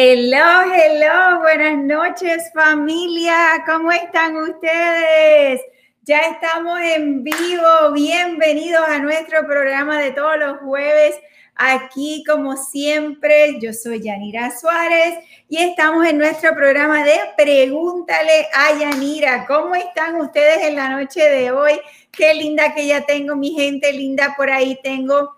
Hello, 0.00 0.62
hello, 0.72 1.40
buenas 1.40 1.76
noches 1.76 2.52
familia, 2.54 3.64
¿cómo 3.66 3.90
están 3.90 4.36
ustedes? 4.36 5.60
Ya 6.02 6.20
estamos 6.20 6.78
en 6.80 7.24
vivo, 7.24 7.90
bienvenidos 7.92 8.88
a 8.88 9.00
nuestro 9.00 9.44
programa 9.44 9.98
de 10.00 10.12
todos 10.12 10.38
los 10.38 10.58
jueves. 10.58 11.16
Aquí, 11.56 12.22
como 12.28 12.56
siempre, 12.56 13.58
yo 13.60 13.72
soy 13.72 14.00
Yanira 14.00 14.56
Suárez 14.56 15.18
y 15.48 15.58
estamos 15.58 16.06
en 16.06 16.18
nuestro 16.18 16.54
programa 16.54 17.02
de 17.02 17.18
Pregúntale 17.36 18.46
a 18.54 18.78
Yanira. 18.78 19.46
¿Cómo 19.48 19.74
están 19.74 20.14
ustedes 20.20 20.62
en 20.62 20.76
la 20.76 20.90
noche 20.90 21.28
de 21.28 21.50
hoy? 21.50 21.72
Qué 22.12 22.34
linda 22.34 22.72
que 22.72 22.86
ya 22.86 23.04
tengo, 23.04 23.34
mi 23.34 23.50
gente 23.50 23.92
linda 23.92 24.34
por 24.36 24.48
ahí. 24.48 24.78
Tengo 24.80 25.34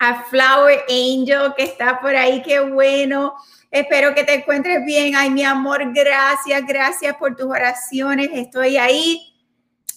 a 0.00 0.24
Flower 0.24 0.80
Angel 0.88 1.54
que 1.56 1.62
está 1.62 2.00
por 2.00 2.16
ahí, 2.16 2.42
qué 2.42 2.58
bueno. 2.58 3.34
Espero 3.74 4.14
que 4.14 4.22
te 4.22 4.34
encuentres 4.34 4.84
bien. 4.84 5.16
Ay, 5.16 5.30
mi 5.30 5.42
amor, 5.42 5.92
gracias, 5.92 6.64
gracias 6.64 7.16
por 7.16 7.34
tus 7.34 7.46
oraciones. 7.46 8.30
Estoy 8.32 8.76
ahí 8.76 9.34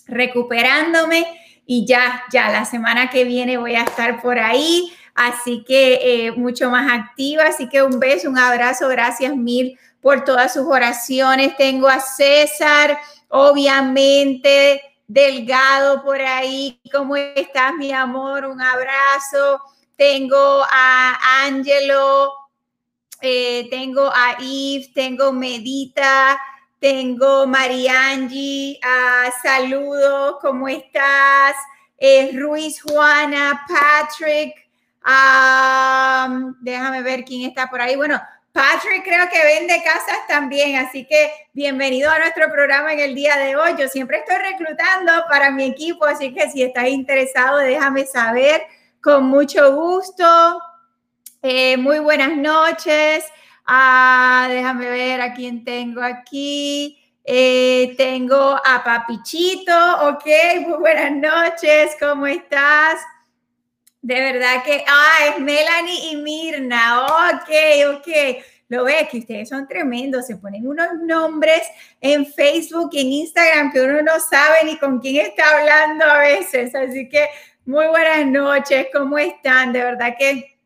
recuperándome 0.08 1.28
y 1.64 1.86
ya, 1.86 2.24
ya 2.32 2.50
la 2.50 2.66
semana 2.66 3.12
que 3.12 3.24
viene 3.24 3.56
voy 3.58 3.76
a 3.76 3.84
estar 3.84 4.20
por 4.20 4.40
ahí. 4.40 4.92
Así 5.14 5.64
que 5.64 6.00
eh, 6.02 6.32
mucho 6.32 6.72
más 6.72 6.92
activa. 6.92 7.44
Así 7.44 7.70
que 7.70 7.84
un 7.84 8.00
beso, 8.00 8.32
un 8.32 8.40
abrazo. 8.40 8.88
Gracias 8.88 9.36
mil 9.36 9.78
por 10.02 10.24
todas 10.24 10.54
sus 10.54 10.66
oraciones. 10.66 11.56
Tengo 11.56 11.88
a 11.88 12.00
César, 12.00 12.98
obviamente, 13.28 14.82
Delgado 15.06 16.02
por 16.02 16.20
ahí. 16.20 16.82
¿Cómo 16.92 17.16
estás, 17.16 17.76
mi 17.76 17.92
amor? 17.92 18.46
Un 18.46 18.60
abrazo. 18.60 19.62
Tengo 19.96 20.64
a 20.68 21.46
Angelo 21.46 22.47
eh, 23.22 23.68
tengo 23.70 24.06
a 24.08 24.38
Yves, 24.40 24.94
tengo 24.94 25.32
Medita, 25.32 26.40
tengo 26.80 27.48
Mariangi, 27.48 28.80
uh, 28.84 29.32
saludos, 29.42 30.38
¿cómo 30.42 30.68
estás? 30.68 31.56
Eh, 31.98 32.32
Ruiz 32.34 32.82
Juana, 32.82 33.66
Patrick, 33.68 34.54
déjame 36.62 37.02
ver 37.02 37.24
quién 37.24 37.50
está 37.50 37.68
por 37.68 37.82
ahí. 37.82 37.96
Bueno, 37.96 38.22
Patrick 38.52 39.04
creo 39.04 39.28
que 39.30 39.44
vende 39.44 39.82
casas 39.84 40.28
también, 40.28 40.76
así 40.76 41.06
que 41.06 41.32
bienvenido 41.54 42.12
a 42.12 42.20
nuestro 42.20 42.52
programa 42.52 42.94
en 42.94 43.00
el 43.00 43.16
día 43.16 43.38
de 43.38 43.56
hoy. 43.56 43.76
Yo 43.78 43.88
siempre 43.88 44.18
estoy 44.18 44.38
reclutando 44.38 45.12
para 45.30 45.52
mi 45.52 45.66
equipo, 45.66 46.06
así 46.06 46.34
que 46.34 46.50
si 46.50 46.64
estás 46.64 46.88
interesado, 46.88 47.58
déjame 47.58 48.06
saber 48.06 48.62
con 49.02 49.26
mucho 49.26 49.76
gusto. 49.76 50.60
Eh, 51.50 51.78
muy 51.78 52.00
buenas 52.00 52.36
noches. 52.36 53.24
Ah, 53.66 54.48
déjame 54.50 54.90
ver 54.90 55.22
a 55.22 55.34
quién 55.34 55.64
tengo 55.64 56.02
aquí. 56.02 57.00
Eh, 57.24 57.96
tengo 57.96 58.36
a 58.36 58.84
Papichito, 58.84 60.10
ok, 60.10 60.26
muy 60.68 60.78
buenas 60.78 61.12
noches, 61.14 61.96
¿cómo 62.02 62.28
estás? 62.28 63.00
De 64.02 64.16
verdad 64.16 64.62
que, 64.66 64.84
ah, 64.86 65.28
es 65.30 65.40
Melanie 65.40 66.12
y 66.12 66.18
Mirna, 66.18 67.06
ok, 67.06 67.96
ok. 67.96 68.44
Lo 68.68 68.84
ves 68.84 69.08
que 69.08 69.20
ustedes 69.20 69.48
son 69.48 69.70
tremendos, 69.70 70.28
se 70.28 70.36
ponen 70.36 70.68
unos 70.68 70.96
nombres 71.02 71.62
en 72.02 72.26
Facebook 72.26 72.90
y 72.92 73.00
en 73.00 73.08
Instagram 73.08 73.72
que 73.72 73.80
uno 73.84 74.02
no 74.02 74.20
sabe 74.20 74.66
ni 74.66 74.78
con 74.78 75.00
quién 75.00 75.28
está 75.28 75.60
hablando 75.60 76.04
a 76.04 76.20
veces. 76.20 76.76
Así 76.76 77.08
que 77.08 77.30
muy 77.66 77.88
buenas 77.88 78.26
noches, 78.26 78.88
¿cómo 78.92 79.18
están? 79.18 79.72
De 79.72 79.82
verdad 79.82 80.14
que 80.20 80.57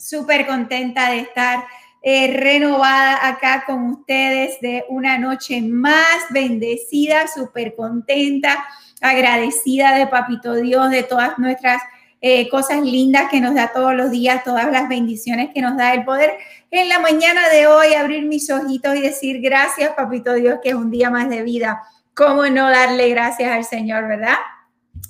súper 0.00 0.46
contenta 0.46 1.10
de 1.10 1.18
estar 1.20 1.64
eh, 2.02 2.32
renovada 2.34 3.28
acá 3.28 3.64
con 3.66 3.90
ustedes 3.90 4.58
de 4.60 4.84
una 4.88 5.18
noche 5.18 5.60
más 5.60 6.18
bendecida, 6.30 7.28
súper 7.28 7.76
contenta, 7.76 8.64
agradecida 9.02 9.94
de 9.94 10.06
Papito 10.06 10.54
Dios, 10.54 10.90
de 10.90 11.02
todas 11.02 11.38
nuestras 11.38 11.82
eh, 12.22 12.48
cosas 12.48 12.80
lindas 12.82 13.30
que 13.30 13.40
nos 13.40 13.54
da 13.54 13.72
todos 13.72 13.94
los 13.94 14.10
días, 14.10 14.44
todas 14.44 14.70
las 14.72 14.88
bendiciones 14.88 15.50
que 15.54 15.60
nos 15.60 15.76
da 15.76 15.92
el 15.92 16.04
poder 16.04 16.32
en 16.70 16.88
la 16.88 16.98
mañana 16.98 17.48
de 17.48 17.66
hoy 17.66 17.94
abrir 17.94 18.24
mis 18.26 18.50
ojitos 18.50 18.96
y 18.96 19.02
decir 19.02 19.40
gracias, 19.40 19.90
Papito 19.90 20.32
Dios, 20.34 20.58
que 20.62 20.70
es 20.70 20.74
un 20.74 20.90
día 20.90 21.10
más 21.10 21.28
de 21.28 21.42
vida. 21.42 21.82
¿Cómo 22.14 22.46
no 22.46 22.68
darle 22.70 23.08
gracias 23.10 23.50
al 23.50 23.64
Señor, 23.64 24.06
verdad? 24.06 24.36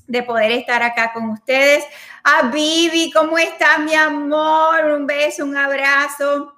De 0.06 0.22
poder 0.22 0.52
estar 0.52 0.82
acá 0.82 1.12
con 1.12 1.30
ustedes. 1.30 1.84
A 2.22 2.48
Vivi, 2.50 3.10
¿cómo 3.10 3.38
está 3.38 3.78
mi 3.78 3.94
amor? 3.94 4.84
Un 4.94 5.06
beso, 5.06 5.44
un 5.44 5.56
abrazo. 5.56 6.54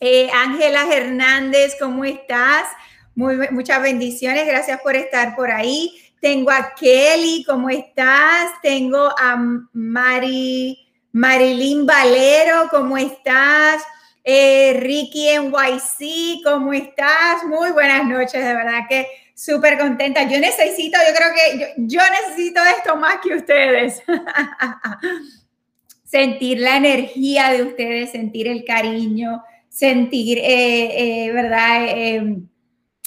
Eh, 0.00 0.28
Ángela 0.32 0.92
Hernández, 0.92 1.76
¿cómo 1.78 2.04
estás? 2.04 2.66
Muchas 3.14 3.82
bendiciones, 3.82 4.46
gracias 4.46 4.80
por 4.80 4.96
estar 4.96 5.36
por 5.36 5.50
ahí. 5.50 5.92
Tengo 6.20 6.50
a 6.50 6.74
Kelly, 6.74 7.44
¿cómo 7.44 7.70
estás? 7.70 8.52
Tengo 8.60 9.08
a 9.18 9.36
Mari, 9.72 10.78
Marilyn 11.12 11.86
Valero, 11.86 12.68
¿cómo 12.70 12.96
estás? 12.96 13.82
Eh, 14.24 14.78
Ricky 14.80 15.30
NYC, 15.38 16.42
¿cómo 16.44 16.72
estás? 16.72 17.44
Muy 17.44 17.70
buenas 17.70 18.04
noches, 18.04 18.44
de 18.44 18.54
verdad 18.54 18.80
que 18.88 19.06
súper 19.38 19.78
contenta. 19.78 20.24
Yo 20.24 20.40
necesito, 20.40 20.98
yo 21.06 21.14
creo 21.14 21.28
que 21.32 21.74
yo, 21.76 22.00
necesito 22.10 22.60
esto 22.76 22.96
más 22.96 23.18
que 23.22 23.36
ustedes. 23.36 24.02
sentir 26.04 26.58
la 26.58 26.76
energía 26.76 27.50
de 27.50 27.62
ustedes, 27.62 28.10
sentir 28.10 28.48
el 28.48 28.64
cariño, 28.64 29.42
sentir, 29.68 30.38
eh, 30.38 31.26
eh, 31.26 31.32
¿verdad? 31.32 31.86
Em, 31.88 32.48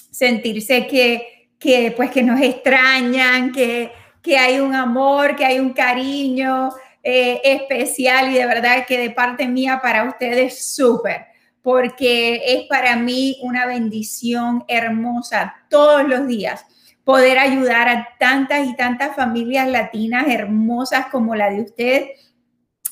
sentirse 0.09 0.87
que, 0.87 1.49
que, 1.59 1.91
pues, 1.91 2.11
que 2.11 2.23
nos 2.23 2.39
extrañan, 2.39 3.51
que, 3.51 3.91
que 4.21 4.37
hay 4.37 4.59
un 4.59 4.73
amor, 4.73 5.35
que 5.35 5.45
hay 5.45 5.59
un 5.59 5.73
cariño 5.73 6.69
eh, 7.03 7.41
especial 7.43 8.31
y 8.31 8.35
de 8.35 8.45
verdad 8.45 8.85
que 8.87 8.99
de 8.99 9.09
parte 9.09 9.47
mía 9.47 9.79
para 9.81 10.05
ustedes 10.05 10.73
súper 10.73 11.30
porque 11.61 12.41
es 12.45 12.67
para 12.67 12.95
mí 12.95 13.37
una 13.43 13.65
bendición 13.65 14.63
hermosa 14.67 15.55
todos 15.69 16.07
los 16.07 16.27
días 16.27 16.65
poder 17.03 17.39
ayudar 17.39 17.89
a 17.89 18.07
tantas 18.19 18.67
y 18.67 18.75
tantas 18.75 19.15
familias 19.15 19.67
latinas 19.67 20.27
hermosas 20.27 21.07
como 21.11 21.35
la 21.35 21.49
de 21.49 21.61
usted 21.61 22.05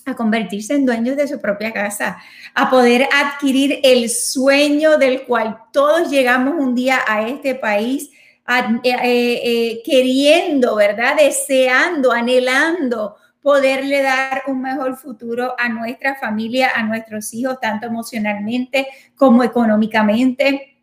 a 0.06 0.16
convertirse 0.16 0.74
en 0.74 0.86
dueños 0.86 1.16
de 1.16 1.28
su 1.28 1.40
propia 1.40 1.72
casa, 1.72 2.18
a 2.56 2.70
poder 2.70 3.08
adquirir 3.14 3.80
el 3.84 4.10
sueño 4.10 4.98
del 4.98 5.24
cual 5.24 5.58
todos 5.72 6.10
llegamos 6.10 6.56
un 6.58 6.74
día 6.74 7.00
a 7.08 7.28
este 7.28 7.54
país 7.56 8.10
eh, 8.48 8.82
eh, 8.84 9.42
eh, 9.44 9.82
queriendo, 9.86 10.76
¿verdad? 10.76 11.16
Deseando, 11.18 12.12
anhelando 12.12 13.16
poderle 13.42 14.02
dar 14.02 14.44
un 14.48 14.62
mejor 14.62 14.98
futuro 14.98 15.56
a 15.58 15.70
nuestra 15.70 16.16
familia, 16.16 16.72
a 16.76 16.84
nuestros 16.84 17.34
hijos, 17.34 17.60
tanto 17.60 17.88
emocionalmente 17.88 18.88
como 19.16 19.44
económicamente. 19.44 20.78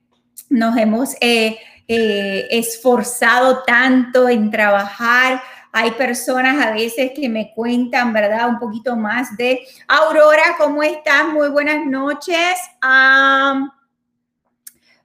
Nos 0.48 0.76
hemos 0.76 1.14
eh, 1.20 1.58
eh, 1.86 2.46
esforzado 2.50 3.62
tanto 3.64 4.28
en 4.28 4.50
trabajar. 4.50 5.42
Hay 5.72 5.90
personas 5.92 6.64
a 6.64 6.70
veces 6.70 7.12
que 7.14 7.28
me 7.28 7.52
cuentan, 7.52 8.12
¿verdad? 8.12 8.48
Un 8.48 8.58
poquito 8.58 8.96
más 8.96 9.36
de 9.36 9.60
Aurora, 9.86 10.56
¿cómo 10.58 10.82
estás? 10.82 11.28
Muy 11.28 11.50
buenas 11.50 11.84
noches. 11.84 12.56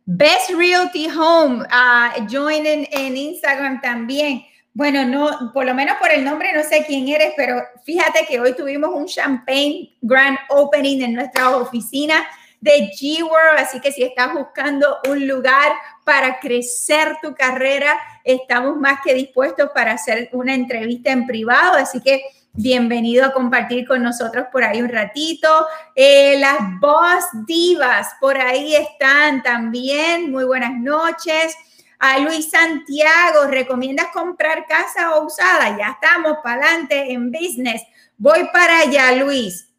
Best 0.06 0.50
Realty 0.52 1.08
Home, 1.10 1.64
uh, 1.64 2.28
join 2.30 2.66
en 2.66 3.18
Instagram 3.18 3.82
también. 3.82 4.44
Bueno, 4.74 5.04
no, 5.06 5.52
por 5.54 5.66
lo 5.66 5.74
menos 5.74 5.98
por 5.98 6.12
el 6.12 6.24
nombre 6.24 6.54
no 6.54 6.64
sé 6.64 6.86
quién 6.88 7.10
eres, 7.10 7.34
pero 7.36 7.62
fíjate 7.84 8.26
que 8.26 8.40
hoy 8.40 8.56
tuvimos 8.56 8.92
un 8.94 9.06
champagne 9.06 9.98
grand 10.02 10.38
opening 10.50 11.02
en 11.02 11.14
nuestra 11.14 11.58
oficina 11.58 12.26
de 12.62 12.92
G-World, 12.92 13.60
así 13.60 13.82
que 13.82 13.92
si 13.92 14.04
estás 14.04 14.34
buscando 14.34 14.98
un 15.10 15.28
lugar 15.28 15.74
para 16.06 16.40
crecer 16.40 17.18
tu 17.22 17.34
carrera, 17.34 18.00
estamos 18.24 18.78
más 18.78 19.00
que 19.04 19.14
dispuestos 19.14 19.72
para 19.74 19.94
hacer 19.94 20.30
una 20.32 20.54
entrevista 20.54 21.12
en 21.12 21.26
privado, 21.26 21.78
así 21.78 22.00
que 22.00 22.22
bienvenido 22.54 23.26
a 23.26 23.34
compartir 23.34 23.88
con 23.88 24.04
nosotros 24.04 24.46
por 24.52 24.64
ahí 24.64 24.82
un 24.82 24.90
ratito. 24.90 25.66
Eh, 25.96 26.38
las 26.40 26.58
Boss 26.80 27.26
Divas 27.46 28.10
por 28.20 28.38
ahí 28.38 28.76
están 28.76 29.42
también, 29.42 30.32
muy 30.32 30.44
buenas 30.44 30.74
noches. 30.74 31.56
A 32.04 32.18
Luis 32.18 32.50
Santiago, 32.50 33.46
¿recomiendas 33.48 34.08
comprar 34.08 34.66
casa 34.66 35.16
o 35.16 35.28
usada? 35.28 35.78
Ya 35.78 35.90
estamos 35.90 36.40
para 36.44 36.66
adelante 36.66 37.12
en 37.12 37.32
business. 37.32 37.84
Voy 38.18 38.50
para 38.52 38.80
allá, 38.80 39.12
Luis. 39.12 39.70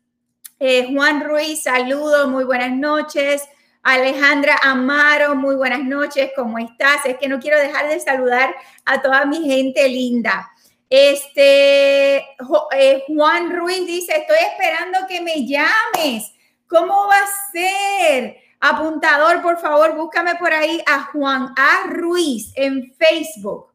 Eh, 0.61 0.87
Juan 0.95 1.25
Ruiz, 1.25 1.65
saludos, 1.65 2.29
muy 2.29 2.45
buenas 2.45 2.71
noches. 2.71 3.43
Alejandra 3.83 4.57
Amaro, 4.63 5.35
muy 5.35 5.57
buenas 5.57 5.83
noches, 5.83 6.31
¿cómo 6.37 6.59
estás? 6.59 7.05
Es 7.07 7.19
que 7.19 7.27
no 7.27 7.41
quiero 7.41 7.59
dejar 7.59 7.89
de 7.89 7.99
saludar 7.99 8.55
a 8.85 9.03
toda 9.03 9.27
mi 9.27 9.43
gente 9.45 9.89
linda. 9.89 10.49
Este, 10.89 12.19
eh, 12.19 13.03
Juan 13.09 13.51
Ruiz 13.51 13.85
dice, 13.85 14.17
estoy 14.17 14.37
esperando 14.49 15.09
que 15.09 15.21
me 15.23 15.45
llames 15.45 16.33
¿Cómo 16.73 17.07
va 17.07 17.19
a 17.19 17.53
ser? 17.53 18.37
Apuntador, 18.65 19.43
por 19.43 19.59
favor, 19.59 19.97
búscame 19.97 20.37
por 20.37 20.53
ahí 20.53 20.81
a 20.87 21.03
Juan 21.07 21.53
A. 21.57 21.89
Ruiz 21.89 22.53
en 22.55 22.95
Facebook. 22.95 23.73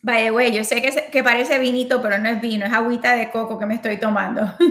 Vaya, 0.00 0.30
güey, 0.30 0.50
yo 0.50 0.64
sé 0.64 0.80
que, 0.80 1.10
que 1.12 1.22
parece 1.22 1.58
vinito, 1.58 2.00
pero 2.00 2.16
no 2.16 2.30
es 2.30 2.40
vino, 2.40 2.64
es 2.64 2.72
agüita 2.72 3.14
de 3.14 3.30
coco 3.30 3.58
que 3.58 3.66
me 3.66 3.74
estoy 3.74 3.98
tomando. 3.98 4.50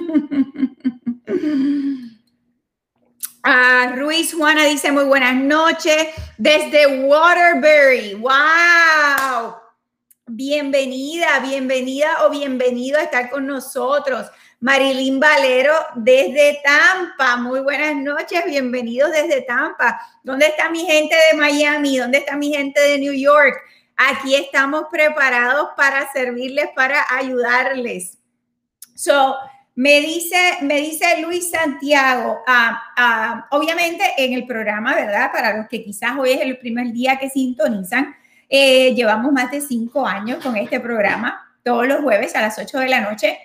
Ah, 3.48 3.94
Ruiz 3.96 4.34
Juana 4.34 4.64
dice 4.66 4.92
muy 4.92 5.04
buenas 5.04 5.36
noches 5.36 6.08
desde 6.36 7.06
Waterbury. 7.06 8.16
¡Wow! 8.16 9.54
Bienvenida, 10.26 11.40
bienvenida 11.42 12.26
o 12.26 12.32
bienvenido 12.32 12.98
a 12.98 13.04
estar 13.04 13.30
con 13.30 13.46
nosotros. 13.46 14.32
Marilyn 14.60 15.20
Valero 15.20 15.74
desde 15.96 16.60
Tampa. 16.64 17.38
Muy 17.38 17.60
buenas 17.60 17.96
noches, 17.96 18.44
bienvenidos 18.46 19.12
desde 19.12 19.42
Tampa. 19.42 20.00
¿Dónde 20.24 20.48
está 20.48 20.70
mi 20.70 20.86
gente 20.86 21.16
de 21.32 21.38
Miami? 21.38 21.98
¿Dónde 21.98 22.20
está 22.20 22.36
mi 22.36 22.54
gente 22.54 22.80
de 22.80 22.98
New 22.98 23.14
York? 23.14 23.56
Aquí 23.98 24.36
estamos 24.36 24.86
preparados 24.92 25.70
para 25.76 26.12
servirles, 26.12 26.70
para 26.76 27.04
ayudarles. 27.16 28.18
So, 28.96 29.36
me 29.76 30.00
dice, 30.00 30.38
me 30.62 30.78
dice 30.78 31.22
Luis 31.22 31.52
Santiago, 31.52 32.40
ah, 32.48 32.82
ah, 32.98 33.48
obviamente 33.52 34.04
en 34.18 34.34
el 34.34 34.48
programa, 34.48 34.96
¿verdad? 34.96 35.32
Para 35.34 35.58
los 35.58 35.68
que 35.68 35.84
quizás 35.84 36.18
hoy 36.18 36.32
es 36.32 36.42
el 36.42 36.58
primer 36.58 36.94
día 36.94 37.18
que 37.18 37.30
sintonizan, 37.30 38.16
eh, 38.48 38.94
llevamos 38.96 39.34
más 39.34 39.52
de 39.52 39.60
cinco 39.60 40.08
años 40.08 40.42
con 40.42 40.56
este 40.56 40.80
programa, 40.80 41.46
todos 41.64 41.88
los 41.88 42.02
jueves 42.02 42.36
a 42.36 42.42
las 42.42 42.58
8 42.58 42.80
de 42.80 42.88
la 42.88 43.02
noche. 43.02 43.38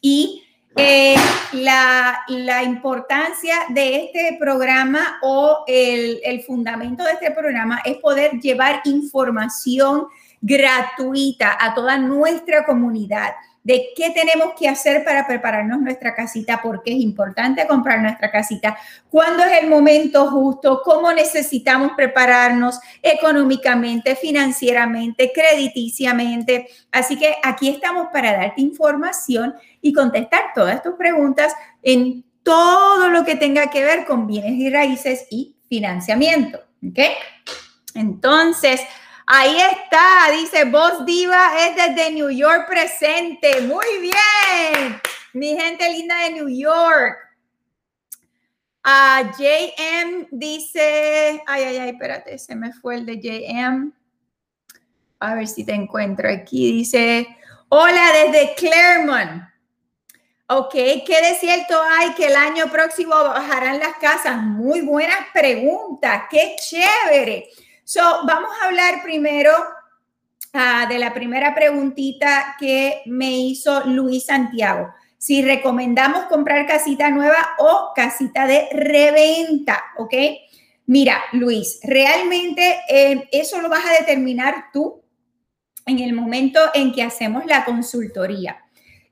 Y 0.00 0.44
eh, 0.76 1.16
la, 1.52 2.20
la, 2.28 2.62
importancia 2.62 3.54
de 3.70 4.04
este 4.04 4.36
programa 4.38 5.18
o 5.22 5.64
el, 5.66 6.20
el 6.22 6.42
fundamento 6.42 7.02
de 7.02 7.12
este 7.12 7.30
programa 7.30 7.80
es 7.84 7.96
poder 7.96 8.32
llevar 8.40 8.82
información 8.84 10.06
gratuita 10.42 11.56
a 11.58 11.74
toda 11.74 11.96
nuestra 11.96 12.64
comunidad 12.66 13.32
de 13.66 13.88
qué 13.96 14.10
tenemos 14.10 14.52
que 14.56 14.68
hacer 14.68 15.02
para 15.04 15.26
prepararnos 15.26 15.80
nuestra 15.80 16.14
casita, 16.14 16.62
por 16.62 16.84
qué 16.84 16.92
es 16.92 17.00
importante 17.00 17.66
comprar 17.66 18.00
nuestra 18.00 18.30
casita, 18.30 18.78
cuándo 19.10 19.42
es 19.42 19.60
el 19.60 19.68
momento 19.68 20.30
justo, 20.30 20.82
cómo 20.84 21.12
necesitamos 21.12 21.90
prepararnos 21.96 22.78
económicamente, 23.02 24.14
financieramente, 24.14 25.32
crediticiamente. 25.34 26.68
Así 26.92 27.18
que 27.18 27.34
aquí 27.42 27.68
estamos 27.68 28.06
para 28.12 28.36
darte 28.36 28.60
información 28.60 29.56
y 29.82 29.92
contestar 29.92 30.52
todas 30.54 30.80
tus 30.80 30.94
preguntas 30.94 31.52
en 31.82 32.24
todo 32.44 33.08
lo 33.08 33.24
que 33.24 33.34
tenga 33.34 33.68
que 33.68 33.82
ver 33.82 34.04
con 34.04 34.28
bienes 34.28 34.52
y 34.52 34.70
raíces 34.70 35.26
y 35.28 35.56
financiamiento. 35.68 36.60
¿Ok? 36.88 37.00
Entonces, 37.96 38.80
Ahí 39.28 39.56
está, 39.58 40.30
dice 40.30 40.66
Voz 40.66 41.04
Diva 41.04 41.50
es 41.66 41.74
desde 41.74 42.12
New 42.12 42.30
York 42.30 42.68
presente. 42.68 43.60
Muy 43.62 43.98
bien, 44.00 45.00
mi 45.32 45.58
gente 45.60 45.92
linda 45.92 46.16
de 46.20 46.30
New 46.30 46.48
York. 46.48 47.18
Uh, 48.84 49.26
JM 49.36 50.28
dice, 50.30 51.42
ay, 51.44 51.64
ay, 51.64 51.76
ay, 51.76 51.88
espérate, 51.88 52.38
se 52.38 52.54
me 52.54 52.72
fue 52.72 52.94
el 52.94 53.06
de 53.06 53.18
JM. 53.18 53.92
A 55.18 55.34
ver 55.34 55.48
si 55.48 55.64
te 55.64 55.72
encuentro 55.72 56.30
aquí. 56.30 56.70
Dice, 56.70 57.26
hola 57.68 58.12
desde 58.12 58.54
Claremont. 58.54 59.42
Ok, 60.46 60.72
¿qué 60.72 61.20
de 61.20 61.34
cierto 61.40 61.82
hay 61.82 62.14
que 62.14 62.28
el 62.28 62.36
año 62.36 62.70
próximo 62.70 63.10
bajarán 63.10 63.80
las 63.80 63.96
casas? 63.96 64.40
Muy 64.40 64.82
buenas 64.82 65.18
preguntas, 65.34 66.26
qué 66.30 66.54
chévere. 66.60 67.48
So, 67.88 68.00
vamos 68.24 68.50
a 68.50 68.66
hablar 68.66 69.00
primero 69.04 69.52
ah, 70.52 70.86
de 70.88 70.98
la 70.98 71.14
primera 71.14 71.54
preguntita 71.54 72.56
que 72.58 73.02
me 73.06 73.38
hizo 73.38 73.84
Luis 73.84 74.26
Santiago. 74.26 74.92
Si 75.16 75.40
recomendamos 75.40 76.24
comprar 76.24 76.66
casita 76.66 77.10
nueva 77.10 77.54
o 77.58 77.92
casita 77.94 78.48
de 78.48 78.66
reventa, 78.72 79.84
¿ok? 79.98 80.14
Mira, 80.86 81.22
Luis, 81.30 81.78
realmente 81.84 82.80
eh, 82.88 83.28
eso 83.30 83.62
lo 83.62 83.68
vas 83.68 83.86
a 83.86 84.00
determinar 84.00 84.64
tú 84.72 85.04
en 85.86 86.00
el 86.00 86.12
momento 86.12 86.58
en 86.74 86.92
que 86.92 87.04
hacemos 87.04 87.46
la 87.46 87.64
consultoría. 87.64 88.64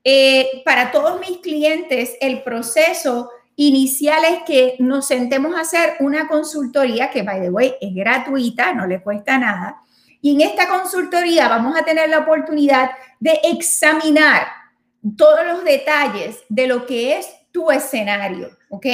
Eh, 0.03 0.63
para 0.65 0.91
todos 0.91 1.21
mis 1.21 1.39
clientes, 1.39 2.17
el 2.21 2.43
proceso 2.43 3.31
inicial 3.57 4.25
es 4.25 4.43
que 4.45 4.77
nos 4.79 5.07
sentemos 5.07 5.55
a 5.55 5.61
hacer 5.61 5.95
una 6.01 6.27
consultoría 6.29 7.11
que, 7.11 7.23
by 7.23 7.41
the 7.41 7.51
way, 7.51 7.75
es 7.81 7.95
gratuita, 7.95 8.73
no 8.73 8.87
le 8.87 9.03
cuesta 9.03 9.39
nada. 9.39 9.81
Y 10.21 10.35
en 10.35 10.41
esta 10.41 10.69
consultoría 10.69 11.49
vamos 11.49 11.77
a 11.77 11.85
tener 11.85 12.09
la 12.09 12.21
oportunidad 12.21 12.91
de 13.21 13.41
examinar 13.45 14.47
todos 15.17 15.47
los 15.47 15.65
detalles 15.65 16.43
de 16.49 16.67
lo 16.67 16.87
que 16.87 17.19
es 17.19 17.29
tu 17.53 17.71
escenario, 17.71 18.49
¿ok? 18.71 18.87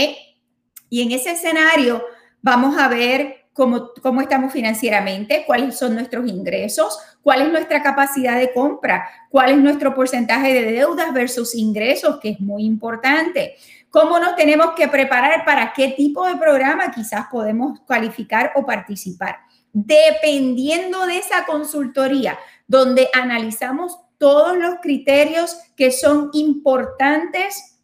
Y 0.89 1.03
en 1.03 1.13
ese 1.13 1.31
escenario 1.31 2.05
vamos 2.43 2.77
a 2.77 2.89
ver 2.89 3.47
cómo, 3.53 3.91
cómo 4.03 4.21
estamos 4.21 4.53
financieramente, 4.53 5.45
cuáles 5.47 5.79
son 5.79 5.95
nuestros 5.95 6.29
ingresos, 6.29 6.99
cuál 7.23 7.43
es 7.43 7.53
nuestra 7.53 7.83
capacidad 7.83 8.37
de 8.37 8.53
compra, 8.53 9.09
cuál 9.31 9.53
es 9.53 9.59
nuestro 9.59 9.95
porcentaje 9.95 10.53
de 10.53 10.73
deudas 10.73 11.13
versus 11.15 11.55
ingresos, 11.55 12.19
que 12.21 12.31
es 12.31 12.41
muy 12.41 12.65
importante 12.65 13.55
cómo 13.91 14.19
nos 14.19 14.37
tenemos 14.37 14.73
que 14.77 14.89
preparar 14.89 15.45
para 15.45 15.73
qué 15.73 15.89
tipo 15.89 16.27
de 16.27 16.37
programa 16.37 16.91
quizás 16.91 17.27
podemos 17.31 17.81
cualificar 17.81 18.53
o 18.55 18.65
participar. 18.65 19.41
Dependiendo 19.73 21.07
de 21.07 21.19
esa 21.19 21.45
consultoría, 21.45 22.39
donde 22.67 23.09
analizamos 23.13 23.99
todos 24.17 24.57
los 24.57 24.77
criterios 24.81 25.59
que 25.77 25.91
son 25.91 26.31
importantes 26.35 27.79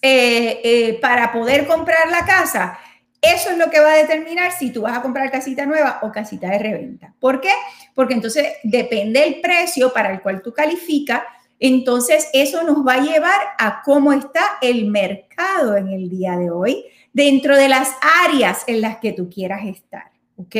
eh, 0.00 0.60
eh, 0.64 0.98
para 1.00 1.32
poder 1.32 1.66
comprar 1.66 2.10
la 2.10 2.24
casa, 2.24 2.78
eso 3.20 3.50
es 3.50 3.58
lo 3.58 3.70
que 3.70 3.80
va 3.80 3.92
a 3.92 3.96
determinar 3.96 4.52
si 4.52 4.70
tú 4.70 4.82
vas 4.82 4.98
a 4.98 5.02
comprar 5.02 5.30
casita 5.30 5.64
nueva 5.64 6.00
o 6.02 6.12
casita 6.12 6.48
de 6.50 6.58
reventa. 6.58 7.14
¿Por 7.18 7.40
qué? 7.40 7.50
Porque 7.94 8.14
entonces 8.14 8.46
depende 8.62 9.26
el 9.26 9.40
precio 9.40 9.92
para 9.92 10.12
el 10.12 10.20
cual 10.20 10.42
tú 10.42 10.52
calificas, 10.52 11.22
entonces, 11.60 12.28
eso 12.32 12.62
nos 12.64 12.86
va 12.86 12.94
a 12.94 13.02
llevar 13.02 13.40
a 13.58 13.82
cómo 13.82 14.12
está 14.12 14.58
el 14.60 14.86
mercado 14.86 15.76
en 15.76 15.88
el 15.88 16.08
día 16.10 16.36
de 16.36 16.50
hoy 16.50 16.84
dentro 17.12 17.56
de 17.56 17.68
las 17.68 17.90
áreas 18.26 18.64
en 18.66 18.80
las 18.80 18.98
que 18.98 19.12
tú 19.12 19.30
quieras 19.30 19.64
estar. 19.64 20.10
¿Ok? 20.36 20.56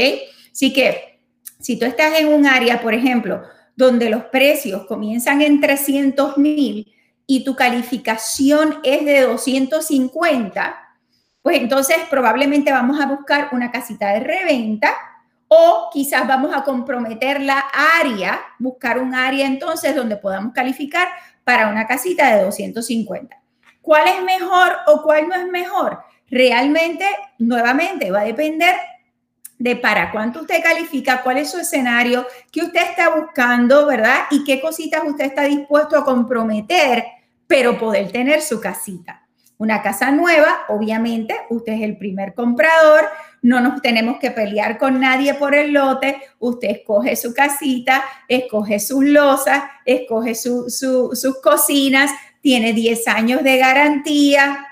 Así 0.52 0.72
que, 0.72 1.20
si 1.60 1.78
tú 1.78 1.84
estás 1.84 2.18
en 2.18 2.28
un 2.28 2.46
área, 2.46 2.80
por 2.80 2.94
ejemplo, 2.94 3.42
donde 3.76 4.08
los 4.08 4.24
precios 4.24 4.86
comienzan 4.86 5.42
en 5.42 5.60
300 5.60 6.38
mil 6.38 6.92
y 7.26 7.44
tu 7.44 7.56
calificación 7.56 8.76
es 8.84 9.04
de 9.04 9.22
250, 9.22 10.76
pues 11.42 11.58
entonces 11.58 11.96
probablemente 12.08 12.70
vamos 12.70 13.00
a 13.00 13.06
buscar 13.06 13.48
una 13.52 13.72
casita 13.72 14.12
de 14.12 14.20
reventa 14.20 14.94
o 15.48 15.90
quizás 15.92 16.26
vamos 16.26 16.54
a 16.54 16.64
comprometer 16.64 17.40
la 17.40 17.64
área, 18.00 18.40
buscar 18.58 18.98
un 18.98 19.14
área 19.14 19.46
entonces 19.46 19.94
donde 19.94 20.16
podamos 20.16 20.52
calificar 20.52 21.08
para 21.44 21.68
una 21.68 21.86
casita 21.86 22.34
de 22.34 22.44
250. 22.44 23.36
¿Cuál 23.80 24.08
es 24.08 24.22
mejor 24.22 24.76
o 24.86 25.02
cuál 25.02 25.28
no 25.28 25.34
es 25.34 25.46
mejor? 25.46 26.02
Realmente, 26.30 27.06
nuevamente, 27.38 28.10
va 28.10 28.20
a 28.20 28.24
depender 28.24 28.74
de 29.58 29.76
para 29.76 30.10
cuánto 30.10 30.40
usted 30.40 30.62
califica, 30.62 31.22
cuál 31.22 31.38
es 31.38 31.50
su 31.50 31.58
escenario, 31.58 32.26
qué 32.50 32.62
usted 32.62 32.82
está 32.82 33.14
buscando, 33.14 33.86
¿verdad? 33.86 34.24
Y 34.30 34.42
qué 34.44 34.60
cositas 34.60 35.02
usted 35.06 35.26
está 35.26 35.42
dispuesto 35.44 35.96
a 35.96 36.04
comprometer, 36.04 37.04
pero 37.46 37.78
poder 37.78 38.10
tener 38.10 38.40
su 38.40 38.60
casita. 38.60 39.26
Una 39.56 39.82
casa 39.82 40.10
nueva, 40.10 40.64
obviamente, 40.68 41.36
usted 41.50 41.74
es 41.74 41.82
el 41.82 41.96
primer 41.96 42.34
comprador, 42.34 43.04
no 43.44 43.60
nos 43.60 43.82
tenemos 43.82 44.18
que 44.18 44.30
pelear 44.30 44.78
con 44.78 44.98
nadie 44.98 45.34
por 45.34 45.54
el 45.54 45.74
lote, 45.74 46.16
usted 46.38 46.70
escoge 46.70 47.14
su 47.14 47.34
casita, 47.34 48.02
escoge 48.26 48.80
sus 48.80 49.04
losas, 49.04 49.64
escoge 49.84 50.34
sus 50.34 51.40
cocinas, 51.42 52.10
tiene 52.40 52.72
10 52.72 53.06
años 53.06 53.42
de 53.42 53.58
garantía, 53.58 54.66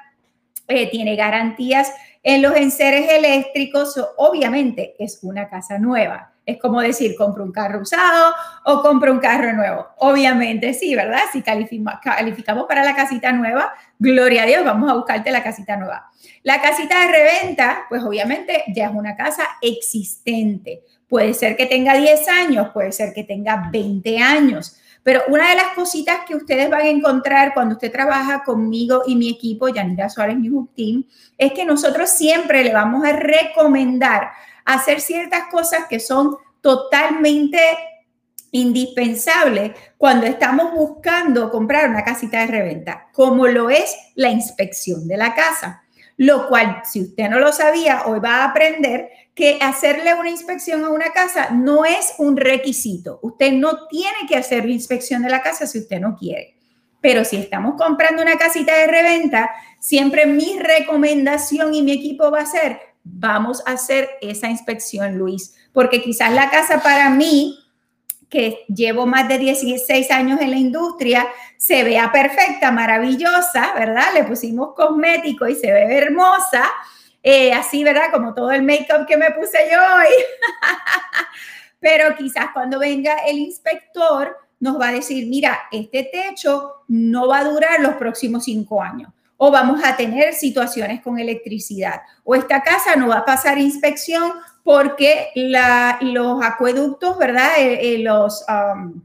eh, 0.69 0.91
tiene 0.91 1.17
garantías 1.17 1.93
en 2.23 2.41
los 2.41 2.57
enseres 2.57 3.11
eléctricos, 3.11 3.95
obviamente 4.17 4.95
es 4.99 5.19
una 5.23 5.51
casa 5.51 5.79
nueva. 5.79 6.32
Es 6.45 6.59
como 6.59 6.81
decir, 6.81 7.15
compro 7.17 7.45
un 7.45 7.53
carro 7.53 7.81
usado 7.81 8.35
o 8.65 8.83
compro 8.83 9.13
un 9.13 9.21
carro 9.21 9.53
nuevo. 9.53 9.87
Obviamente 9.99 10.75
sí, 10.75 10.95
¿verdad? 10.95 11.21
Si 11.33 11.43
calificamos 11.43 12.67
para 12.67 12.83
la 12.85 12.97
casita 12.97 13.33
nueva, 13.33 13.73
gloria 13.99 14.43
a 14.43 14.47
Dios, 14.47 14.65
vamos 14.65 14.91
a 14.91 14.95
buscarte 14.95 15.31
la 15.31 15.43
casita 15.43 15.77
nueva. 15.77 16.11
La 16.43 16.61
casita 16.61 17.01
de 17.01 17.13
reventa, 17.13 17.85
pues 17.89 18.03
obviamente 18.03 18.65
ya 18.75 18.87
es 18.87 18.93
una 18.93 19.15
casa 19.15 19.45
existente. 19.61 20.83
Puede 21.09 21.35
ser 21.35 21.57
que 21.57 21.67
tenga 21.67 21.95
10 21.95 22.29
años, 22.29 22.71
puede 22.73 22.91
ser 22.91 23.13
que 23.15 23.23
tenga 23.23 23.69
20 23.71 24.19
años. 24.19 24.79
Pero 25.05 25.23
una 25.29 25.51
de 25.51 25.57
las 25.57 25.75
cositas 25.75 26.21
que 26.27 26.37
ustedes 26.37 26.71
van 26.71 26.83
a 26.83 26.89
encontrar 26.89 27.55
cuando 27.55 27.75
usted 27.75 27.91
trabaja 27.91 28.45
conmigo 28.45 29.03
y 29.07 29.17
mi 29.17 29.31
equipo, 29.31 29.69
Yanira 29.69 30.09
Suárez 30.09 30.39
New 30.39 30.69
Team, 30.77 31.05
es 31.37 31.53
que 31.53 31.65
nosotros 31.65 32.09
siempre 32.11 32.63
le 32.63 32.73
vamos 32.73 33.05
a 33.05 33.13
recomendar 33.13 34.31
hacer 34.65 35.01
ciertas 35.01 35.45
cosas 35.51 35.87
que 35.89 36.01
son 36.01 36.37
totalmente 36.61 37.59
indispensables 38.53 39.73
cuando 39.97 40.27
estamos 40.27 40.73
buscando 40.73 41.51
comprar 41.51 41.89
una 41.89 42.05
casita 42.05 42.41
de 42.41 42.47
reventa, 42.47 43.09
como 43.13 43.47
lo 43.47 43.71
es 43.71 43.97
la 44.15 44.31
inspección 44.31 45.09
de 45.09 45.17
la 45.17 45.35
casa. 45.35 45.83
Lo 46.19 46.47
cual, 46.49 46.83
si 46.85 47.01
usted 47.01 47.29
no 47.31 47.41
lo 47.41 47.53
sabía, 47.53 48.03
hoy 48.07 48.21
va 48.21 48.37
a 48.37 48.45
aprender 48.51 49.09
que 49.35 49.59
hacerle 49.61 50.15
una 50.15 50.31
inspección 50.31 50.85
a 50.85 50.91
una 50.91 51.13
casa 51.13 51.51
no 51.51 51.87
es 51.87 52.15
un 52.19 52.37
requisito. 52.37 53.19
Usted 53.23 53.53
no 53.53 53.87
tiene 53.89 54.19
que 54.29 54.37
hacer 54.37 54.67
la 54.67 54.73
inspección 54.73 55.23
de 55.23 55.31
la 55.31 55.43
casa 55.43 55.67
si 55.67 55.79
usted 55.79 56.01
no 56.01 56.17
quiere. 56.17 56.55
Pero 57.01 57.25
si 57.25 57.37
estamos 57.37 57.75
comprando 57.77 58.23
una 58.23 58.37
casita 58.37 58.77
de 58.77 58.87
reventa, 58.87 59.51
siempre 59.81 60.27
mi 60.27 60.59
recomendación 60.59 61.75
y 61.75 61.83
mi 61.83 61.93
equipo 61.93 62.31
va 62.31 62.43
a 62.43 62.47
ser, 62.47 62.79
vamos 63.05 63.63
a 63.67 63.73
hacer 63.73 64.09
esa 64.21 64.49
inspección, 64.49 65.19
Luis, 65.19 65.55
porque 65.73 66.03
quizás 66.03 66.33
la 66.33 66.51
casa 66.51 66.83
para 66.83 67.11
mí, 67.11 67.59
que 68.29 68.65
llevo 68.69 69.07
más 69.07 69.29
de 69.29 69.39
16 69.39 70.11
años 70.11 70.41
en 70.41 70.51
la 70.51 70.57
industria, 70.57 71.29
se 71.57 71.85
vea 71.85 72.11
perfecta, 72.11 72.73
maravillosa, 72.73 73.73
¿verdad? 73.75 74.07
Le 74.15 74.25
pusimos 74.25 74.75
cosmético 74.75 75.47
y 75.47 75.55
se 75.55 75.73
ve 75.73 75.99
hermosa, 75.99 76.65
eh, 77.23 77.53
así, 77.53 77.85
¿verdad? 77.85 78.11
Como 78.13 78.35
todo 78.35 78.51
el 78.51 78.63
make-up 78.63 79.07
que 79.07 79.17
me 79.17 79.31
puse 79.31 79.59
yo 79.71 79.79
hoy. 79.79 80.13
Pero 81.81 82.15
quizás 82.17 82.47
cuando 82.53 82.79
venga 82.79 83.17
el 83.27 83.39
inspector 83.39 84.37
nos 84.61 84.81
va 84.81 84.89
a 84.89 84.93
decir, 84.93 85.27
mira, 85.27 85.59
este 85.73 86.09
techo 86.13 86.85
no 86.89 87.27
va 87.27 87.41
a 87.41 87.45
durar 87.45 87.81
los 87.81 87.95
próximos 87.95 88.45
cinco 88.45 88.81
años. 88.81 89.13
O 89.45 89.51
vamos 89.51 89.83
a 89.83 89.97
tener 89.97 90.35
situaciones 90.35 91.01
con 91.01 91.19
electricidad. 91.19 92.03
O 92.23 92.37
esta 92.37 92.63
casa 92.63 92.95
no 92.95 93.09
va 93.09 93.17
a 93.17 93.25
pasar 93.25 93.59
inspección 93.59 94.35
porque 94.63 95.33
los 95.35 96.45
acueductos, 96.45 97.19
¿verdad? 97.19 97.59
Eh, 97.59 97.95
eh, 97.95 97.99
los 97.99 98.45
um, 98.49 99.03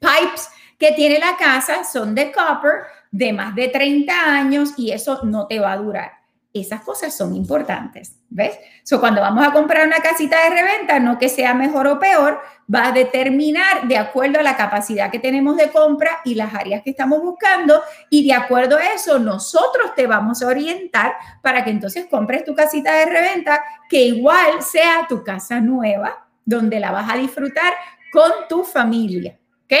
pipes 0.00 0.48
que 0.76 0.90
tiene 0.90 1.20
la 1.20 1.36
casa 1.36 1.84
son 1.84 2.16
de 2.16 2.32
copper 2.32 2.82
de 3.12 3.32
más 3.32 3.54
de 3.54 3.68
30 3.68 4.12
años 4.12 4.70
y 4.76 4.90
eso 4.90 5.20
no 5.22 5.46
te 5.46 5.60
va 5.60 5.74
a 5.74 5.76
durar. 5.76 6.23
Esas 6.54 6.82
cosas 6.82 7.14
son 7.14 7.34
importantes, 7.34 8.14
¿ves? 8.30 8.56
So, 8.84 9.00
cuando 9.00 9.20
vamos 9.20 9.44
a 9.44 9.52
comprar 9.52 9.86
una 9.86 9.98
casita 9.98 10.44
de 10.44 10.50
reventa, 10.50 11.00
no 11.00 11.18
que 11.18 11.28
sea 11.28 11.52
mejor 11.52 11.88
o 11.88 11.98
peor, 11.98 12.40
va 12.72 12.86
a 12.86 12.92
determinar 12.92 13.88
de 13.88 13.98
acuerdo 13.98 14.38
a 14.38 14.42
la 14.44 14.56
capacidad 14.56 15.10
que 15.10 15.18
tenemos 15.18 15.56
de 15.56 15.70
compra 15.70 16.20
y 16.24 16.36
las 16.36 16.54
áreas 16.54 16.82
que 16.82 16.90
estamos 16.90 17.20
buscando 17.20 17.82
y 18.08 18.26
de 18.26 18.34
acuerdo 18.34 18.76
a 18.76 18.94
eso 18.94 19.18
nosotros 19.18 19.96
te 19.96 20.06
vamos 20.06 20.42
a 20.42 20.46
orientar 20.46 21.14
para 21.42 21.64
que 21.64 21.70
entonces 21.70 22.06
compres 22.08 22.44
tu 22.44 22.54
casita 22.54 22.94
de 22.94 23.06
reventa 23.06 23.62
que 23.88 24.04
igual 24.04 24.62
sea 24.62 25.06
tu 25.08 25.24
casa 25.24 25.60
nueva 25.60 26.26
donde 26.44 26.78
la 26.78 26.92
vas 26.92 27.12
a 27.12 27.16
disfrutar 27.16 27.74
con 28.12 28.30
tu 28.48 28.62
familia, 28.62 29.36
¿ok? 29.64 29.74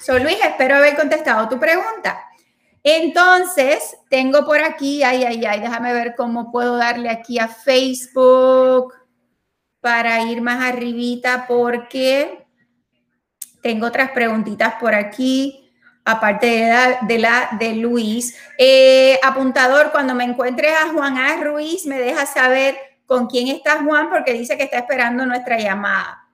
So 0.00 0.18
Luis, 0.18 0.38
espero 0.42 0.76
haber 0.76 0.96
contestado 0.96 1.48
tu 1.48 1.60
pregunta. 1.60 2.31
Entonces, 2.84 3.96
tengo 4.08 4.44
por 4.44 4.60
aquí, 4.60 5.02
ay, 5.02 5.24
ay, 5.24 5.44
ay, 5.44 5.60
déjame 5.60 5.92
ver 5.92 6.14
cómo 6.16 6.50
puedo 6.50 6.76
darle 6.76 7.10
aquí 7.10 7.38
a 7.38 7.46
Facebook 7.48 8.92
para 9.80 10.22
ir 10.22 10.42
más 10.42 10.62
arribita 10.62 11.46
porque 11.46 12.44
tengo 13.62 13.86
otras 13.86 14.10
preguntitas 14.10 14.74
por 14.80 14.94
aquí, 14.94 15.70
aparte 16.04 16.46
de 17.02 17.18
la 17.18 17.50
de, 17.58 17.74
Luis. 17.76 18.36
Eh, 18.58 19.18
apuntador, 19.22 19.92
cuando 19.92 20.14
me 20.14 20.24
encuentres 20.24 20.72
a 20.72 20.88
Juan 20.92 21.16
A. 21.16 21.36
Ruiz, 21.36 21.86
me 21.86 21.98
dejas 21.98 22.32
saber 22.32 22.76
con 23.06 23.26
quién 23.26 23.48
está 23.48 23.82
Juan 23.84 24.10
porque 24.10 24.32
dice 24.32 24.56
que 24.56 24.64
está 24.64 24.78
esperando 24.78 25.24
nuestra 25.24 25.58
llamada. 25.58 26.28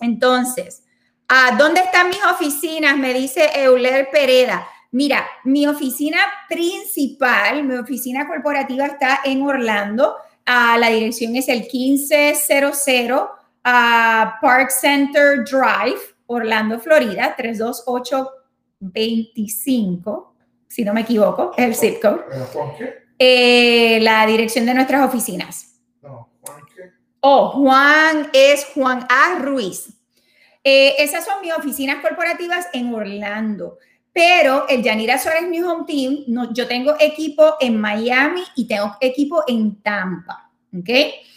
Entonces, 0.00 0.84
¿a 1.28 1.56
¿dónde 1.56 1.80
están 1.80 2.08
mis 2.08 2.24
oficinas? 2.24 2.96
Me 2.96 3.12
dice 3.12 3.50
Euler 3.54 4.08
Pereda. 4.10 4.68
Mira, 4.94 5.26
mi 5.42 5.66
oficina 5.66 6.18
principal, 6.48 7.64
mi 7.64 7.74
oficina 7.74 8.28
corporativa 8.28 8.86
está 8.86 9.22
en 9.24 9.42
Orlando. 9.42 10.14
La 10.46 10.88
dirección 10.88 11.34
es 11.34 11.48
el 11.48 11.62
1500 11.62 12.86
ah, 13.64 14.38
Park 14.40 14.70
Center 14.70 15.42
Drive, 15.42 15.98
Orlando, 16.26 16.78
Florida, 16.78 17.34
32825, 17.36 20.34
si 20.68 20.84
no 20.84 20.94
me 20.94 21.00
equivoco, 21.00 21.50
es 21.56 21.64
el 21.64 21.74
zip 21.74 22.00
code. 22.00 22.20
Eh, 23.18 23.98
la 24.00 24.24
dirección 24.26 24.64
de 24.64 24.74
nuestras 24.74 25.08
oficinas. 25.08 25.74
No, 26.02 26.30
Juan 26.40 26.62
qué? 26.72 26.92
Oh, 27.18 27.48
Juan 27.48 28.30
es 28.32 28.64
Juan 28.72 29.04
A. 29.08 29.40
Ruiz. 29.40 29.88
Eh, 30.62 30.94
esas 30.98 31.24
son 31.24 31.40
mis 31.40 31.52
oficinas 31.52 32.00
corporativas 32.00 32.68
en 32.72 32.94
Orlando. 32.94 33.78
Pero 34.14 34.66
el 34.68 34.82
Yanira 34.82 35.18
Suárez 35.18 35.48
New 35.48 35.68
Home 35.68 35.84
Team, 35.86 36.48
yo 36.54 36.68
tengo 36.68 36.94
equipo 37.00 37.56
en 37.60 37.78
Miami 37.78 38.42
y 38.54 38.66
tengo 38.68 38.96
equipo 39.00 39.42
en 39.48 39.82
Tampa, 39.82 40.50
¿ok? 40.72 40.88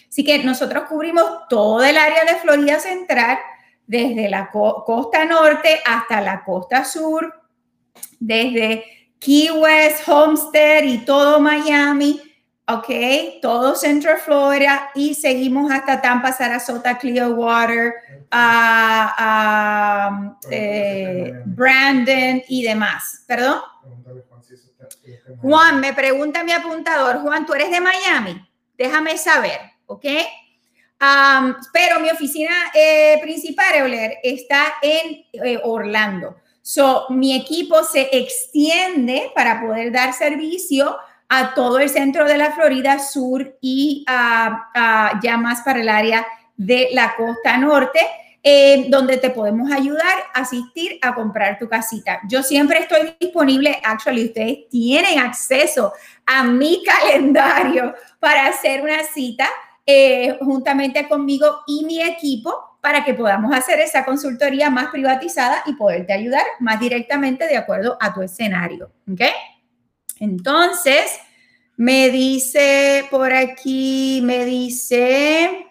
Así 0.07 0.23
que 0.23 0.43
nosotros 0.43 0.83
cubrimos 0.87 1.25
todo 1.49 1.83
el 1.83 1.97
área 1.97 2.23
de 2.23 2.35
Florida 2.35 2.79
Central, 2.79 3.39
desde 3.87 4.29
la 4.29 4.51
costa 4.51 5.25
norte 5.25 5.81
hasta 5.85 6.21
la 6.21 6.43
costa 6.43 6.85
sur, 6.85 7.33
desde 8.19 8.83
Key 9.17 9.49
West, 9.49 10.07
Homestead 10.07 10.83
y 10.83 10.99
todo 10.99 11.39
Miami, 11.39 12.21
¿ok? 12.67 12.89
Todo 13.41 13.75
Central 13.75 14.17
Florida 14.19 14.89
y 14.93 15.13
seguimos 15.15 15.71
hasta 15.71 16.01
Tampa, 16.01 16.31
Sarasota, 16.33 16.97
Clearwater, 16.97 17.93
a, 18.31 19.57
eh, 20.51 21.33
Brandon 21.45 22.43
y 22.47 22.63
demás. 22.63 23.23
¿Perdón? 23.25 23.61
Juan, 25.41 25.79
me 25.79 25.93
pregunta 25.93 26.43
mi 26.43 26.51
apuntador, 26.51 27.21
Juan, 27.21 27.45
¿tú 27.45 27.53
eres 27.53 27.71
de 27.71 27.79
Miami? 27.79 28.45
Déjame 28.77 29.17
saber, 29.17 29.59
¿ok? 29.85 30.05
pero 31.71 31.99
mi 31.99 32.09
oficina 32.09 32.71
eh, 32.73 33.19
principal, 33.21 33.75
Euler, 33.75 34.17
está 34.23 34.73
en 34.81 35.25
eh, 35.31 35.59
Orlando. 35.63 36.37
So, 36.63 37.05
mi 37.09 37.35
equipo 37.35 37.83
se 37.83 38.09
extiende 38.11 39.31
para 39.35 39.61
poder 39.61 39.91
dar 39.91 40.11
servicio 40.13 40.97
a 41.29 41.53
todo 41.53 41.79
el 41.79 41.89
centro 41.89 42.25
de 42.25 42.37
la 42.37 42.51
Florida 42.51 42.99
Sur 42.99 43.57
y 43.61 44.05
ya 44.07 45.37
más 45.37 45.61
para 45.61 45.81
el 45.81 45.89
área 45.89 46.25
de 46.55 46.89
la 46.93 47.15
costa 47.15 47.57
norte, 47.57 47.99
eh, 48.41 48.85
donde 48.89 49.17
te 49.17 49.29
podemos 49.29 49.71
ayudar 49.71 50.15
a 50.33 50.41
asistir 50.41 50.97
a 51.01 51.13
comprar 51.13 51.59
tu 51.59 51.67
casita. 51.67 52.21
Yo 52.29 52.41
siempre 52.43 52.79
estoy 52.79 53.15
disponible, 53.19 53.77
actually 53.83 54.25
ustedes 54.25 54.69
tienen 54.69 55.19
acceso 55.19 55.91
a 56.25 56.43
mi 56.43 56.81
calendario 56.85 57.93
para 58.19 58.47
hacer 58.47 58.81
una 58.81 59.03
cita 59.03 59.47
eh, 59.85 60.37
juntamente 60.41 61.07
conmigo 61.07 61.61
y 61.67 61.83
mi 61.85 62.01
equipo 62.01 62.53
para 62.81 63.03
que 63.03 63.13
podamos 63.13 63.53
hacer 63.53 63.79
esa 63.79 64.05
consultoría 64.05 64.69
más 64.69 64.87
privatizada 64.87 65.63
y 65.65 65.73
poderte 65.73 66.13
ayudar 66.13 66.43
más 66.59 66.79
directamente 66.79 67.47
de 67.47 67.57
acuerdo 67.57 67.97
a 67.99 68.13
tu 68.13 68.21
escenario. 68.21 68.91
¿Ok? 69.11 69.21
Entonces, 70.19 71.19
me 71.77 72.09
dice 72.09 73.07
por 73.11 73.31
aquí, 73.33 74.19
me 74.23 74.45
dice, 74.45 75.67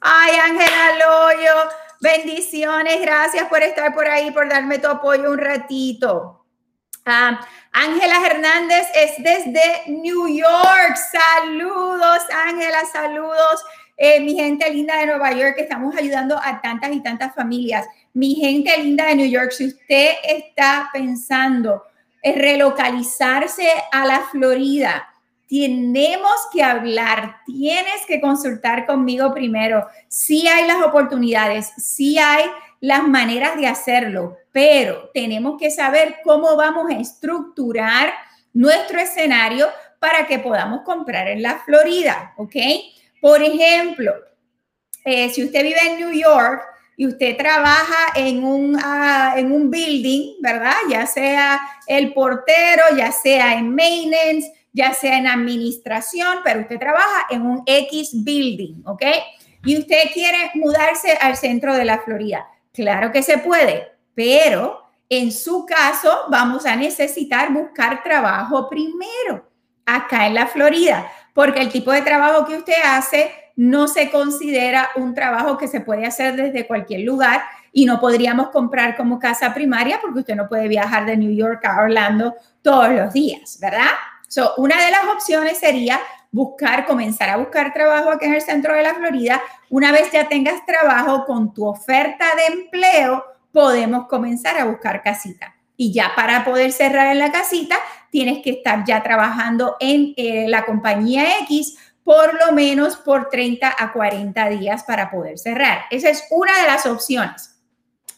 ay, 0.00 0.32
Ángela 0.36 0.92
Loyo, 0.98 1.70
bendiciones, 2.00 3.00
gracias 3.00 3.48
por 3.48 3.62
estar 3.62 3.92
por 3.92 4.06
ahí, 4.06 4.30
por 4.30 4.48
darme 4.48 4.78
tu 4.78 4.86
apoyo 4.86 5.30
un 5.30 5.38
ratito. 5.38 6.44
Ah, 7.04 7.40
Ángela 7.72 8.26
Hernández 8.26 8.86
es 8.94 9.12
desde 9.18 9.84
New 9.88 10.28
York. 10.28 10.96
Saludos, 11.10 12.20
Ángela, 12.46 12.84
saludos. 12.92 13.64
Eh, 13.96 14.20
mi 14.20 14.34
gente 14.34 14.70
linda 14.70 14.96
de 14.98 15.06
Nueva 15.06 15.32
York, 15.32 15.56
que 15.56 15.62
estamos 15.62 15.96
ayudando 15.96 16.38
a 16.40 16.60
tantas 16.60 16.92
y 16.92 17.02
tantas 17.02 17.34
familias. 17.34 17.86
Mi 18.12 18.36
gente 18.36 18.76
linda 18.78 19.06
de 19.06 19.16
New 19.16 19.28
York, 19.28 19.50
si 19.50 19.66
usted 19.66 20.12
está 20.22 20.88
pensando 20.92 21.82
en 21.82 21.87
relocalizarse 22.32 23.68
a 23.92 24.06
la 24.06 24.20
Florida, 24.30 25.08
tenemos 25.48 26.34
que 26.52 26.62
hablar, 26.62 27.36
tienes 27.46 28.04
que 28.06 28.20
consultar 28.20 28.84
conmigo 28.84 29.32
primero. 29.32 29.86
Sí 30.06 30.46
hay 30.46 30.66
las 30.66 30.82
oportunidades, 30.82 31.72
sí 31.78 32.18
hay 32.18 32.44
las 32.80 33.08
maneras 33.08 33.56
de 33.56 33.66
hacerlo, 33.66 34.36
pero 34.52 35.10
tenemos 35.14 35.58
que 35.58 35.70
saber 35.70 36.16
cómo 36.22 36.54
vamos 36.56 36.90
a 36.90 36.98
estructurar 36.98 38.12
nuestro 38.52 39.00
escenario 39.00 39.68
para 39.98 40.26
que 40.26 40.38
podamos 40.38 40.82
comprar 40.82 41.28
en 41.28 41.42
la 41.42 41.58
Florida, 41.60 42.34
¿ok? 42.36 42.56
Por 43.20 43.42
ejemplo, 43.42 44.12
eh, 45.04 45.30
si 45.30 45.44
usted 45.44 45.62
vive 45.62 45.80
en 45.80 45.98
New 45.98 46.12
York, 46.12 46.62
y 47.00 47.06
usted 47.06 47.36
trabaja 47.36 48.12
en 48.16 48.42
un, 48.42 48.76
ah, 48.82 49.34
en 49.36 49.52
un 49.52 49.70
building, 49.70 50.34
¿verdad? 50.40 50.74
Ya 50.90 51.06
sea 51.06 51.60
el 51.86 52.12
portero, 52.12 52.82
ya 52.96 53.12
sea 53.12 53.54
en 53.54 53.72
maintenance, 53.72 54.52
ya 54.72 54.92
sea 54.92 55.16
en 55.16 55.28
administración, 55.28 56.38
pero 56.42 56.62
usted 56.62 56.76
trabaja 56.76 57.28
en 57.30 57.42
un 57.42 57.62
X 57.64 58.24
building, 58.24 58.82
¿ok? 58.84 59.02
Y 59.64 59.78
usted 59.78 60.10
quiere 60.12 60.50
mudarse 60.54 61.16
al 61.20 61.36
centro 61.36 61.76
de 61.76 61.84
la 61.84 62.00
Florida. 62.00 62.48
Claro 62.72 63.12
que 63.12 63.22
se 63.22 63.38
puede, 63.38 63.92
pero 64.16 64.82
en 65.08 65.30
su 65.30 65.66
caso 65.66 66.24
vamos 66.30 66.66
a 66.66 66.74
necesitar 66.74 67.52
buscar 67.52 68.02
trabajo 68.02 68.68
primero 68.68 69.48
acá 69.86 70.26
en 70.26 70.34
la 70.34 70.48
Florida, 70.48 71.08
porque 71.32 71.60
el 71.60 71.70
tipo 71.70 71.92
de 71.92 72.02
trabajo 72.02 72.44
que 72.44 72.56
usted 72.56 72.82
hace 72.84 73.32
no 73.58 73.88
se 73.88 74.08
considera 74.12 74.88
un 74.94 75.14
trabajo 75.14 75.58
que 75.58 75.66
se 75.66 75.80
puede 75.80 76.06
hacer 76.06 76.36
desde 76.36 76.64
cualquier 76.64 77.00
lugar 77.00 77.42
y 77.72 77.86
no 77.86 77.98
podríamos 77.98 78.50
comprar 78.50 78.96
como 78.96 79.18
casa 79.18 79.52
primaria 79.52 79.98
porque 80.00 80.20
usted 80.20 80.36
no 80.36 80.48
puede 80.48 80.68
viajar 80.68 81.06
de 81.06 81.16
New 81.16 81.34
York 81.34 81.64
a 81.64 81.82
Orlando 81.82 82.36
todos 82.62 82.90
los 82.90 83.12
días, 83.12 83.58
¿verdad? 83.60 83.88
So, 84.28 84.54
una 84.58 84.76
de 84.76 84.92
las 84.92 85.04
opciones 85.12 85.58
sería 85.58 85.98
buscar, 86.30 86.86
comenzar 86.86 87.30
a 87.30 87.36
buscar 87.36 87.72
trabajo 87.72 88.10
aquí 88.10 88.26
en 88.26 88.34
el 88.34 88.42
centro 88.42 88.74
de 88.74 88.84
la 88.84 88.94
Florida. 88.94 89.42
Una 89.70 89.90
vez 89.90 90.12
ya 90.12 90.28
tengas 90.28 90.64
trabajo 90.64 91.24
con 91.24 91.52
tu 91.52 91.66
oferta 91.66 92.26
de 92.36 92.60
empleo, 92.60 93.24
podemos 93.50 94.06
comenzar 94.06 94.56
a 94.56 94.66
buscar 94.66 95.02
casita. 95.02 95.52
Y 95.76 95.92
ya 95.92 96.12
para 96.14 96.44
poder 96.44 96.70
cerrar 96.70 97.08
en 97.08 97.18
la 97.18 97.32
casita, 97.32 97.76
tienes 98.10 98.40
que 98.42 98.50
estar 98.50 98.84
ya 98.84 99.02
trabajando 99.02 99.76
en 99.80 100.14
eh, 100.16 100.46
la 100.48 100.64
compañía 100.64 101.38
X 101.42 101.76
por 102.08 102.42
lo 102.42 102.52
menos 102.54 102.96
por 102.96 103.28
30 103.28 103.70
a 103.78 103.92
40 103.92 104.48
días 104.48 104.82
para 104.82 105.10
poder 105.10 105.38
cerrar. 105.38 105.82
Esa 105.90 106.08
es 106.08 106.24
una 106.30 106.58
de 106.62 106.66
las 106.66 106.86
opciones. 106.86 107.60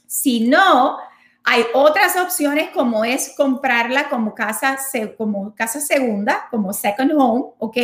Si 0.07 0.49
no, 0.49 0.97
hay 1.43 1.65
otras 1.75 2.17
opciones 2.17 2.71
como 2.71 3.05
es 3.05 3.35
comprarla 3.37 4.09
como 4.09 4.33
casa, 4.33 4.79
como 5.19 5.57
casa 5.57 5.81
segunda, 5.81 6.47
como 6.53 6.73
second 6.73 7.11
home, 7.17 7.47
¿ok? 7.59 7.77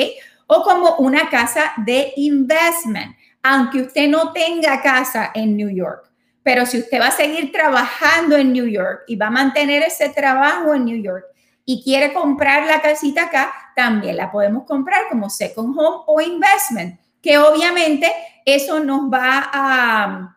O 0.46 0.62
como 0.62 0.94
una 0.98 1.28
casa 1.28 1.72
de 1.84 2.12
investment, 2.14 3.16
aunque 3.42 3.82
usted 3.82 4.08
no 4.08 4.32
tenga 4.32 4.80
casa 4.82 5.32
en 5.34 5.56
New 5.56 5.70
York. 5.70 6.08
Pero 6.44 6.66
si 6.66 6.78
usted 6.78 7.00
va 7.00 7.08
a 7.08 7.10
seguir 7.10 7.50
trabajando 7.50 8.36
en 8.36 8.52
New 8.52 8.66
York 8.66 9.00
y 9.08 9.16
va 9.16 9.26
a 9.26 9.30
mantener 9.30 9.82
ese 9.82 10.10
trabajo 10.10 10.72
en 10.72 10.84
New 10.84 11.02
York 11.02 11.24
y 11.68 11.82
quiere 11.82 12.14
comprar 12.14 12.66
la 12.66 12.80
casita 12.80 13.24
acá, 13.24 13.52
también 13.74 14.16
la 14.16 14.30
podemos 14.30 14.64
comprar 14.64 15.08
como 15.10 15.28
second 15.28 15.76
home 15.76 16.04
o 16.06 16.20
investment, 16.20 16.98
que 17.20 17.36
obviamente 17.36 18.10
eso 18.44 18.78
nos 18.78 19.12
va 19.12 19.50
a, 19.52 20.32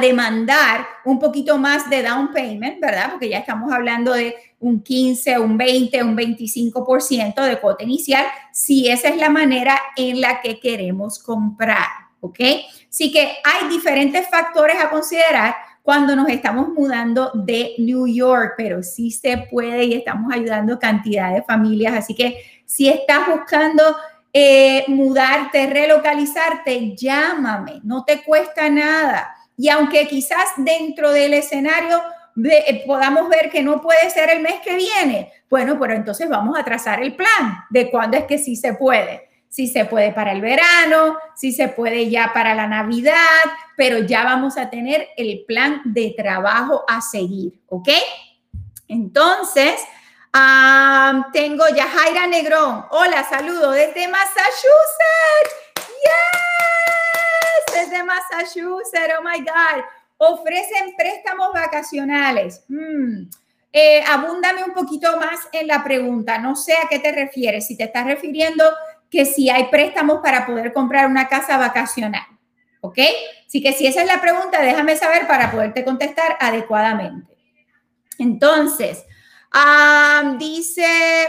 demandar 0.00 0.86
un 1.04 1.20
poquito 1.20 1.56
más 1.56 1.88
de 1.88 2.02
down 2.02 2.32
payment, 2.32 2.80
¿verdad? 2.80 3.10
Porque 3.12 3.28
ya 3.28 3.38
estamos 3.38 3.72
hablando 3.72 4.12
de 4.12 4.34
un 4.58 4.82
15, 4.82 5.38
un 5.38 5.56
20, 5.56 6.02
un 6.02 6.16
25% 6.16 7.42
de 7.44 7.60
cuota 7.60 7.84
inicial, 7.84 8.26
si 8.52 8.88
esa 8.88 9.08
es 9.10 9.18
la 9.18 9.28
manera 9.28 9.78
en 9.96 10.20
la 10.20 10.40
que 10.40 10.58
queremos 10.58 11.22
comprar, 11.22 11.86
¿ok? 12.20 12.40
Así 12.88 13.12
que 13.12 13.36
hay 13.44 13.68
diferentes 13.68 14.28
factores 14.28 14.82
a 14.82 14.90
considerar 14.90 15.54
cuando 15.84 16.16
nos 16.16 16.30
estamos 16.30 16.70
mudando 16.70 17.30
de 17.34 17.74
New 17.76 18.06
York, 18.06 18.54
pero 18.56 18.82
sí 18.82 19.10
se 19.10 19.36
puede 19.50 19.84
y 19.84 19.92
estamos 19.92 20.32
ayudando 20.32 20.78
cantidad 20.78 21.34
de 21.34 21.42
familias. 21.42 21.92
Así 21.94 22.14
que 22.14 22.38
si 22.64 22.88
estás 22.88 23.28
buscando 23.28 23.82
eh, 24.32 24.84
mudarte, 24.88 25.66
relocalizarte, 25.66 26.96
llámame, 26.96 27.80
no 27.82 28.02
te 28.02 28.22
cuesta 28.22 28.70
nada. 28.70 29.36
Y 29.58 29.68
aunque 29.68 30.08
quizás 30.08 30.54
dentro 30.56 31.12
del 31.12 31.34
escenario 31.34 32.00
eh, 32.42 32.82
podamos 32.86 33.28
ver 33.28 33.50
que 33.50 33.62
no 33.62 33.82
puede 33.82 34.08
ser 34.08 34.30
el 34.30 34.40
mes 34.40 34.60
que 34.64 34.76
viene, 34.76 35.32
bueno, 35.50 35.78
pero 35.78 35.92
entonces 35.92 36.30
vamos 36.30 36.58
a 36.58 36.64
trazar 36.64 37.02
el 37.02 37.14
plan 37.14 37.58
de 37.68 37.90
cuándo 37.90 38.16
es 38.16 38.24
que 38.24 38.38
sí 38.38 38.56
se 38.56 38.72
puede 38.72 39.33
si 39.54 39.68
se 39.68 39.84
puede 39.84 40.10
para 40.10 40.32
el 40.32 40.40
verano, 40.40 41.16
si 41.36 41.52
se 41.52 41.68
puede 41.68 42.10
ya 42.10 42.32
para 42.34 42.56
la 42.56 42.66
Navidad, 42.66 43.14
pero 43.76 43.98
ya 43.98 44.24
vamos 44.24 44.56
a 44.56 44.68
tener 44.68 45.10
el 45.16 45.44
plan 45.46 45.80
de 45.84 46.12
trabajo 46.16 46.82
a 46.88 47.00
seguir, 47.00 47.60
¿ok? 47.68 47.88
Entonces, 48.88 49.80
tengo 51.32 51.68
Yajaira 51.68 52.26
Negrón. 52.26 52.86
Hola, 52.90 53.24
saludo 53.30 53.70
desde 53.70 54.08
Massachusetts. 54.08 55.54
Yes, 55.76 57.74
desde 57.76 58.02
Massachusetts. 58.02 59.14
Oh 59.20 59.22
my 59.22 59.38
God. 59.38 59.84
Ofrecen 60.16 60.96
préstamos 60.96 61.52
vacacionales. 61.52 62.64
Hmm. 62.66 63.28
Eh, 63.72 64.02
abúndame 64.08 64.64
un 64.64 64.72
poquito 64.72 65.16
más 65.16 65.48
en 65.52 65.68
la 65.68 65.84
pregunta. 65.84 66.38
No 66.38 66.56
sé 66.56 66.74
a 66.74 66.88
qué 66.88 66.98
te 66.98 67.12
refieres. 67.12 67.68
Si 67.68 67.76
te 67.76 67.84
estás 67.84 68.04
refiriendo 68.04 68.64
que 69.14 69.24
si 69.24 69.48
hay 69.48 69.66
préstamos 69.66 70.18
para 70.22 70.44
poder 70.44 70.72
comprar 70.72 71.06
una 71.06 71.28
casa 71.28 71.56
vacacional. 71.56 72.26
¿Ok? 72.80 72.98
Así 73.46 73.62
que 73.62 73.72
si 73.72 73.86
esa 73.86 74.02
es 74.02 74.08
la 74.08 74.20
pregunta, 74.20 74.60
déjame 74.60 74.96
saber 74.96 75.28
para 75.28 75.52
poderte 75.52 75.84
contestar 75.84 76.36
adecuadamente. 76.40 77.36
Entonces, 78.18 79.04
dice 80.38 81.26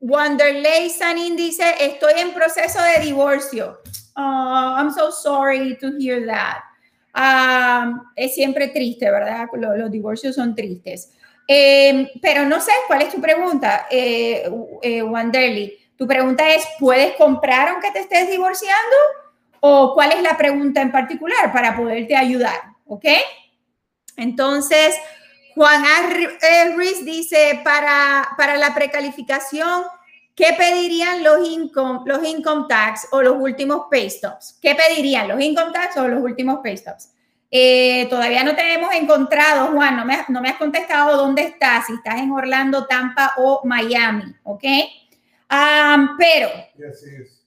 Wanderley 0.00 0.88
Sanin, 0.88 1.36
dice, 1.36 1.74
estoy 1.78 2.14
en 2.16 2.32
proceso 2.32 2.82
de 2.82 3.04
divorcio. 3.04 3.78
Oh, 4.16 4.74
I'm 4.76 4.90
so 4.90 5.12
sorry 5.12 5.76
to 5.78 5.92
hear 5.98 6.26
that. 6.26 6.62
es 8.16 8.34
siempre 8.34 8.68
triste, 8.68 9.10
¿verdad? 9.10 9.46
Los, 9.52 9.90
divorcios 9.90 10.34
son 10.34 10.54
tristes. 10.54 11.12
Em, 11.46 12.08
pero 12.22 12.44
no 12.46 12.60
sé, 12.60 12.72
¿cuál 12.86 13.02
es 13.02 13.12
tu 13.12 13.20
pregunta, 13.20 13.86
eh, 13.90 14.48
eh, 14.82 15.02
Wanderley? 15.02 15.79
Tu 16.00 16.06
pregunta 16.06 16.48
es, 16.48 16.66
¿puedes 16.78 17.14
comprar 17.16 17.68
aunque 17.68 17.90
te 17.90 17.98
estés 17.98 18.30
divorciando? 18.30 18.96
¿O 19.60 19.92
cuál 19.92 20.12
es 20.12 20.22
la 20.22 20.34
pregunta 20.34 20.80
en 20.80 20.90
particular 20.90 21.52
para 21.52 21.76
poderte 21.76 22.16
ayudar? 22.16 22.58
¿Ok? 22.86 23.04
Entonces, 24.16 24.96
Juan 25.54 25.84
Ruiz 26.74 27.04
dice, 27.04 27.60
para, 27.62 28.30
para 28.38 28.56
la 28.56 28.74
precalificación, 28.74 29.82
¿qué 30.34 30.54
pedirían 30.56 31.22
los 31.22 31.46
income, 31.46 32.00
los 32.06 32.26
income 32.26 32.64
tax 32.66 33.06
o 33.12 33.20
los 33.20 33.36
últimos 33.38 33.82
pay 33.90 34.08
stubs? 34.08 34.58
¿Qué 34.62 34.74
pedirían 34.74 35.28
los 35.28 35.38
income 35.38 35.70
tax 35.70 35.98
o 35.98 36.08
los 36.08 36.22
últimos 36.22 36.60
pay 36.62 36.78
stubs? 36.78 37.10
Eh, 37.50 38.06
todavía 38.08 38.42
no 38.42 38.56
te 38.56 38.72
hemos 38.72 38.94
encontrado, 38.94 39.66
Juan, 39.74 39.98
no 39.98 40.06
me, 40.06 40.24
no 40.28 40.40
me 40.40 40.48
has 40.48 40.56
contestado 40.56 41.18
dónde 41.18 41.42
estás, 41.42 41.88
si 41.88 41.92
estás 41.92 42.20
en 42.20 42.30
Orlando, 42.30 42.86
Tampa 42.86 43.34
o 43.36 43.60
Miami, 43.64 44.34
¿ok? 44.44 44.64
Um, 45.50 46.16
pero. 46.16 46.48
Yes, 46.78 47.02
he 47.02 47.10
is. 47.10 47.40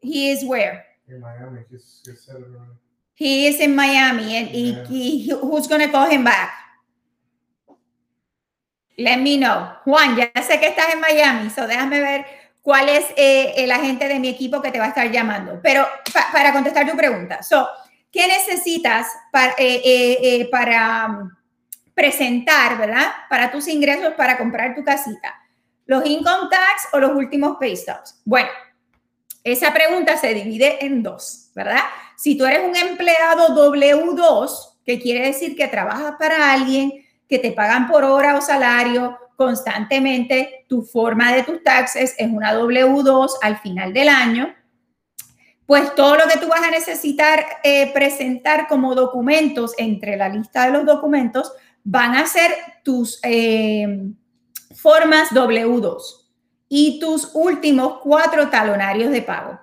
He 0.00 0.30
is 0.30 0.44
where? 0.44 0.84
In 1.08 1.20
Miami. 1.20 1.60
He's, 1.70 2.00
he's 2.04 2.30
he 3.14 3.46
is 3.46 3.60
in 3.60 3.76
Miami. 3.76 4.34
And 4.34 4.48
yeah. 4.48 4.84
he, 4.86 5.18
he, 5.18 5.30
who's 5.30 5.68
going 5.68 5.82
to 5.82 5.92
call 5.92 6.08
him 6.08 6.24
back? 6.24 6.50
Let 8.96 9.20
me 9.20 9.36
know. 9.36 9.68
Juan, 9.84 10.16
ya 10.16 10.30
sé 10.42 10.58
que 10.58 10.68
estás 10.68 10.92
en 10.92 11.00
Miami, 11.00 11.50
so 11.50 11.66
déjame 11.66 12.00
ver 12.00 12.26
cuál 12.62 12.88
es 12.88 13.04
eh, 13.16 13.54
el 13.56 13.70
agente 13.72 14.08
de 14.08 14.18
mi 14.18 14.28
equipo 14.28 14.60
que 14.60 14.70
te 14.70 14.78
va 14.78 14.86
a 14.86 14.88
estar 14.88 15.10
llamando. 15.10 15.60
Pero 15.62 15.86
pa, 16.12 16.28
para 16.32 16.52
contestar 16.52 16.88
tu 16.90 16.96
pregunta, 16.96 17.42
so, 17.42 17.66
¿qué 18.12 18.26
necesitas 18.26 19.06
para, 19.32 19.54
eh, 19.58 20.18
eh, 20.22 20.48
para 20.50 21.06
um, 21.06 21.30
presentar, 21.94 22.76
verdad? 22.76 23.06
Para 23.30 23.50
tus 23.50 23.68
ingresos 23.68 24.14
para 24.14 24.36
comprar 24.36 24.74
tu 24.74 24.84
casita 24.84 25.39
los 25.90 26.06
income 26.06 26.48
tax 26.48 26.86
o 26.92 27.00
los 27.00 27.16
últimos 27.16 27.56
pay 27.58 27.76
stubs? 27.76 28.20
Bueno, 28.24 28.48
esa 29.42 29.72
pregunta 29.72 30.16
se 30.16 30.32
divide 30.32 30.86
en 30.86 31.02
dos, 31.02 31.50
¿verdad? 31.52 31.80
Si 32.16 32.38
tú 32.38 32.46
eres 32.46 32.62
un 32.64 32.76
empleado 32.76 33.48
W2, 33.56 34.76
que 34.86 35.00
quiere 35.00 35.26
decir 35.26 35.56
que 35.56 35.66
trabajas 35.66 36.14
para 36.16 36.52
alguien, 36.52 36.92
que 37.28 37.40
te 37.40 37.50
pagan 37.50 37.88
por 37.88 38.04
hora 38.04 38.36
o 38.36 38.40
salario 38.40 39.18
constantemente, 39.34 40.64
tu 40.68 40.82
forma 40.82 41.32
de 41.32 41.42
tus 41.42 41.60
taxes 41.64 42.14
es 42.16 42.30
una 42.30 42.54
W2 42.54 43.28
al 43.42 43.58
final 43.58 43.92
del 43.92 44.10
año, 44.10 44.54
pues 45.66 45.92
todo 45.96 46.14
lo 46.14 46.28
que 46.28 46.38
tú 46.38 46.46
vas 46.46 46.62
a 46.62 46.70
necesitar 46.70 47.44
eh, 47.64 47.92
presentar 47.92 48.68
como 48.68 48.94
documentos 48.94 49.74
entre 49.76 50.16
la 50.16 50.28
lista 50.28 50.66
de 50.66 50.70
los 50.70 50.86
documentos 50.86 51.52
van 51.82 52.14
a 52.14 52.28
ser 52.28 52.52
tus... 52.84 53.18
Eh, 53.24 54.12
formas 54.80 55.30
W2 55.30 56.00
y 56.68 57.00
tus 57.00 57.30
últimos 57.34 57.98
cuatro 58.02 58.48
talonarios 58.48 59.10
de 59.10 59.22
pago. 59.22 59.60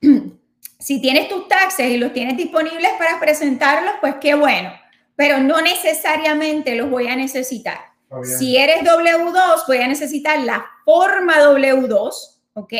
Si 0.80 0.98
tienes 0.98 1.28
tus 1.28 1.46
taxes 1.46 1.90
y 1.90 1.98
los 1.98 2.14
tienes 2.14 2.38
disponibles 2.38 2.92
para 2.98 3.20
presentarlos, 3.20 3.96
pues 4.00 4.14
qué 4.18 4.34
bueno, 4.34 4.72
pero 5.14 5.38
no 5.38 5.60
necesariamente 5.60 6.74
los 6.74 6.88
voy 6.88 7.06
a 7.08 7.16
necesitar. 7.16 7.76
Si 8.24 8.56
eres 8.56 8.80
W2, 8.82 9.66
voy 9.68 9.76
a 9.76 9.86
necesitar 9.86 10.40
la 10.40 10.64
forma 10.86 11.38
W2, 11.38 12.10
¿ok? 12.54 12.72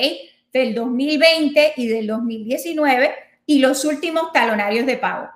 Del 0.51 0.75
2020 0.75 1.75
y 1.77 1.89
del 1.89 2.07
2019 2.07 3.15
y 3.45 3.59
los 3.59 3.85
últimos 3.85 4.33
talonarios 4.33 4.87
de 4.87 4.97
pago. 4.97 5.29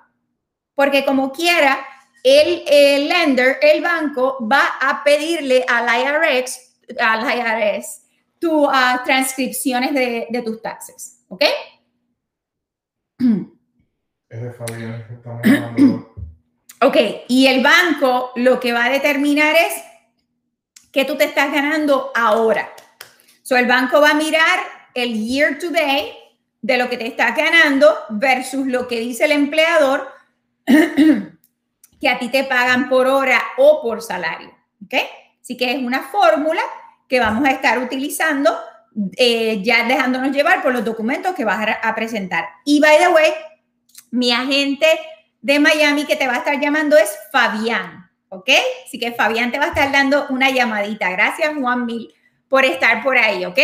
porque 0.73 1.05
como 1.05 1.31
quiera, 1.31 1.85
el, 2.25 3.07
lender, 3.07 3.59
el 3.61 3.83
banco, 3.83 4.37
va 4.51 4.77
a 4.81 5.03
pedirle 5.03 5.63
al 5.67 5.85
IRS, 5.85 6.81
al 6.99 7.21
IRS 7.21 8.01
tus 8.39 8.67
ah, 8.71 9.03
transcripciones 9.05 9.93
de, 9.93 10.27
de, 10.29 10.41
tus 10.41 10.59
taxes. 10.61 11.23
¿Ok? 11.27 11.43
Es 14.27 14.41
de 14.41 14.51
Fabián, 14.51 15.05
estamos 15.13 16.05
Ok, 16.81 16.97
y 17.27 17.45
el 17.45 17.63
banco 17.63 18.31
lo 18.35 18.59
que 18.59 18.73
va 18.73 18.85
a 18.85 18.89
determinar 18.89 19.55
es 19.55 19.73
qué 20.91 21.05
tú 21.05 21.15
te 21.15 21.25
estás 21.25 21.53
ganando 21.53 22.11
ahora. 22.15 22.73
So, 23.43 23.55
el 23.55 23.67
banco 23.67 24.01
va 24.01 24.09
a 24.09 24.15
mirar 24.15 24.59
el 24.95 25.13
year 25.13 25.59
to 25.59 25.69
day 25.69 26.13
de 26.61 26.77
lo 26.77 26.89
que 26.89 26.97
te 26.97 27.05
estás 27.05 27.37
ganando 27.37 27.95
versus 28.09 28.65
lo 28.65 28.87
que 28.87 28.99
dice 28.99 29.25
el 29.25 29.31
empleador 29.31 30.07
que 32.05 32.09
a 32.09 32.19
ti 32.19 32.29
te 32.29 32.43
pagan 32.43 32.87
por 32.87 33.07
hora 33.07 33.41
o 33.57 33.81
por 33.81 33.99
salario. 33.99 34.51
¿Ok? 34.83 34.93
Así 35.41 35.57
que 35.57 35.71
es 35.71 35.79
una 35.79 36.03
fórmula 36.03 36.61
que 37.09 37.19
vamos 37.19 37.43
a 37.45 37.49
estar 37.49 37.79
utilizando, 37.79 38.55
eh, 39.17 39.63
ya 39.63 39.87
dejándonos 39.87 40.29
llevar 40.29 40.61
por 40.61 40.71
los 40.71 40.85
documentos 40.85 41.33
que 41.33 41.43
vas 41.43 41.67
a, 41.81 41.95
presentar. 41.95 42.47
Y 42.63 42.79
by 42.79 42.99
the 42.99 43.07
way, 43.07 43.31
mi 44.11 44.31
agente 44.31 44.85
de 45.41 45.57
Miami 45.57 46.05
que 46.05 46.15
te 46.15 46.27
va 46.27 46.35
a 46.35 46.37
estar 46.37 46.59
llamando 46.59 46.95
es 46.95 47.09
Fabián. 47.31 48.07
¿Ok? 48.29 48.51
Así 48.85 48.99
que 48.99 49.11
Fabián 49.13 49.51
te 49.51 49.57
va 49.57 49.65
a 49.65 49.69
estar 49.69 49.91
dando 49.91 50.27
una 50.29 50.51
llamadita. 50.51 51.09
Gracias, 51.09 51.55
Juan 51.59 51.87
Mil, 51.87 52.13
por 52.47 52.65
estar 52.65 53.01
por 53.01 53.17
ahí. 53.17 53.45
¿Ok? 53.45 53.61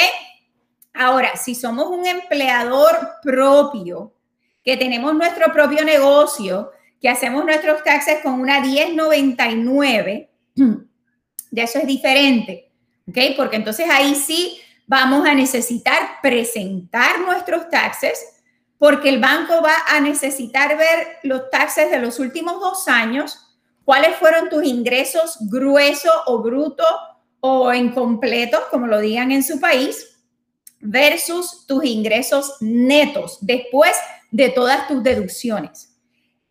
Ahora, 0.96 1.36
si 1.36 1.54
somos 1.54 1.90
un 1.90 2.08
empleador 2.08 3.20
propio, 3.22 4.16
que 4.64 4.78
tenemos 4.78 5.14
nuestro 5.14 5.54
propio 5.54 5.86
negocio, 5.86 6.72
que 7.02 7.10
hacemos 7.10 7.44
nuestros 7.44 7.84
taxes 7.84 8.20
con 8.22 8.40
una 8.40 8.62
1099, 8.62 10.30
de 10.56 11.62
eso 11.64 11.80
es 11.80 11.88
diferente, 11.88 12.72
¿ok? 13.10 13.18
Porque 13.36 13.56
entonces 13.56 13.90
ahí 13.90 14.14
sí 14.14 14.60
vamos 14.86 15.28
a 15.28 15.34
necesitar 15.34 16.20
presentar 16.22 17.20
nuestros 17.22 17.70
taxes, 17.70 18.24
porque 18.78 19.10
el 19.10 19.20
banco 19.20 19.62
va 19.62 19.76
a 19.88 20.00
necesitar 20.00 20.78
ver 20.78 21.18
los 21.24 21.50
taxes 21.50 21.90
de 21.90 22.00
los 22.00 22.20
últimos 22.20 22.60
dos 22.60 22.88
años, 22.88 23.58
cuáles 23.84 24.16
fueron 24.18 24.50
tus 24.50 24.64
ingresos 24.64 25.38
gruesos 25.50 26.14
o 26.28 26.42
brutos 26.44 26.88
o 27.40 27.74
incompletos, 27.74 28.62
como 28.70 28.86
lo 28.86 29.00
digan 29.00 29.32
en 29.32 29.44
su 29.44 29.60
país, 29.60 30.20
versus 30.80 31.66
tus 31.66 31.84
ingresos 31.84 32.58
netos 32.60 33.40
después 33.42 33.96
de 34.30 34.50
todas 34.50 34.88
tus 34.88 35.02
deducciones. 35.02 35.91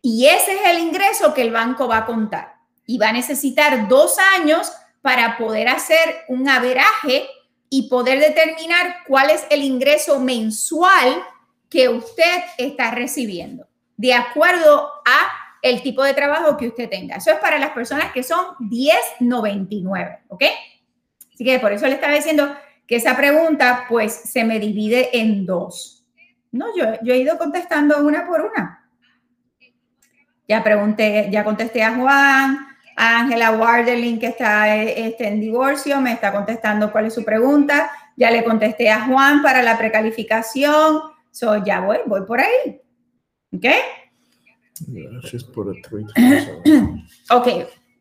Y 0.01 0.27
ese 0.27 0.55
es 0.55 0.61
el 0.65 0.79
ingreso 0.79 1.33
que 1.33 1.41
el 1.41 1.51
banco 1.51 1.87
va 1.87 1.97
a 1.97 2.05
contar. 2.05 2.55
Y 2.85 2.97
va 2.97 3.09
a 3.09 3.13
necesitar 3.13 3.87
dos 3.87 4.17
años 4.39 4.71
para 5.01 5.37
poder 5.37 5.69
hacer 5.69 6.23
un 6.27 6.49
averaje 6.49 7.27
y 7.69 7.89
poder 7.89 8.19
determinar 8.19 8.97
cuál 9.07 9.29
es 9.29 9.45
el 9.49 9.63
ingreso 9.63 10.19
mensual 10.19 11.23
que 11.69 11.87
usted 11.87 12.43
está 12.57 12.91
recibiendo, 12.91 13.65
de 13.95 14.13
acuerdo 14.13 14.91
a 15.05 15.31
el 15.61 15.81
tipo 15.81 16.03
de 16.03 16.13
trabajo 16.13 16.57
que 16.57 16.67
usted 16.67 16.89
tenga. 16.89 17.15
Eso 17.15 17.31
es 17.31 17.39
para 17.39 17.59
las 17.59 17.69
personas 17.69 18.11
que 18.11 18.23
son 18.23 18.45
1099, 18.59 20.23
¿ok? 20.27 20.43
Así 21.33 21.45
que 21.45 21.59
por 21.59 21.71
eso 21.71 21.87
le 21.87 21.93
estaba 21.93 22.13
diciendo 22.13 22.53
que 22.85 22.97
esa 22.97 23.15
pregunta 23.15 23.85
pues 23.87 24.13
se 24.13 24.43
me 24.43 24.59
divide 24.59 25.17
en 25.17 25.45
dos. 25.45 26.05
No, 26.51 26.65
yo, 26.75 26.85
yo 27.03 27.13
he 27.13 27.19
ido 27.19 27.37
contestando 27.37 27.99
una 27.99 28.27
por 28.27 28.41
una. 28.41 28.80
Ya 30.51 30.61
pregunté, 30.61 31.29
ya 31.31 31.45
contesté 31.45 31.81
a 31.81 31.95
Juan, 31.95 32.67
a 32.97 33.19
Ángela 33.21 33.51
Warderling, 33.51 34.19
que 34.19 34.27
está 34.27 34.83
este, 34.83 35.29
en 35.29 35.39
divorcio, 35.39 36.01
me 36.01 36.11
está 36.11 36.33
contestando 36.33 36.91
cuál 36.91 37.05
es 37.05 37.13
su 37.13 37.23
pregunta. 37.23 37.89
Ya 38.17 38.29
le 38.31 38.43
contesté 38.43 38.89
a 38.89 39.05
Juan 39.05 39.41
para 39.41 39.63
la 39.63 39.77
precalificación. 39.77 41.03
So, 41.31 41.63
ya 41.63 41.79
voy, 41.79 41.99
voy 42.05 42.25
por 42.25 42.41
ahí. 42.41 42.81
¿Ok? 43.55 43.65
Gracias 44.87 45.45
por 45.45 45.73
el 45.73 45.81
Ok, 47.29 47.47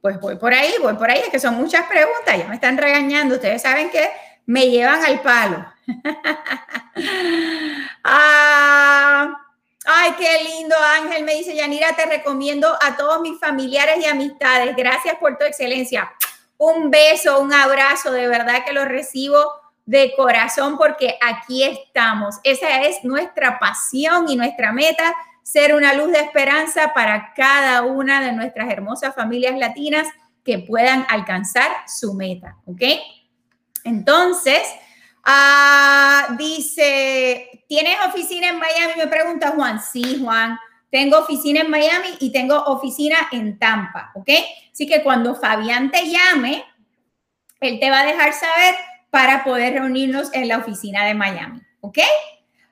pues 0.01 0.19
voy 0.19 0.35
por 0.35 0.53
ahí, 0.53 0.73
voy 0.83 0.95
por 0.95 1.09
ahí. 1.09 1.21
Es 1.21 1.29
que 1.29 1.39
son 1.39 1.55
muchas 1.55 1.87
preguntas, 1.87 2.37
ya 2.37 2.49
me 2.49 2.57
están 2.57 2.77
regañando. 2.77 3.37
Ustedes 3.37 3.63
saben 3.63 3.91
que 3.91 4.09
me 4.47 4.69
llevan 4.69 5.05
al 5.05 5.21
palo. 5.21 5.67
ah. 8.03 9.40
Ay, 9.93 10.15
qué 10.17 10.45
lindo, 10.45 10.77
Ángel. 10.79 11.25
Me 11.25 11.35
dice, 11.35 11.57
Yanira, 11.57 11.97
te 11.97 12.07
recomiendo 12.07 12.79
a 12.81 12.97
todos 12.97 13.21
mis 13.21 13.41
familiares 13.41 13.97
y 14.01 14.07
amistades. 14.07 14.77
Gracias 14.77 15.17
por 15.17 15.37
tu 15.37 15.45
excelencia. 15.45 16.13
Un 16.59 16.93
beso, 16.93 17.41
un 17.41 17.53
abrazo. 17.53 18.13
De 18.13 18.29
verdad 18.29 18.65
que 18.65 18.73
lo 18.73 18.85
recibo 18.85 19.53
de 19.87 20.13
corazón 20.17 20.79
porque 20.79 21.19
aquí 21.21 21.65
estamos. 21.65 22.37
Esa 22.45 22.83
es 22.83 23.03
nuestra 23.03 23.59
pasión 23.59 24.29
y 24.29 24.37
nuestra 24.37 24.71
meta, 24.71 25.13
ser 25.43 25.75
una 25.75 25.93
luz 25.93 26.13
de 26.13 26.21
esperanza 26.21 26.95
para 26.95 27.33
cada 27.35 27.83
una 27.83 28.21
de 28.21 28.31
nuestras 28.31 28.71
hermosas 28.71 29.13
familias 29.17 29.59
latinas 29.59 30.07
que 30.45 30.61
puedan 30.61 31.05
alcanzar 31.09 31.69
su 31.89 32.15
meta. 32.15 32.59
¿Ok? 32.65 32.83
Entonces, 33.83 34.63
ah, 35.25 36.29
dice 36.39 37.50
¿Tienes 37.71 37.99
oficina 38.05 38.49
en 38.49 38.59
Miami? 38.59 38.95
Me 38.97 39.07
pregunta 39.07 39.53
Juan. 39.53 39.81
Sí, 39.81 40.19
Juan. 40.21 40.59
Tengo 40.91 41.19
oficina 41.19 41.61
en 41.61 41.71
Miami 41.71 42.09
y 42.19 42.33
tengo 42.33 42.57
oficina 42.65 43.29
en 43.31 43.61
Tampa, 43.61 44.11
¿ok? 44.17 44.29
Así 44.73 44.89
que 44.89 45.05
cuando 45.05 45.37
Fabián 45.37 45.93
te 45.93 46.05
llame, 46.11 46.65
él 47.61 47.79
te 47.79 47.89
va 47.89 48.01
a 48.01 48.07
dejar 48.07 48.33
saber 48.33 48.75
para 49.11 49.45
poder 49.45 49.75
reunirnos 49.75 50.35
en 50.35 50.49
la 50.49 50.59
oficina 50.59 51.05
de 51.05 51.15
Miami, 51.15 51.61
¿ok? 51.81 51.99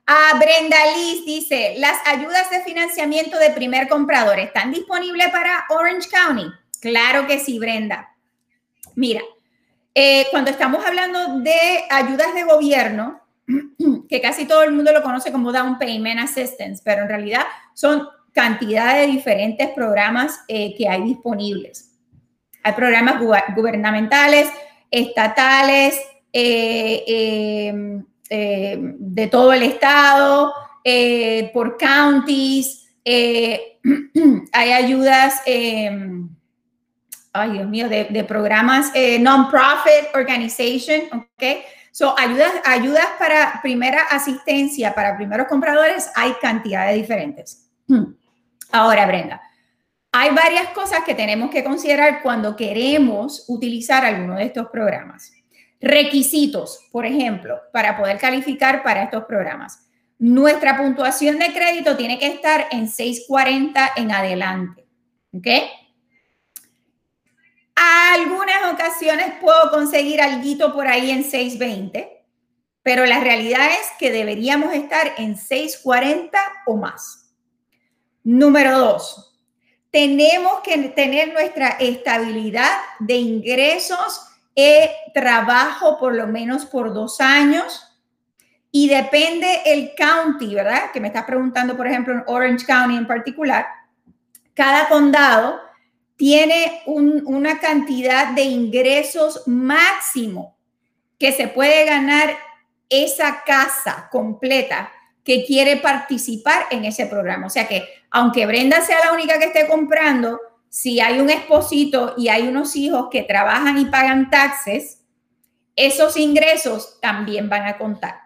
Ah, 0.04 0.32
Brenda 0.36 0.78
Liz 0.96 1.24
dice, 1.24 1.76
las 1.78 2.04
ayudas 2.04 2.50
de 2.50 2.64
financiamiento 2.64 3.38
de 3.38 3.50
primer 3.50 3.88
comprador 3.88 4.40
están 4.40 4.72
disponibles 4.72 5.28
para 5.28 5.64
Orange 5.68 6.08
County. 6.10 6.50
Claro 6.80 7.24
que 7.28 7.38
sí, 7.38 7.60
Brenda. 7.60 8.16
Mira, 8.96 9.22
eh, 9.94 10.26
cuando 10.32 10.50
estamos 10.50 10.84
hablando 10.84 11.38
de 11.38 11.84
ayudas 11.88 12.34
de 12.34 12.42
gobierno, 12.42 13.27
que 14.08 14.20
casi 14.20 14.46
todo 14.46 14.62
el 14.62 14.72
mundo 14.72 14.92
lo 14.92 15.02
conoce 15.02 15.32
como 15.32 15.52
Down 15.52 15.78
Payment 15.78 16.20
Assistance, 16.20 16.82
pero 16.84 17.02
en 17.02 17.08
realidad 17.08 17.42
son 17.74 18.06
cantidad 18.32 18.94
de 18.94 19.06
diferentes 19.06 19.68
programas 19.70 20.40
eh, 20.48 20.74
que 20.76 20.88
hay 20.88 21.02
disponibles. 21.02 21.90
Hay 22.62 22.72
programas 22.72 23.20
gubernamentales, 23.54 24.48
estatales, 24.90 25.98
eh, 26.32 27.04
em, 27.06 28.04
em, 28.28 28.96
de 28.98 29.26
todo 29.28 29.52
el 29.52 29.62
estado, 29.62 30.52
eh, 30.84 31.50
por 31.52 31.78
counties, 31.78 32.86
hay 34.52 34.72
ayudas, 34.72 35.40
em, 35.46 36.28
ay 37.32 37.52
Dios 37.52 37.68
mío, 37.68 37.88
de, 37.88 38.04
de 38.04 38.24
programas 38.24 38.92
non-profit 39.20 40.14
organization, 40.14 41.00
¿ok? 41.12 41.44
So, 41.98 42.16
ayudas, 42.16 42.52
ayudas 42.64 43.06
para 43.18 43.58
primera 43.60 44.04
asistencia, 44.04 44.94
para 44.94 45.16
primeros 45.16 45.48
compradores, 45.48 46.08
hay 46.14 46.32
cantidades 46.40 46.94
diferentes. 46.94 47.68
Ahora, 48.70 49.04
Brenda, 49.04 49.42
hay 50.12 50.32
varias 50.32 50.68
cosas 50.68 51.02
que 51.02 51.16
tenemos 51.16 51.50
que 51.50 51.64
considerar 51.64 52.22
cuando 52.22 52.54
queremos 52.54 53.46
utilizar 53.48 54.04
alguno 54.04 54.36
de 54.36 54.44
estos 54.44 54.68
programas. 54.68 55.32
Requisitos, 55.80 56.86
por 56.92 57.04
ejemplo, 57.04 57.58
para 57.72 57.96
poder 57.96 58.18
calificar 58.18 58.84
para 58.84 59.02
estos 59.02 59.24
programas. 59.24 59.84
Nuestra 60.20 60.76
puntuación 60.76 61.40
de 61.40 61.52
crédito 61.52 61.96
tiene 61.96 62.16
que 62.20 62.28
estar 62.28 62.68
en 62.70 62.88
640 62.88 63.94
en 63.96 64.12
adelante. 64.12 64.86
¿Ok? 65.32 65.48
Algunas 67.78 68.72
ocasiones 68.72 69.34
puedo 69.40 69.70
conseguir 69.70 70.20
algo 70.20 70.72
por 70.72 70.88
ahí 70.88 71.10
en 71.10 71.22
620, 71.22 72.24
pero 72.82 73.06
la 73.06 73.20
realidad 73.20 73.66
es 73.70 73.90
que 73.98 74.10
deberíamos 74.10 74.74
estar 74.74 75.12
en 75.18 75.36
640 75.36 76.38
o 76.66 76.76
más. 76.76 77.32
Número 78.24 78.78
dos, 78.78 79.40
tenemos 79.90 80.60
que 80.64 80.76
tener 80.90 81.32
nuestra 81.32 81.68
estabilidad 81.78 82.70
de 82.98 83.16
ingresos 83.16 84.26
y 84.54 84.88
trabajo 85.14 85.98
por 85.98 86.14
lo 86.14 86.26
menos 86.26 86.66
por 86.66 86.92
dos 86.92 87.20
años. 87.20 87.84
Y 88.70 88.88
depende 88.88 89.62
el 89.64 89.94
county, 89.94 90.54
¿verdad? 90.54 90.90
Que 90.92 91.00
me 91.00 91.08
estás 91.08 91.24
preguntando, 91.24 91.76
por 91.76 91.86
ejemplo, 91.86 92.12
en 92.12 92.24
Orange 92.26 92.66
County 92.66 92.96
en 92.96 93.06
particular. 93.06 93.66
Cada 94.52 94.88
condado 94.88 95.67
tiene 96.18 96.82
una 96.86 97.60
cantidad 97.60 98.32
de 98.32 98.42
ingresos 98.42 99.44
máximo 99.46 100.58
que 101.16 101.30
se 101.30 101.46
puede 101.46 101.84
ganar 101.84 102.36
esa 102.88 103.44
casa 103.44 104.08
completa 104.10 104.90
que 105.22 105.44
quiere 105.44 105.76
participar 105.76 106.66
en 106.72 106.84
ese 106.84 107.06
programa. 107.06 107.46
O 107.46 107.50
sea 107.50 107.68
que, 107.68 107.88
aunque 108.10 108.46
Brenda 108.46 108.80
sea 108.80 108.98
la 109.04 109.12
única 109.12 109.38
que 109.38 109.44
esté 109.44 109.68
comprando, 109.68 110.40
si 110.68 111.00
hay 111.00 111.20
un 111.20 111.30
esposito 111.30 112.14
y 112.18 112.28
hay 112.28 112.48
unos 112.48 112.74
hijos 112.74 113.06
que 113.12 113.22
trabajan 113.22 113.78
y 113.78 113.84
pagan 113.84 114.28
taxes, 114.28 115.04
esos 115.76 116.16
ingresos 116.16 116.98
también 117.00 117.48
van 117.48 117.66
a 117.66 117.78
contar, 117.78 118.18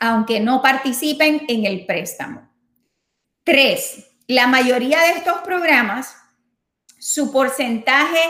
aunque 0.00 0.40
no 0.40 0.62
participen 0.62 1.44
en 1.46 1.66
el 1.66 1.84
préstamo. 1.84 2.48
Tres, 3.44 4.12
la 4.28 4.46
mayoría 4.46 5.00
de 5.00 5.10
estos 5.10 5.42
programas, 5.42 6.16
su 7.02 7.32
porcentaje 7.32 8.20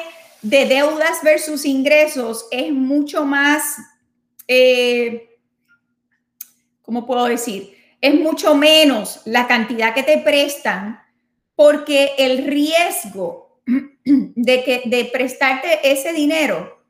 de 0.40 0.64
deudas 0.64 1.18
versus 1.22 1.66
ingresos 1.66 2.46
es 2.50 2.72
mucho 2.72 3.26
más, 3.26 3.76
eh, 4.48 5.36
¿cómo 6.80 7.04
puedo 7.04 7.26
decir? 7.26 7.76
Es 8.00 8.14
mucho 8.14 8.54
menos 8.54 9.20
la 9.26 9.46
cantidad 9.46 9.92
que 9.92 10.02
te 10.02 10.16
prestan 10.16 11.02
porque 11.54 12.12
el 12.16 12.46
riesgo 12.46 13.60
de, 14.04 14.64
que, 14.64 14.84
de 14.86 15.04
prestarte 15.12 15.92
ese 15.92 16.14
dinero, 16.14 16.82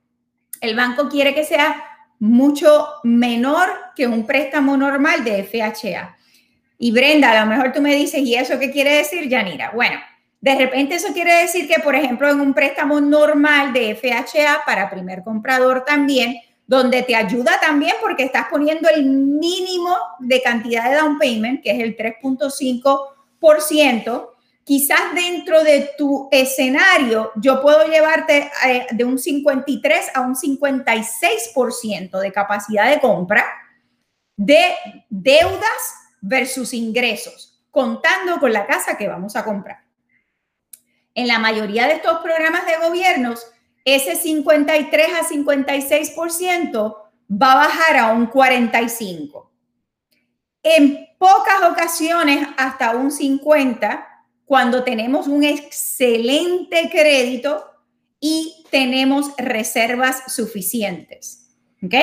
el 0.60 0.76
banco 0.76 1.08
quiere 1.08 1.34
que 1.34 1.42
sea 1.42 1.82
mucho 2.20 2.86
menor 3.02 3.68
que 3.96 4.06
un 4.06 4.24
préstamo 4.24 4.76
normal 4.76 5.24
de 5.24 5.42
FHA. 5.42 6.16
Y 6.78 6.92
Brenda, 6.92 7.32
a 7.32 7.44
lo 7.44 7.50
mejor 7.50 7.72
tú 7.72 7.82
me 7.82 7.96
dices, 7.96 8.20
¿y 8.20 8.36
eso 8.36 8.60
qué 8.60 8.70
quiere 8.70 8.98
decir, 8.98 9.28
Yanira? 9.28 9.72
Bueno, 9.74 9.98
de 10.42 10.54
repente 10.56 10.96
eso 10.96 11.12
quiere 11.12 11.42
decir 11.42 11.68
que, 11.68 11.80
por 11.80 11.94
ejemplo, 11.94 12.28
en 12.28 12.40
un 12.40 12.52
préstamo 12.52 13.00
normal 13.00 13.72
de 13.72 13.94
FHA 13.94 14.64
para 14.66 14.90
primer 14.90 15.22
comprador 15.22 15.84
también, 15.86 16.34
donde 16.66 17.04
te 17.04 17.14
ayuda 17.14 17.60
también 17.60 17.92
porque 18.00 18.24
estás 18.24 18.48
poniendo 18.50 18.88
el 18.88 19.04
mínimo 19.04 19.96
de 20.18 20.42
cantidad 20.42 20.90
de 20.90 20.96
down 20.96 21.16
payment, 21.16 21.62
que 21.62 21.70
es 21.70 21.78
el 21.78 21.96
3.5%, 21.96 24.30
quizás 24.64 25.14
dentro 25.14 25.62
de 25.62 25.90
tu 25.96 26.28
escenario 26.32 27.30
yo 27.36 27.62
puedo 27.62 27.86
llevarte 27.86 28.50
eh, 28.66 28.88
de 28.90 29.04
un 29.04 29.20
53 29.20 30.10
a 30.12 30.22
un 30.22 30.34
56% 30.34 32.18
de 32.18 32.32
capacidad 32.32 32.90
de 32.90 32.98
compra 32.98 33.46
de 34.36 34.74
deudas 35.08 35.94
versus 36.20 36.74
ingresos, 36.74 37.62
contando 37.70 38.40
con 38.40 38.52
la 38.52 38.66
casa 38.66 38.98
que 38.98 39.06
vamos 39.06 39.36
a 39.36 39.44
comprar. 39.44 39.81
En 41.14 41.28
la 41.28 41.38
mayoría 41.38 41.86
de 41.86 41.94
estos 41.94 42.20
programas 42.20 42.64
de 42.66 42.76
gobiernos, 42.86 43.46
ese 43.84 44.16
53 44.16 45.08
a 45.14 45.28
56% 45.28 46.96
va 47.30 47.52
a 47.52 47.56
bajar 47.56 47.96
a 47.96 48.12
un 48.12 48.26
45. 48.26 49.50
En 50.62 51.08
pocas 51.18 51.62
ocasiones 51.70 52.46
hasta 52.56 52.96
un 52.96 53.10
50 53.10 54.08
cuando 54.44 54.84
tenemos 54.84 55.26
un 55.26 55.44
excelente 55.44 56.88
crédito 56.90 57.64
y 58.20 58.64
tenemos 58.70 59.34
reservas 59.36 60.32
suficientes. 60.32 61.56
¿Ok? 61.82 61.94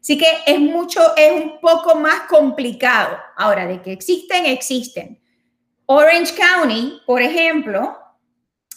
Así 0.00 0.16
que 0.16 0.26
es 0.46 0.60
mucho, 0.60 1.00
es 1.16 1.32
un 1.32 1.60
poco 1.60 1.96
más 1.96 2.20
complicado. 2.28 3.18
Ahora, 3.36 3.66
de 3.66 3.82
que 3.82 3.92
existen, 3.92 4.46
existen. 4.46 5.20
Orange 5.86 6.34
County, 6.34 7.00
por 7.04 7.20
ejemplo, 7.20 7.97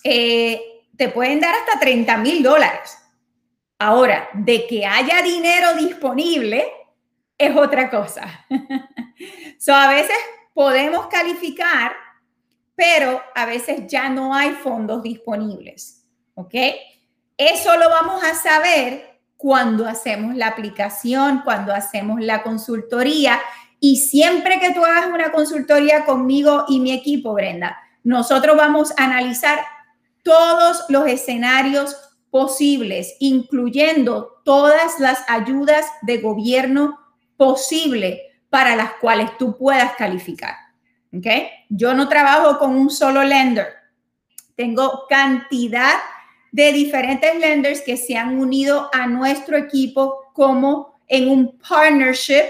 eh, 0.03 0.61
te 0.97 1.09
pueden 1.09 1.39
dar 1.39 1.53
hasta 1.55 1.79
30 1.79 2.17
mil 2.17 2.43
dólares. 2.43 2.97
Ahora, 3.79 4.29
de 4.33 4.67
que 4.67 4.85
haya 4.85 5.21
dinero 5.23 5.73
disponible 5.73 6.65
es 7.37 7.55
otra 7.55 7.89
cosa. 7.89 8.45
so, 9.59 9.73
a 9.73 9.89
veces 9.89 10.15
podemos 10.53 11.07
calificar, 11.07 11.93
pero 12.75 13.21
a 13.33 13.45
veces 13.45 13.87
ya 13.87 14.09
no 14.09 14.35
hay 14.35 14.51
fondos 14.51 15.01
disponibles. 15.01 16.05
¿Ok? 16.35 16.53
Eso 17.37 17.75
lo 17.77 17.89
vamos 17.89 18.23
a 18.23 18.35
saber 18.35 19.19
cuando 19.37 19.87
hacemos 19.87 20.35
la 20.35 20.49
aplicación, 20.49 21.41
cuando 21.43 21.73
hacemos 21.73 22.21
la 22.21 22.43
consultoría. 22.43 23.39
Y 23.79 23.97
siempre 23.97 24.59
que 24.59 24.75
tú 24.75 24.85
hagas 24.85 25.07
una 25.07 25.31
consultoría 25.31 26.05
conmigo 26.05 26.65
y 26.67 26.79
mi 26.79 26.91
equipo, 26.91 27.33
Brenda, 27.33 27.79
nosotros 28.03 28.55
vamos 28.55 28.93
a 28.97 29.05
analizar 29.05 29.59
todos 30.23 30.85
los 30.89 31.07
escenarios 31.07 31.95
posibles, 32.29 33.15
incluyendo 33.19 34.41
todas 34.45 34.99
las 34.99 35.23
ayudas 35.29 35.85
de 36.01 36.17
gobierno 36.17 36.99
posible 37.37 38.21
para 38.49 38.75
las 38.75 38.93
cuales 38.93 39.37
tú 39.37 39.57
puedas 39.57 39.95
calificar. 39.95 40.55
¿Ok? 41.13 41.27
Yo 41.69 41.93
no 41.93 42.07
trabajo 42.07 42.57
con 42.57 42.75
un 42.75 42.89
solo 42.89 43.23
lender. 43.23 43.67
Tengo 44.55 45.05
cantidad 45.09 45.95
de 46.51 46.71
diferentes 46.73 47.37
lenders 47.37 47.81
que 47.81 47.97
se 47.97 48.17
han 48.17 48.37
unido 48.37 48.89
a 48.93 49.07
nuestro 49.07 49.57
equipo 49.57 50.31
como 50.33 50.99
en 51.07 51.29
un 51.29 51.57
partnership 51.57 52.43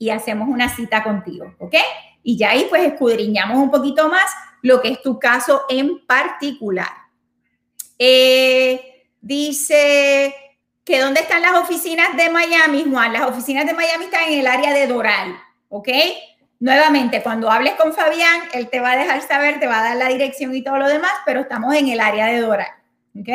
y 0.04 0.10
hacemos 0.10 0.48
una 0.48 0.68
cita 0.68 1.02
contigo, 1.02 1.54
¿ok? 1.58 1.74
Y 2.22 2.36
ya 2.36 2.50
ahí 2.50 2.66
pues 2.68 2.84
escudriñamos 2.84 3.56
un 3.56 3.70
poquito 3.70 4.08
más 4.10 4.30
lo 4.60 4.82
que 4.82 4.88
es 4.88 5.00
tu 5.00 5.18
caso 5.18 5.62
en 5.70 6.04
particular. 6.06 6.92
Eh, 7.98 9.06
dice 9.22 10.34
que 10.84 11.00
dónde 11.00 11.20
están 11.20 11.40
las 11.40 11.54
oficinas 11.54 12.14
de 12.18 12.28
Miami, 12.28 12.84
Juan. 12.90 13.14
Las 13.14 13.22
oficinas 13.22 13.64
de 13.64 13.72
Miami 13.72 14.04
están 14.04 14.24
en 14.24 14.40
el 14.40 14.46
área 14.46 14.74
de 14.74 14.86
Doral, 14.86 15.38
¿ok? 15.70 15.88
Nuevamente, 16.60 17.22
cuando 17.22 17.50
hables 17.50 17.74
con 17.74 17.94
Fabián, 17.94 18.42
él 18.52 18.68
te 18.68 18.80
va 18.80 18.92
a 18.92 18.96
dejar 18.98 19.22
saber, 19.22 19.58
te 19.58 19.66
va 19.66 19.78
a 19.78 19.84
dar 19.84 19.96
la 19.96 20.08
dirección 20.08 20.54
y 20.54 20.62
todo 20.62 20.76
lo 20.76 20.88
demás, 20.88 21.12
pero 21.24 21.40
estamos 21.40 21.74
en 21.74 21.88
el 21.88 22.00
área 22.00 22.26
de 22.26 22.40
Doral, 22.40 22.68
¿ok? 23.18 23.28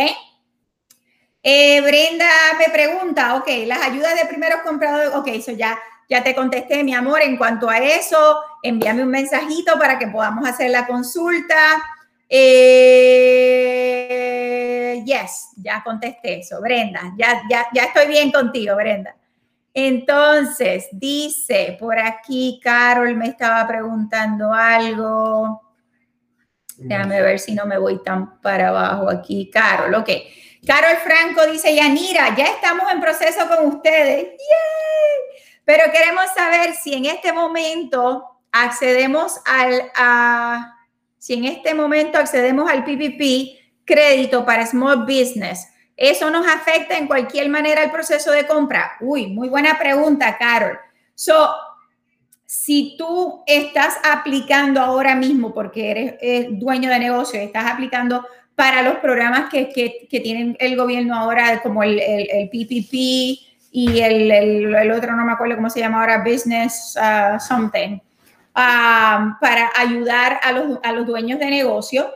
Eh, 1.41 1.82
Brenda 1.82 2.29
me 2.60 2.71
pregunta, 2.71 3.36
ok, 3.38 3.47
las 3.65 3.82
ayudas 3.82 4.15
de 4.15 4.27
primeros 4.27 4.62
compradores, 4.62 5.15
ok, 5.15 5.27
eso 5.29 5.51
ya 5.51 5.79
ya 6.09 6.23
te 6.23 6.33
contesté, 6.33 6.83
mi 6.83 6.95
amor, 6.95 7.21
en 7.21 7.37
cuanto 7.37 7.69
a 7.69 7.77
eso, 7.77 8.41
envíame 8.63 9.03
un 9.03 9.09
mensajito 9.09 9.77
para 9.77 9.99
que 9.99 10.07
podamos 10.07 10.49
hacer 10.49 10.71
la 10.71 10.87
consulta. 10.87 11.55
Eh, 12.27 12.89
yes, 15.05 15.49
ya 15.57 15.83
contesté 15.83 16.39
eso, 16.39 16.59
Brenda. 16.61 17.13
Ya, 17.15 17.43
ya, 17.47 17.67
ya 17.71 17.83
estoy 17.83 18.07
bien 18.07 18.31
contigo, 18.31 18.75
Brenda. 18.75 19.15
Entonces, 19.71 20.87
dice 20.91 21.77
por 21.79 21.99
aquí, 21.99 22.59
Carol 22.63 23.15
me 23.15 23.27
estaba 23.27 23.67
preguntando 23.67 24.51
algo. 24.51 25.61
Déjame 26.75 27.21
ver 27.21 27.37
si 27.39 27.53
no 27.53 27.67
me 27.67 27.77
voy 27.77 28.01
tan 28.03 28.41
para 28.41 28.69
abajo 28.69 29.11
aquí. 29.11 29.51
Carol, 29.51 29.93
ok. 29.93 30.09
Carol 30.65 30.97
Franco 31.03 31.45
dice, 31.45 31.75
Yanira, 31.75 32.35
ya 32.35 32.45
estamos 32.45 32.91
en 32.91 32.99
proceso 32.99 33.47
con 33.47 33.67
ustedes. 33.67 34.23
¡Yay! 34.23 35.38
Pero 35.69 35.84
queremos 35.91 36.25
saber 36.36 36.73
si 36.73 36.95
en 36.95 37.05
este 37.05 37.32
momento 37.32 38.25
accedemos 38.51 39.39
al, 39.45 39.84
si 41.19 41.36
en 41.36 41.45
este 41.45 41.75
momento 41.75 42.17
accedemos 42.17 42.67
al 42.67 42.84
PPP, 42.84 43.86
crédito 43.86 44.43
para 44.43 44.65
small 44.65 45.05
business. 45.05 45.67
¿Eso 45.95 46.32
nos 46.32 46.47
afecta 46.47 46.97
en 46.97 47.05
cualquier 47.05 47.49
manera 47.49 47.84
el 47.84 47.91
proceso 47.91 48.32
de 48.32 48.47
compra? 48.47 48.93
Uy, 48.99 49.27
muy 49.27 49.47
buena 49.47 49.77
pregunta, 49.77 50.39
Carol. 50.39 50.75
So, 51.13 51.51
si 52.47 52.95
tú 52.97 53.43
estás 53.45 53.93
aplicando 54.03 54.82
ahora 54.82 55.13
mismo, 55.13 55.53
porque 55.53 55.91
eres, 55.91 56.47
dueño 56.49 56.89
de 56.89 56.97
negocio, 56.97 57.39
estás 57.39 57.69
aplicando 57.71 58.25
para 58.55 58.82
los 58.82 58.95
programas 58.95 59.51
que, 59.51 59.69
que, 59.69 60.08
que 60.10 60.19
tienen 60.19 60.58
el 60.60 60.75
gobierno 60.75 61.15
ahora, 61.15 61.62
como 61.62 61.84
el, 61.84 61.99
el, 61.99 62.27
el 62.27 62.49
PPP, 62.49 63.48
y 63.71 63.99
el, 63.99 64.32
el, 64.32 64.91
otro 64.91 65.15
no 65.15 65.25
me 65.25 65.34
acuerdo 65.34 65.55
cómo 65.55 65.69
se 65.69 65.79
llama 65.79 66.01
ahora, 66.01 66.23
Business 66.23 66.97
uh, 66.97 67.39
Something, 67.39 67.99
um, 68.55 69.39
para 69.39 69.71
ayudar 69.77 70.39
a 70.43 70.51
los, 70.51 70.79
a 70.84 70.91
los 70.91 71.05
dueños 71.05 71.39
de 71.39 71.45
negocio, 71.47 72.13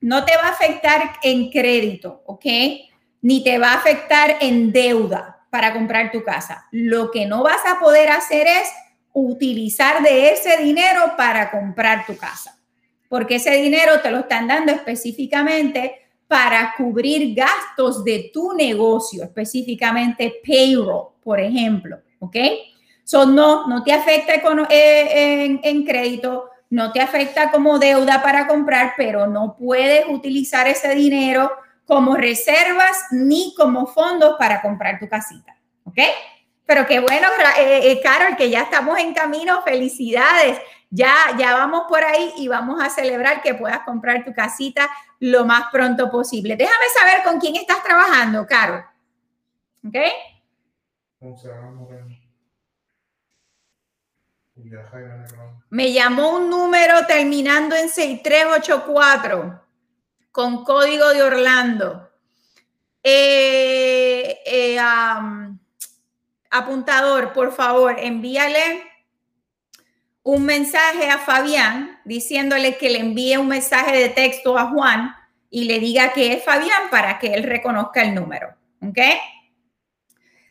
no 0.00 0.24
te 0.24 0.36
va 0.36 0.48
a 0.48 0.50
afectar 0.50 1.14
en 1.22 1.50
crédito, 1.50 2.22
¿ok? 2.26 2.44
ni 3.24 3.42
te 3.42 3.56
va 3.56 3.72
a 3.72 3.76
afectar 3.76 4.36
en 4.42 4.70
deuda 4.70 5.46
para 5.48 5.72
comprar 5.72 6.12
tu 6.12 6.22
casa. 6.22 6.66
Lo 6.70 7.10
que 7.10 7.24
no 7.24 7.42
vas 7.42 7.62
a 7.66 7.80
poder 7.80 8.10
hacer 8.10 8.46
es 8.46 8.68
utilizar 9.14 10.02
de 10.02 10.28
ese 10.28 10.58
dinero 10.58 11.14
para 11.16 11.50
comprar 11.50 12.04
tu 12.04 12.18
casa, 12.18 12.58
porque 13.08 13.36
ese 13.36 13.52
dinero 13.52 14.02
te 14.02 14.10
lo 14.10 14.18
están 14.18 14.46
dando 14.46 14.72
específicamente 14.72 16.03
para 16.26 16.74
cubrir 16.76 17.34
gastos 17.34 18.02
de 18.04 18.30
tu 18.32 18.52
negocio, 18.54 19.24
específicamente 19.24 20.40
payroll, 20.46 21.08
por 21.22 21.40
ejemplo, 21.40 21.98
¿ok? 22.18 22.36
So, 23.04 23.26
no, 23.26 23.66
no 23.66 23.84
te 23.84 23.92
afecta 23.92 24.34
eh, 24.70 25.60
en, 25.62 25.84
crédito, 25.84 26.50
no 26.70 26.90
te 26.90 27.00
afecta 27.00 27.50
como 27.50 27.78
deuda 27.78 28.22
para 28.22 28.46
comprar, 28.46 28.94
pero 28.96 29.26
no 29.26 29.56
puedes 29.58 30.06
utilizar 30.08 30.66
ese 30.66 30.94
dinero 30.94 31.52
como 31.84 32.16
reservas 32.16 32.96
ni 33.10 33.54
como 33.54 33.86
fondos 33.86 34.36
para 34.38 34.62
comprar 34.62 34.98
tu 34.98 35.06
casita, 35.06 35.54
¿ok? 35.84 35.98
Pero 36.66 36.86
qué 36.86 37.00
bueno, 37.00 37.28
eh, 37.58 37.90
eh, 37.90 38.00
Carol, 38.02 38.36
que 38.36 38.48
ya 38.48 38.62
estamos 38.62 38.98
en 38.98 39.12
camino. 39.12 39.62
Felicidades. 39.62 40.58
Ya, 40.90 41.14
ya 41.38 41.54
vamos 41.54 41.84
por 41.88 42.04
ahí 42.04 42.32
y 42.36 42.48
vamos 42.48 42.82
a 42.82 42.88
celebrar 42.88 43.42
que 43.42 43.54
puedas 43.54 43.80
comprar 43.80 44.24
tu 44.24 44.32
casita 44.32 44.88
lo 45.18 45.44
más 45.44 45.70
pronto 45.72 46.10
posible. 46.10 46.56
Déjame 46.56 46.84
saber 46.98 47.22
con 47.24 47.40
quién 47.40 47.56
estás 47.56 47.82
trabajando, 47.82 48.46
Carol. 48.46 48.84
¿Ok? 49.86 49.96
Me 55.70 55.92
llamó 55.92 56.36
un 56.36 56.48
número 56.48 57.06
terminando 57.06 57.74
en 57.74 57.88
6384 57.88 59.62
con 60.30 60.64
código 60.64 61.08
de 61.08 61.22
Orlando. 61.22 62.10
Eh, 63.02 64.40
eh, 64.46 64.78
apuntador, 66.50 67.32
por 67.32 67.52
favor, 67.52 67.96
envíale 67.98 68.82
un 70.24 70.44
mensaje 70.44 71.08
a 71.08 71.18
Fabián 71.18 72.00
diciéndole 72.04 72.76
que 72.76 72.90
le 72.90 72.98
envíe 72.98 73.36
un 73.36 73.46
mensaje 73.46 73.96
de 73.96 74.08
texto 74.08 74.58
a 74.58 74.70
Juan 74.70 75.14
y 75.50 75.64
le 75.64 75.78
diga 75.78 76.12
que 76.12 76.32
es 76.32 76.42
Fabián 76.42 76.90
para 76.90 77.18
que 77.18 77.34
él 77.34 77.44
reconozca 77.44 78.02
el 78.02 78.14
número. 78.14 78.48
¿Ok? 78.82 78.98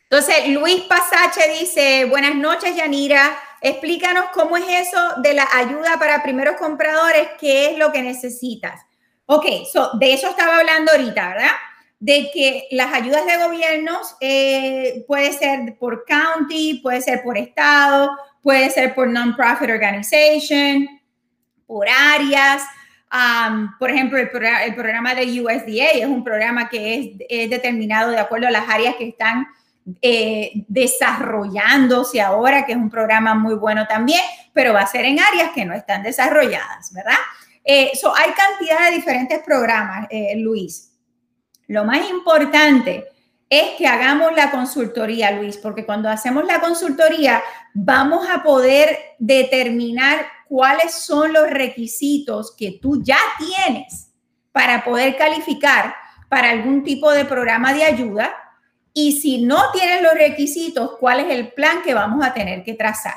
Entonces, 0.04 0.48
Luis 0.48 0.82
Pasache 0.82 1.58
dice, 1.58 2.04
buenas 2.04 2.36
noches, 2.36 2.76
Yanira. 2.76 3.36
Explícanos 3.60 4.26
cómo 4.32 4.56
es 4.56 4.64
eso 4.86 5.14
de 5.22 5.34
la 5.34 5.48
ayuda 5.52 5.98
para 5.98 6.22
primeros 6.22 6.56
compradores, 6.56 7.28
qué 7.40 7.70
es 7.70 7.78
lo 7.78 7.90
que 7.90 8.02
necesitas. 8.02 8.80
Ok, 9.26 9.46
de 9.94 10.12
eso 10.12 10.28
estaba 10.28 10.58
hablando 10.58 10.92
ahorita, 10.92 11.28
¿verdad? 11.30 11.50
De 11.98 12.30
que 12.32 12.68
las 12.70 12.92
ayudas 12.92 13.26
de 13.26 13.38
gobiernos 13.38 14.16
eh, 14.20 15.04
puede 15.08 15.32
ser 15.32 15.76
por 15.78 16.04
county, 16.04 16.80
puede 16.80 17.00
ser 17.00 17.22
por 17.22 17.36
estado, 17.38 18.10
puede 18.44 18.70
ser 18.70 18.94
por 18.94 19.08
non-profit 19.08 19.70
organization, 19.70 20.86
por 21.66 21.88
áreas. 21.88 22.62
por 23.78 23.90
ejemplo, 23.90 24.18
el, 24.18 24.28
programa 24.28 25.14
de 25.14 25.40
USDA 25.40 25.90
es 25.94 26.06
un 26.06 26.22
programa 26.22 26.68
que 26.68 27.16
es, 27.28 27.50
determinado 27.50 28.10
de 28.10 28.18
acuerdo 28.18 28.46
a 28.46 28.50
las 28.50 28.68
áreas 28.68 28.96
que 28.96 29.08
están 29.08 29.46
eh, 30.02 30.52
desarrollándose 30.68 32.20
ahora, 32.20 32.66
que 32.66 32.72
es 32.72 32.78
un 32.78 32.90
programa 32.90 33.34
muy 33.34 33.54
bueno 33.54 33.86
también, 33.86 34.20
pero 34.52 34.74
va 34.74 34.82
a 34.82 34.86
ser 34.86 35.06
en 35.06 35.18
áreas 35.20 35.50
que 35.54 35.64
no 35.64 35.74
están 35.74 36.02
desarrolladas, 36.02 36.92
¿verdad? 36.92 37.18
Eh, 37.64 37.92
hay 38.16 38.30
cantidad 38.32 38.90
de 38.90 38.96
diferentes 38.96 39.42
programas, 39.42 40.06
eh, 40.10 40.36
Luis. 40.36 40.92
Lo 41.66 41.84
más 41.84 42.10
importante 42.10 43.06
es 43.50 43.76
que 43.76 43.86
hagamos 43.86 44.34
la 44.34 44.50
consultoría, 44.50 45.30
Luis, 45.32 45.56
porque 45.56 45.84
cuando 45.84 46.08
hacemos 46.08 46.44
la 46.44 46.60
consultoría 46.60 47.42
vamos 47.74 48.26
a 48.28 48.42
poder 48.42 48.98
determinar 49.18 50.26
cuáles 50.48 50.94
son 50.94 51.32
los 51.32 51.50
requisitos 51.50 52.54
que 52.56 52.78
tú 52.80 53.02
ya 53.02 53.18
tienes 53.38 54.10
para 54.52 54.84
poder 54.84 55.16
calificar 55.16 55.94
para 56.28 56.50
algún 56.50 56.82
tipo 56.82 57.10
de 57.12 57.24
programa 57.24 57.72
de 57.74 57.84
ayuda. 57.84 58.34
Y 58.92 59.20
si 59.20 59.42
no 59.42 59.72
tienes 59.72 60.02
los 60.02 60.14
requisitos, 60.14 60.96
cuál 60.98 61.20
es 61.20 61.30
el 61.30 61.52
plan 61.52 61.82
que 61.82 61.94
vamos 61.94 62.24
a 62.24 62.32
tener 62.32 62.62
que 62.62 62.74
trazar. 62.74 63.14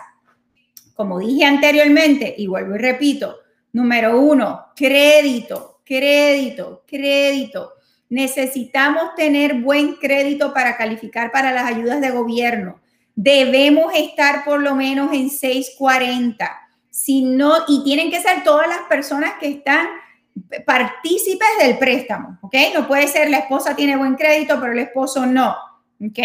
Como 0.95 1.19
dije 1.19 1.45
anteriormente, 1.45 2.33
y 2.37 2.47
vuelvo 2.47 2.75
y 2.75 2.79
repito, 2.79 3.37
número 3.73 4.19
uno, 4.19 4.67
crédito, 4.75 5.81
crédito, 5.85 6.83
crédito. 6.87 7.73
Necesitamos 8.09 9.15
tener 9.15 9.55
buen 9.55 9.95
crédito 9.95 10.53
para 10.53 10.77
calificar 10.77 11.31
para 11.31 11.51
las 11.51 11.65
ayudas 11.65 11.99
de 12.01 12.11
gobierno. 12.11 12.79
Debemos 13.15 13.93
estar 13.95 14.45
por 14.45 14.61
lo 14.61 14.75
menos 14.75 15.11
en 15.13 15.29
640. 15.29 16.49
Si 16.89 17.23
no, 17.23 17.53
y 17.67 17.83
tienen 17.83 18.09
que 18.09 18.21
ser 18.21 18.43
todas 18.43 18.67
las 18.67 18.81
personas 18.89 19.33
que 19.39 19.49
están 19.49 19.87
partícipes 20.65 21.47
del 21.59 21.77
préstamo, 21.77 22.37
¿ok? 22.41 22.55
No 22.73 22.87
puede 22.87 23.07
ser 23.07 23.29
la 23.29 23.39
esposa 23.39 23.75
tiene 23.75 23.95
buen 23.95 24.15
crédito, 24.15 24.59
pero 24.59 24.73
el 24.73 24.79
esposo 24.79 25.25
no, 25.25 25.55
¿ok? 25.99 26.19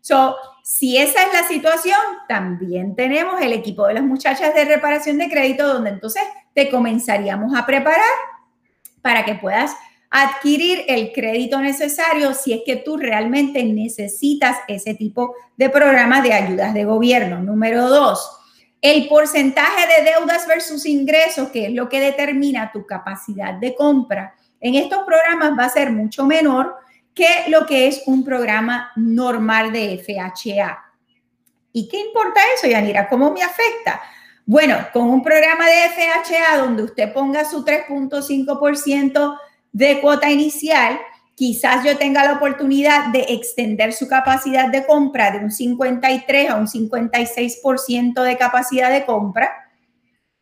So, 0.00 0.36
si 0.62 0.98
esa 0.98 1.22
es 1.22 1.32
la 1.32 1.48
situación, 1.48 1.98
también 2.28 2.94
tenemos 2.94 3.40
el 3.40 3.52
equipo 3.52 3.86
de 3.86 3.94
las 3.94 4.02
muchachas 4.02 4.54
de 4.54 4.64
reparación 4.64 5.18
de 5.18 5.28
crédito, 5.28 5.66
donde 5.66 5.90
entonces 5.90 6.22
te 6.54 6.70
comenzaríamos 6.70 7.54
a 7.56 7.66
preparar 7.66 8.02
para 9.02 9.24
que 9.24 9.34
puedas 9.34 9.74
adquirir 10.10 10.84
el 10.88 11.12
crédito 11.12 11.60
necesario 11.60 12.32
si 12.32 12.52
es 12.52 12.60
que 12.64 12.76
tú 12.76 12.96
realmente 12.96 13.62
necesitas 13.64 14.56
ese 14.66 14.94
tipo 14.94 15.34
de 15.56 15.68
programa 15.68 16.22
de 16.22 16.32
ayudas 16.32 16.72
de 16.72 16.84
gobierno. 16.84 17.40
Número 17.40 17.88
dos, 17.88 18.38
el 18.80 19.08
porcentaje 19.08 19.86
de 19.86 20.10
deudas 20.10 20.46
versus 20.46 20.86
ingresos, 20.86 21.50
que 21.50 21.66
es 21.66 21.72
lo 21.72 21.88
que 21.88 22.00
determina 22.00 22.72
tu 22.72 22.86
capacidad 22.86 23.54
de 23.54 23.74
compra. 23.74 24.34
En 24.60 24.74
estos 24.76 25.04
programas 25.04 25.58
va 25.58 25.64
a 25.64 25.70
ser 25.70 25.90
mucho 25.92 26.24
menor 26.24 26.76
que 27.14 27.26
lo 27.48 27.66
que 27.66 27.88
es 27.88 28.02
un 28.06 28.24
programa 28.24 28.92
normal 28.96 29.72
de 29.72 29.98
FHA. 29.98 30.84
¿Y 31.72 31.88
qué 31.88 32.00
importa 32.00 32.40
eso, 32.54 32.66
Yanira? 32.66 33.08
¿Cómo 33.08 33.32
me 33.32 33.42
afecta? 33.42 34.00
Bueno, 34.46 34.76
con 34.92 35.10
un 35.10 35.22
programa 35.22 35.66
de 35.66 35.90
FHA 35.90 36.58
donde 36.58 36.84
usted 36.84 37.12
ponga 37.12 37.44
su 37.44 37.64
3.5% 37.64 39.38
de 39.72 40.00
cuota 40.00 40.30
inicial, 40.30 40.98
quizás 41.34 41.84
yo 41.84 41.96
tenga 41.96 42.24
la 42.24 42.32
oportunidad 42.32 43.12
de 43.12 43.26
extender 43.28 43.92
su 43.92 44.08
capacidad 44.08 44.68
de 44.68 44.84
compra 44.84 45.30
de 45.30 45.38
un 45.38 45.50
53 45.50 46.50
a 46.50 46.56
un 46.56 46.66
56% 46.66 48.22
de 48.22 48.36
capacidad 48.36 48.90
de 48.90 49.04
compra 49.04 49.52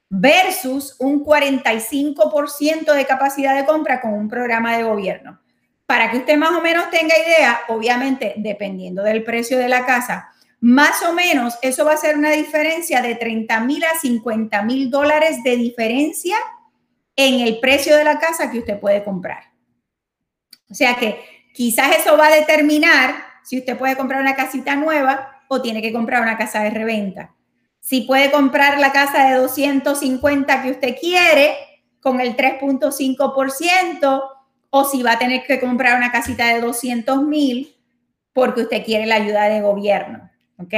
versus 0.09 0.97
un 0.99 1.25
45% 1.25 2.95
de 2.95 3.05
capacidad 3.05 3.55
de 3.55 3.67
compra 3.67 4.01
con 4.01 4.15
un 4.15 4.29
programa 4.29 4.77
de 4.77 4.85
gobierno. 4.85 5.39
Para 5.85 6.11
que 6.11 6.19
usted 6.19 6.37
más 6.37 6.53
o 6.53 6.63
menos 6.63 6.91
tenga 6.91 7.15
idea, 7.19 7.61
obviamente 7.69 8.35
dependiendo 8.39 9.03
del 9.03 9.23
precio 9.23 9.59
de 9.59 9.69
la 9.69 9.85
casa, 9.85 10.31
más 10.61 11.03
o 11.03 11.13
menos 11.13 11.59
eso 11.63 11.85
va 11.85 11.93
a 11.93 11.99
ser 11.99 12.17
una 12.17 12.31
diferencia 12.31 13.03
de 13.03 13.15
30 13.15 13.61
mil 13.61 13.85
a 13.85 13.99
50 14.01 14.63
mil 14.63 14.91
dólares 14.91 15.43
de 15.45 15.57
diferencia 15.57 16.37
en 17.17 17.41
el 17.41 17.59
precio 17.59 17.97
de 17.97 18.05
la 18.05 18.19
casa 18.19 18.51
que 18.51 18.59
usted 18.59 18.79
puede 18.79 19.03
comprar. 19.03 19.45
O 20.71 20.75
sea 20.75 20.95
que 20.95 21.25
quizás 21.55 21.97
eso 21.97 22.17
va 22.17 22.27
a 22.27 22.35
determinar 22.35 23.15
si 23.43 23.59
usted 23.59 23.79
puede 23.79 23.97
comprar 23.97 24.21
una 24.21 24.37
casita 24.37 24.77
nueva 24.77 25.43
o 25.49 25.63
tiene 25.63 25.81
que 25.81 25.93
comprar 25.93 26.23
una 26.23 26.37
casa 26.37 26.63
de 26.63 26.71
reventa. 26.71 27.35
Si 27.81 28.03
puede 28.03 28.31
comprar 28.31 28.79
la 28.79 28.93
casa 28.93 29.29
de 29.29 29.37
250 29.37 30.63
que 30.63 30.71
usted 30.73 30.97
quiere 31.01 31.57
con 32.01 32.21
el 32.21 32.37
3.5% 32.37 34.23
o 34.71 34.85
si 34.85 35.03
va 35.03 35.13
a 35.13 35.19
tener 35.19 35.45
que 35.47 35.61
comprar 35.61 35.97
una 35.97 36.13
casita 36.13 36.47
de 36.53 36.61
200 36.61 37.23
mil 37.23 37.77
porque 38.33 38.63
usted 38.63 38.85
quiere 38.85 39.07
la 39.07 39.15
ayuda 39.17 39.45
de 39.45 39.61
gobierno. 39.63 40.31
¿Ok? 40.59 40.75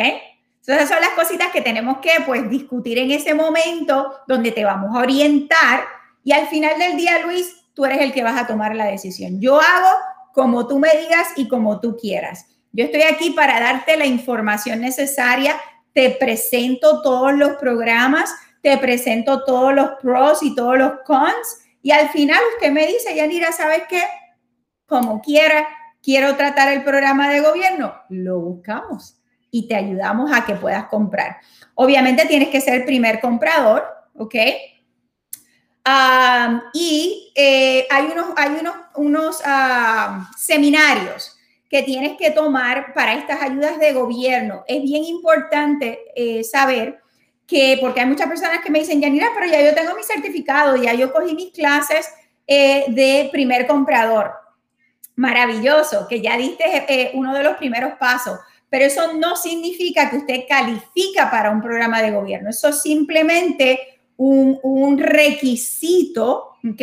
Entonces 0.61 0.89
son 0.89 1.01
las 1.01 1.11
cositas 1.11 1.49
que 1.51 1.63
tenemos 1.63 1.99
que 1.99 2.11
pues 2.27 2.49
discutir 2.51 2.99
en 2.99 3.11
ese 3.11 3.33
momento 3.33 4.21
donde 4.27 4.53
te 4.53 4.65
vamos 4.65 4.95
a 4.95 5.01
orientar 5.01 5.98
y 6.29 6.33
al 6.33 6.47
final 6.49 6.79
del 6.79 6.99
día, 6.99 7.21
Luis, 7.21 7.57
tú 7.73 7.87
eres 7.87 8.03
el 8.03 8.13
que 8.13 8.23
vas 8.23 8.39
a 8.39 8.47
tomar 8.47 8.77
la 8.77 8.85
decisión. 8.85 9.41
Yo 9.41 9.59
hago 9.59 9.89
como 10.35 10.67
tú 10.67 10.79
me 10.79 10.91
digas 10.91 11.29
y 11.37 11.49
como 11.49 11.81
tú 11.81 11.97
quieras. 11.97 12.45
Yo 12.71 12.85
estoy 12.85 13.01
aquí 13.01 13.31
para 13.31 13.59
darte 13.59 13.97
la 13.97 14.05
información 14.05 14.83
necesaria, 14.83 15.59
te 15.95 16.11
presento 16.11 17.01
todos 17.01 17.33
los 17.33 17.53
programas, 17.53 18.31
te 18.61 18.77
presento 18.77 19.43
todos 19.47 19.73
los 19.73 19.93
pros 20.03 20.43
y 20.43 20.55
todos 20.55 20.77
los 20.77 20.93
cons 21.07 21.61
y 21.81 21.93
al 21.93 22.11
final 22.11 22.41
usted 22.57 22.73
me 22.73 22.87
dice, 22.87 23.17
Yanira, 23.17 23.51
¿sabes 23.53 23.85
qué? 23.89 24.03
Como 24.85 25.23
quiera, 25.23 25.67
quiero 26.03 26.37
tratar 26.37 26.71
el 26.75 26.85
programa 26.85 27.31
de 27.31 27.41
gobierno, 27.41 27.95
lo 28.11 28.39
buscamos 28.39 29.19
y 29.51 29.67
te 29.67 29.77
ayudamos 29.77 30.31
a 30.31 30.45
que 30.45 30.57
puedas 30.57 30.89
comprar. 30.89 31.39
Obviamente 31.75 32.27
tienes 32.27 32.51
que 32.51 32.61
ser 32.61 32.85
primer 32.85 33.19
comprador, 33.19 33.83
¿ok? 34.15 34.35
Y 36.73 37.33
eh, 37.35 37.87
hay 37.91 38.07
unos, 38.07 38.27
hay 38.37 38.51
unos, 38.61 38.75
unos 38.95 39.43
seminarios 40.37 41.39
que 41.69 41.83
tienes 41.83 42.17
que 42.17 42.31
tomar 42.31 42.95
para 42.95 43.15
estas 43.15 43.43
ayudas 43.43 43.79
de 43.79 43.93
gobierno. 43.93 44.65
Es 44.67 44.83
bien 44.83 45.05
importante 45.05 46.01
eh, 46.17 46.43
saber 46.43 47.01
que, 47.47 47.79
porque 47.81 48.01
hay 48.01 48.07
muchas 48.07 48.29
personas 48.29 48.61
que 48.63 48.71
me 48.71 48.81
dicen, 48.81 49.01
Yanira, 49.01 49.29
pero 49.35 49.51
ya 49.51 49.63
yo 49.63 49.75
tengo 49.75 49.95
mi 49.95 50.03
certificado, 50.03 50.77
ya 50.77 50.95
yo 50.95 51.13
cogí 51.13 51.35
mis 51.35 51.53
clases 51.53 52.09
eh, 52.47 52.87
de 52.89 53.29
primer 53.31 53.67
comprador. 53.67 54.33
Maravilloso, 55.17 56.07
que 56.09 56.21
ya 56.21 56.37
diste 56.37 56.65
eh, 56.89 57.11
uno 57.15 57.35
de 57.35 57.43
los 57.43 57.57
primeros 57.57 57.95
pasos, 57.99 58.39
pero 58.71 58.85
eso 58.85 59.15
no 59.15 59.35
significa 59.37 60.09
que 60.09 60.19
usted 60.19 60.45
califica 60.49 61.31
para 61.31 61.51
un 61.51 61.61
programa 61.61 62.01
de 62.01 62.13
gobierno. 62.13 62.51
Eso 62.51 62.69
es 62.69 62.83
simplemente 62.83 63.98
un, 64.19 64.99
requisito, 64.99 66.57
¿ok? 66.65 66.83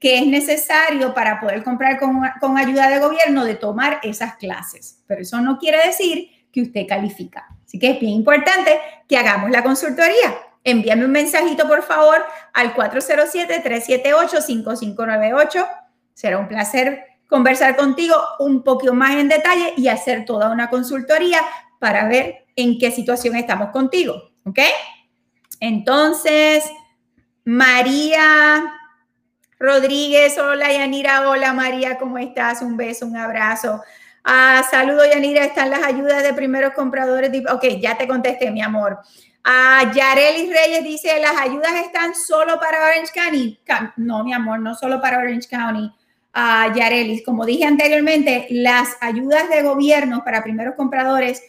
que 0.00 0.18
es 0.18 0.26
necesario 0.26 1.14
para 1.14 1.38
poder 1.38 1.62
comprar 1.62 1.98
con, 1.98 2.22
con, 2.40 2.56
ayuda 2.56 2.88
de 2.88 3.00
gobierno 3.00 3.44
de 3.44 3.54
tomar 3.54 4.00
esas 4.02 4.36
clases. 4.36 5.02
Pero 5.06 5.20
eso 5.20 5.42
no 5.42 5.58
quiere 5.58 5.76
decir 5.86 6.30
que 6.50 6.62
usted 6.62 6.86
califica. 6.88 7.46
Así 7.64 7.78
que 7.78 7.90
es 7.90 8.00
bien 8.00 8.14
importante 8.14 8.80
que 9.06 9.18
hagamos 9.18 9.50
la 9.50 9.62
consultoría. 9.62 10.38
Envíame 10.64 11.04
un 11.04 11.12
mensajito, 11.12 11.68
por 11.68 11.82
favor, 11.82 12.24
al 12.54 12.72
407-378-5598. 12.74 15.68
Será 16.14 16.38
un 16.38 16.48
placer 16.48 17.04
conversar 17.26 17.76
contigo 17.76 18.16
un 18.40 18.64
poquito 18.64 18.94
más 18.94 19.16
en 19.16 19.28
detalle 19.28 19.74
y 19.76 19.88
hacer 19.88 20.24
toda 20.24 20.50
una 20.50 20.70
consultoría 20.70 21.42
para 21.78 22.08
ver 22.08 22.46
en 22.56 22.78
qué 22.78 22.90
situación 22.90 23.36
estamos 23.36 23.68
contigo. 23.70 24.30
¿Ok? 24.44 24.60
Entonces, 25.60 26.64
María 27.44 28.64
Rodríguez, 29.58 30.38
hola 30.38 30.72
Yanira, 30.72 31.28
hola 31.28 31.52
María, 31.52 31.98
¿cómo 31.98 32.16
estás? 32.16 32.62
Un 32.62 32.78
beso, 32.78 33.06
un 33.06 33.18
abrazo. 33.18 33.82
Ah, 34.24 34.62
saludo 34.70 35.04
Yanira, 35.04 35.44
están 35.44 35.68
las 35.68 35.82
ayudas 35.82 36.22
de 36.22 36.32
primeros 36.32 36.72
compradores. 36.72 37.30
ok, 37.52 37.64
ya 37.78 37.98
te 37.98 38.08
contesté, 38.08 38.50
mi 38.50 38.62
amor. 38.62 39.00
Ah, 39.44 39.92
Yarelis 39.94 40.50
Reyes 40.50 40.82
dice, 40.82 41.20
las 41.20 41.38
ayudas 41.38 41.74
están 41.84 42.14
solo 42.14 42.58
para 42.58 42.82
Orange 42.82 43.12
County. 43.12 43.60
No, 43.98 44.24
mi 44.24 44.32
amor, 44.32 44.60
no 44.60 44.74
solo 44.74 44.98
para 44.98 45.18
Orange 45.18 45.48
County. 45.48 45.92
Ah, 46.32 46.72
Yarelis, 46.74 47.22
como 47.22 47.44
dije 47.44 47.66
anteriormente, 47.66 48.46
las 48.48 48.96
ayudas 49.02 49.50
de 49.50 49.62
gobierno 49.62 50.24
para 50.24 50.42
primeros 50.42 50.74
compradores, 50.74 51.42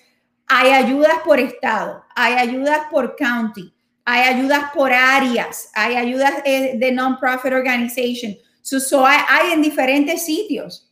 hay 0.48 0.72
ayudas 0.72 1.20
por 1.24 1.40
estado, 1.40 2.04
hay 2.14 2.34
ayudas 2.34 2.82
por 2.92 3.16
county 3.16 3.74
hay 4.06 4.36
ayudas 4.36 4.72
por 4.74 4.92
áreas, 4.92 5.70
hay 5.74 5.96
ayudas 5.96 6.34
eh, 6.46 6.74
de 6.78 6.92
non-profit 6.92 7.54
organization. 7.54 8.36
So, 8.62 9.06
hay, 9.06 9.52
en 9.54 9.62
diferentes 9.62 10.26
sitios. 10.26 10.92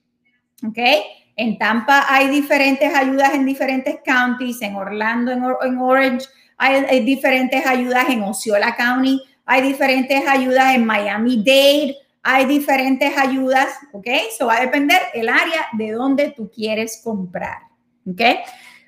En 1.36 1.58
Tampa 1.58 2.06
hay 2.10 2.28
diferentes 2.28 2.94
ayudas 2.94 3.34
en 3.34 3.46
diferentes 3.46 4.00
counties, 4.06 4.62
en 4.62 4.76
Orlando, 4.76 5.32
en, 5.32 5.78
Orange, 5.78 6.28
hay, 6.58 7.00
diferentes 7.06 7.66
ayudas 7.66 8.10
en 8.10 8.24
Osceola 8.24 8.76
County, 8.76 9.22
hay 9.46 9.62
diferentes 9.62 10.28
ayudas 10.28 10.76
en 10.76 10.86
Miami-Dade, 10.86 11.96
hay 12.24 12.46
diferentes 12.46 13.18
ayudas, 13.18 13.70
¿ok? 13.94 14.08
So 14.38 14.48
va 14.48 14.58
a 14.58 14.62
depender 14.62 15.00
el 15.14 15.30
área 15.30 15.68
de 15.74 15.92
donde 15.92 16.32
tú 16.32 16.52
quieres 16.54 17.00
comprar, 17.02 17.60
¿ok? 18.06 18.22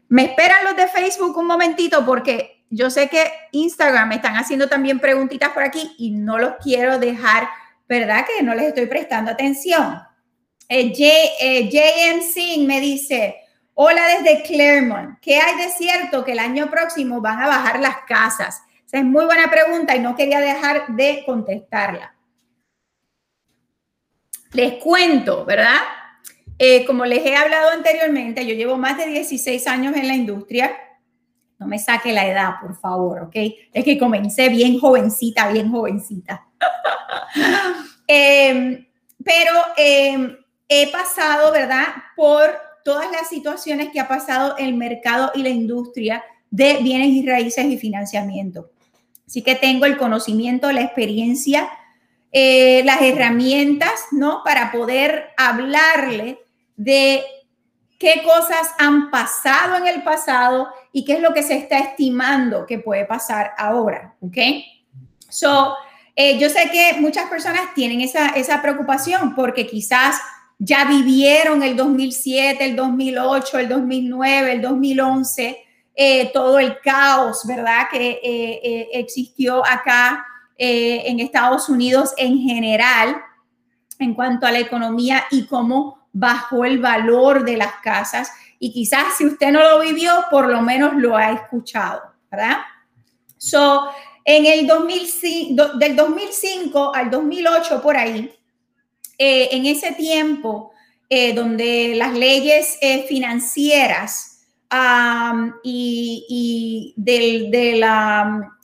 Me 0.09 0.25
esperan 0.25 0.65
los 0.65 0.75
de 0.75 0.87
Facebook 0.87 1.37
un 1.37 1.47
momentito 1.47 2.05
porque 2.05 2.60
yo 2.71 2.89
sé 2.89 3.09
que 3.09 3.29
Instagram 3.51 4.07
me 4.07 4.15
están 4.15 4.35
haciendo 4.35 4.69
también 4.69 4.99
preguntitas 4.99 5.49
por 5.49 5.61
aquí 5.61 5.93
y 5.97 6.11
no 6.11 6.39
los 6.39 6.53
quiero 6.63 6.97
dejar, 6.99 7.49
¿verdad? 7.87 8.25
Que 8.25 8.41
no 8.41 8.55
les 8.55 8.67
estoy 8.67 8.85
prestando 8.85 9.29
atención. 9.29 10.01
Eh, 10.69 10.93
JM 10.93 12.21
eh, 12.37 12.65
me 12.65 12.79
dice, 12.79 13.35
hola 13.73 14.01
desde 14.07 14.43
Claremont, 14.43 15.19
¿qué 15.21 15.37
hay 15.37 15.57
de 15.57 15.69
cierto 15.69 16.23
que 16.23 16.31
el 16.31 16.39
año 16.39 16.71
próximo 16.71 17.19
van 17.19 17.41
a 17.41 17.47
bajar 17.47 17.81
las 17.81 17.97
casas? 18.07 18.61
Esa 18.87 18.99
es 18.99 19.03
muy 19.03 19.25
buena 19.25 19.51
pregunta 19.51 19.93
y 19.93 19.99
no 19.99 20.15
quería 20.15 20.39
dejar 20.39 20.87
de 20.95 21.23
contestarla. 21.25 22.15
Les 24.53 24.75
cuento, 24.75 25.43
¿verdad? 25.43 25.79
Eh, 26.57 26.85
como 26.85 27.05
les 27.05 27.25
he 27.25 27.35
hablado 27.35 27.71
anteriormente, 27.71 28.45
yo 28.45 28.53
llevo 28.53 28.77
más 28.77 28.97
de 28.97 29.07
16 29.07 29.67
años 29.67 29.93
en 29.97 30.07
la 30.07 30.15
industria 30.15 30.73
no 31.61 31.67
me 31.67 31.77
saque 31.77 32.11
la 32.11 32.25
edad, 32.25 32.55
por 32.59 32.75
favor, 32.75 33.21
¿ok? 33.21 33.35
Es 33.71 33.85
que 33.85 33.99
comencé 33.99 34.49
bien 34.49 34.79
jovencita, 34.79 35.47
bien 35.51 35.71
jovencita. 35.71 36.47
Em, 38.13 38.85
pero 39.23 39.53
em, 39.77 40.35
he 40.67 40.91
pasado, 40.91 41.49
¿verdad? 41.53 41.85
Por 42.17 42.51
todas 42.83 43.09
las 43.09 43.29
situaciones 43.29 43.89
que 43.93 44.01
ha 44.01 44.07
pasado 44.09 44.57
el 44.57 44.73
mercado 44.73 45.31
y 45.33 45.43
la 45.43 45.49
industria 45.49 46.21
de 46.49 46.79
bienes 46.81 47.07
y 47.07 47.25
raíces 47.25 47.63
y 47.65 47.77
financiamiento. 47.77 48.71
Así 49.25 49.43
que 49.43 49.55
tengo 49.55 49.85
el 49.85 49.95
conocimiento, 49.95 50.69
la 50.73 50.81
experiencia, 50.81 51.69
eh, 52.33 52.81
las 52.83 53.01
herramientas, 53.01 53.93
¿no? 54.11 54.41
Para 54.43 54.73
poder 54.73 55.29
hablarle 55.37 56.39
de 56.75 57.23
qué 58.01 58.23
cosas 58.23 58.73
han 58.79 59.11
pasado 59.11 59.75
en 59.75 59.85
el 59.85 60.01
pasado 60.01 60.69
y 60.91 61.05
qué 61.05 61.13
es 61.13 61.21
lo 61.21 61.35
que 61.35 61.43
se 61.43 61.55
está 61.55 61.77
estimando 61.77 62.65
que 62.65 62.79
puede 62.79 63.05
pasar 63.05 63.51
ahora, 63.59 64.15
¿ok? 64.21 64.37
So, 65.29 65.75
eh, 66.15 66.39
yo 66.39 66.49
sé 66.49 66.71
que 66.71 66.99
muchas 66.99 67.29
personas 67.29 67.75
tienen 67.75 68.01
esa, 68.01 68.29
esa 68.29 68.59
preocupación 68.59 69.35
porque 69.35 69.67
quizás 69.67 70.19
ya 70.57 70.85
vivieron 70.85 71.61
el 71.61 71.77
2007, 71.77 72.65
el 72.65 72.75
2008, 72.75 73.59
el 73.59 73.69
2009, 73.69 74.51
el 74.53 74.61
2011, 74.63 75.63
eh, 75.93 76.31
todo 76.33 76.57
el 76.57 76.79
caos, 76.79 77.43
¿verdad? 77.45 77.83
Que 77.91 78.19
eh, 78.23 78.89
existió 78.93 79.63
acá 79.63 80.25
en 80.57 81.19
Estados 81.19 81.69
Unidos 81.69 82.13
en 82.17 82.39
general 82.39 83.15
en 83.97 84.13
cuanto 84.13 84.45
a 84.45 84.51
la 84.51 84.59
economía 84.59 85.25
y 85.31 85.45
cómo 85.45 86.00
bajó 86.13 86.65
el 86.65 86.79
valor 86.79 87.43
de 87.45 87.57
las 87.57 87.73
casas 87.83 88.31
y 88.59 88.71
quizás 88.71 89.17
si 89.17 89.25
usted 89.25 89.51
no 89.51 89.61
lo 89.61 89.79
vivió, 89.79 90.25
por 90.29 90.47
lo 90.47 90.61
menos 90.61 90.93
lo 90.95 91.17
ha 91.17 91.31
escuchado, 91.31 92.01
¿verdad? 92.29 92.57
So, 93.37 93.89
en 94.23 94.45
el 94.45 94.67
2005, 94.67 95.77
del 95.79 95.95
2005 95.95 96.93
al 96.93 97.09
2008 97.09 97.81
por 97.81 97.97
ahí, 97.97 98.31
eh, 99.17 99.49
en 99.51 99.65
ese 99.65 99.93
tiempo 99.93 100.71
eh, 101.09 101.33
donde 101.33 101.93
las 101.95 102.13
leyes 102.13 102.77
eh, 102.81 103.05
financieras 103.07 104.47
y, 105.63 106.93
de 106.95 107.75
la, 107.77 108.57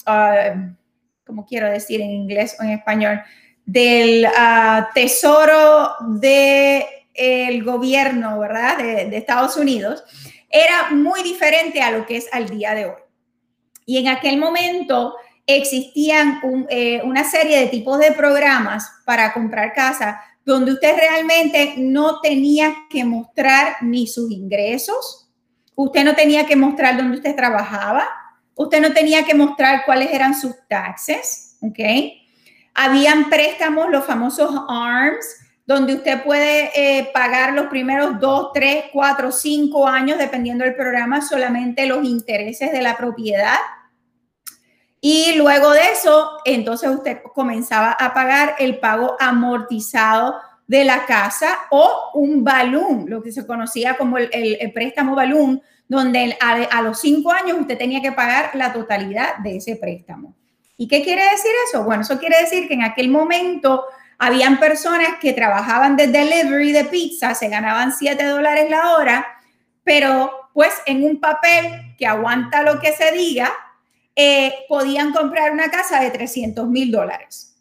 ¿cómo 1.25 1.45
quiero 1.45 1.69
decir 1.69 2.01
en 2.01 2.11
inglés 2.11 2.55
o 2.59 2.63
en 2.63 2.69
español? 2.69 3.21
Del 3.65 4.25
uh, 4.25 4.85
tesoro 4.93 5.91
de 6.19 6.85
el 7.17 7.63
gobierno, 7.63 8.39
¿verdad? 8.39 8.77
De, 8.77 9.17
Estados 9.17 9.57
Unidos, 9.57 10.03
era 10.49 10.91
muy 10.91 11.23
diferente 11.23 11.81
a 11.81 11.91
lo 11.91 12.05
que 12.05 12.17
es 12.17 12.27
al 12.31 12.47
día 12.47 12.73
de 12.73 12.85
hoy. 12.85 13.01
Y 13.85 13.97
en 13.97 14.07
aquel 14.07 14.37
momento 14.37 15.15
existían 15.45 16.41
eh, 16.69 17.01
una 17.03 17.23
serie 17.23 17.59
de 17.59 17.67
tipos 17.67 17.99
de 17.99 18.11
programas 18.11 18.89
para 19.05 19.33
comprar 19.33 19.73
casa 19.73 20.21
donde 20.45 20.73
usted 20.73 20.95
realmente 20.95 21.75
no 21.77 22.21
tenía 22.21 22.73
que 22.89 23.03
mostrar 23.03 23.77
ni 23.81 24.07
sus 24.07 24.31
ingresos, 24.31 25.29
usted 25.75 26.05
no 26.05 26.15
tenía 26.15 26.45
que 26.45 26.55
mostrar 26.55 26.95
dónde 26.95 27.17
usted 27.17 27.35
trabajaba, 27.35 28.07
usted 28.55 28.81
no 28.81 28.93
tenía 28.93 29.23
que 29.23 29.35
mostrar 29.35 29.83
cuáles 29.85 30.11
eran 30.11 30.33
sus 30.33 30.53
taxes, 30.69 31.57
¿ok? 31.61 31.79
Habían 32.73 33.29
préstamos, 33.29 33.89
los 33.89 34.05
famosos 34.05 34.51
ARMS, 34.69 35.25
donde 35.67 35.95
usted 35.95 36.23
puede 36.23 36.71
eh, 36.73 37.11
pagar 37.13 37.51
los 37.51 37.67
primeros 37.67 38.21
dos, 38.21 38.51
tres, 38.53 38.85
cuatro, 38.93 39.33
cinco 39.33 39.85
años, 39.85 40.17
dependiendo 40.17 40.63
del 40.63 40.75
programa, 40.75 41.21
solamente 41.21 41.85
los 41.85 42.05
intereses 42.05 42.71
de 42.71 42.81
la 42.81 42.95
propiedad. 42.95 43.57
Y 45.01 45.35
luego 45.35 45.71
de 45.71 45.91
eso, 45.91 46.39
entonces 46.45 46.89
usted 46.89 47.21
comenzaba 47.35 47.91
a 47.91 48.13
pagar 48.13 48.55
el 48.59 48.79
pago 48.79 49.17
amortizado 49.19 50.35
de 50.67 50.85
la 50.85 51.05
casa 51.05 51.57
o 51.69 52.11
un 52.13 52.45
balón, 52.45 53.05
lo 53.09 53.21
que 53.21 53.33
se 53.33 53.45
conocía 53.45 53.97
como 53.97 54.17
el, 54.17 54.71
préstamo 54.73 55.15
balón, 55.15 55.61
donde 55.89 56.37
a, 56.39 56.81
los 56.81 57.01
cinco 57.01 57.33
años 57.33 57.57
usted 57.59 57.77
tenía 57.77 58.01
que 58.01 58.13
pagar 58.13 58.51
la 58.53 58.71
totalidad 58.71 59.37
de 59.39 59.57
ese 59.57 59.75
préstamo. 59.75 60.33
¿Y 60.77 60.87
qué 60.87 61.03
quiere 61.03 61.23
decir 61.23 61.51
eso? 61.67 61.83
Bueno, 61.83 62.03
eso 62.03 62.17
quiere 62.19 62.39
decir 62.39 62.69
que 62.69 62.73
en 62.75 62.83
aquel 62.83 63.09
momento 63.09 63.83
habían 64.17 64.59
personas 64.59 65.17
que 65.21 65.33
trabajaban 65.33 65.95
de 65.95 66.07
delivery 66.07 66.71
de 66.71 66.85
pizza, 66.85 67.35
se 67.35 67.49
ganaban 67.49 67.91
7 67.91 68.23
dólares 68.25 68.69
la 68.69 68.93
hora, 68.93 69.27
pero 69.83 70.49
pues 70.53 70.73
en 70.85 71.03
un 71.03 71.19
papel 71.19 71.95
que 71.97 72.07
aguanta 72.07 72.63
lo 72.63 72.79
que 72.79 72.93
se 72.93 73.11
diga, 73.11 73.51
eh, 74.15 74.53
podían 74.67 75.13
comprar 75.13 75.51
una 75.51 75.69
casa 75.69 75.99
de 75.99 76.09
300 76.09 76.67
mil 76.67 76.91
dólares. 76.91 77.55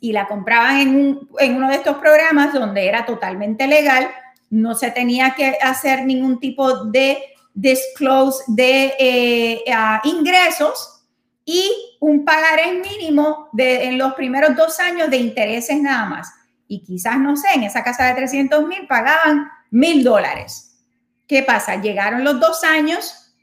Y 0.00 0.12
la 0.12 0.26
compraban 0.26 0.78
en, 0.78 1.20
en 1.38 1.56
uno 1.56 1.68
de 1.68 1.76
estos 1.76 1.96
programas 1.98 2.52
donde 2.52 2.86
era 2.86 3.04
totalmente 3.04 3.66
legal, 3.66 4.08
no 4.48 4.74
se 4.74 4.90
tenía 4.90 5.34
que 5.34 5.58
hacer 5.60 6.04
ningún 6.04 6.40
tipo 6.40 6.84
de 6.84 7.18
disclose 7.56 8.44
de 8.48 8.94
eh, 8.98 9.64
ingresos 10.04 11.02
y 11.44 11.72
un 12.06 12.24
pagaré 12.24 12.72
mínimo 12.74 13.48
de, 13.52 13.86
en 13.86 13.98
los 13.98 14.14
primeros 14.14 14.54
dos 14.54 14.78
años 14.78 15.10
de 15.10 15.16
intereses 15.16 15.82
nada 15.82 16.06
más. 16.06 16.32
Y 16.68 16.84
quizás, 16.84 17.18
no 17.18 17.36
sé, 17.36 17.48
en 17.54 17.64
esa 17.64 17.82
casa 17.82 18.04
de 18.04 18.14
300 18.14 18.64
mil 18.64 18.86
pagaban 18.86 19.50
mil 19.72 20.04
dólares. 20.04 20.78
¿Qué 21.26 21.42
pasa? 21.42 21.80
Llegaron 21.80 22.22
los 22.22 22.38
dos 22.38 22.62
años, 22.62 23.34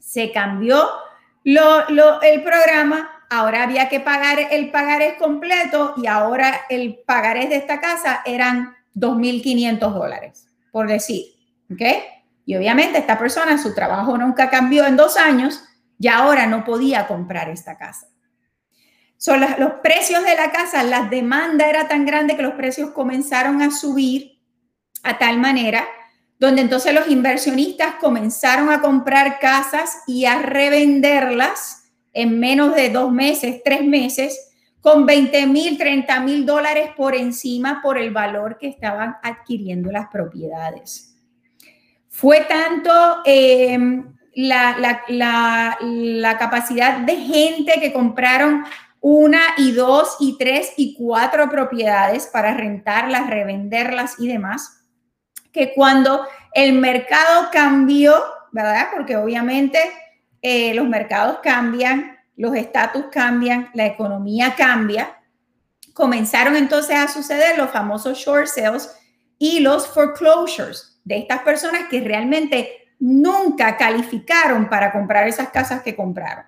se 0.00 0.30
cambió 0.32 0.86
el 1.44 2.42
programa, 2.42 3.08
ahora 3.30 3.62
había 3.62 3.88
que 3.88 4.00
pagar 4.00 4.38
el 4.50 4.70
pagarés 4.70 5.14
completo 5.14 5.94
y 5.96 6.08
ahora 6.08 6.66
el 6.68 6.98
pagarés 7.06 7.48
de 7.48 7.56
esta 7.56 7.80
casa 7.80 8.20
eran 8.26 8.76
2.500 8.96 9.78
dólares, 9.94 10.46
por 10.70 10.88
decir, 10.88 11.24
¿ok? 11.72 11.80
Y 12.44 12.54
obviamente 12.54 12.98
esta 12.98 13.18
persona, 13.18 13.56
su 13.56 13.74
trabajo 13.74 14.18
nunca 14.18 14.50
cambió 14.50 14.84
en 14.84 14.96
dos 14.98 15.16
años 15.16 15.64
y 15.98 16.08
ahora 16.08 16.46
no 16.46 16.64
podía 16.64 17.06
comprar 17.06 17.48
esta 17.48 17.76
casa. 17.76 18.08
Son 19.16 19.40
los 19.40 19.72
precios 19.82 20.24
de 20.24 20.36
la 20.36 20.52
casa, 20.52 20.82
la 20.84 21.02
demanda 21.08 21.68
era 21.68 21.88
tan 21.88 22.06
grande 22.06 22.36
que 22.36 22.42
los 22.42 22.54
precios 22.54 22.90
comenzaron 22.90 23.62
a 23.62 23.70
subir 23.70 24.38
a 25.02 25.18
tal 25.18 25.38
manera 25.38 25.86
donde 26.38 26.62
entonces 26.62 26.94
los 26.94 27.08
inversionistas 27.08 27.96
comenzaron 27.96 28.70
a 28.70 28.80
comprar 28.80 29.38
casas 29.40 30.02
y 30.06 30.24
a 30.24 30.40
revenderlas 30.40 31.90
en 32.12 32.38
menos 32.38 32.74
de 32.74 32.90
dos 32.90 33.12
meses, 33.12 33.60
tres 33.64 33.84
meses, 33.84 34.52
con 34.80 35.04
20 35.04 35.46
mil, 35.48 35.76
30 35.76 36.20
mil 36.20 36.46
dólares 36.46 36.90
por 36.96 37.14
encima 37.16 37.80
por 37.82 37.98
el 37.98 38.12
valor 38.12 38.56
que 38.58 38.68
estaban 38.68 39.16
adquiriendo 39.22 39.90
las 39.90 40.08
propiedades. 40.08 41.16
Fue 42.08 42.42
tanto 42.42 42.90
em, 43.24 44.16
la, 44.38 46.36
capacidad 46.38 46.98
de 46.98 47.16
gente 47.16 47.80
que 47.80 47.92
compraron 47.92 48.64
una 49.00 49.40
y 49.56 49.72
dos 49.72 50.16
y 50.20 50.38
tres 50.38 50.74
y 50.76 50.94
cuatro 50.94 51.50
propiedades 51.50 52.28
para 52.28 52.54
rentarlas, 52.54 53.28
revenderlas 53.28 54.14
y 54.18 54.28
demás, 54.28 54.84
que 55.52 55.72
cuando 55.74 56.24
el 56.52 56.74
mercado 56.74 57.48
cambió, 57.52 58.14
¿verdad? 58.52 58.88
Porque 58.94 59.16
obviamente 59.16 59.78
eh, 60.42 60.72
los 60.74 60.86
mercados 60.86 61.38
cambian, 61.42 62.16
los 62.36 62.54
estatus 62.54 63.06
cambian, 63.10 63.70
la 63.74 63.86
economía 63.86 64.54
cambia. 64.56 65.18
Comenzaron 65.94 66.54
entonces 66.54 66.96
a 66.96 67.08
suceder 67.08 67.58
los 67.58 67.70
famosos 67.70 68.18
short 68.18 68.46
sales 68.46 68.96
y 69.36 69.60
los 69.60 69.88
foreclosures 69.88 71.00
de 71.02 71.18
estas 71.18 71.40
personas 71.40 71.88
que 71.88 72.00
realmente 72.00 72.77
nunca 72.98 73.76
calificaron 73.76 74.68
para 74.68 74.92
comprar 74.92 75.28
esas 75.28 75.50
casas 75.50 75.82
que 75.82 75.94
compraron 75.94 76.44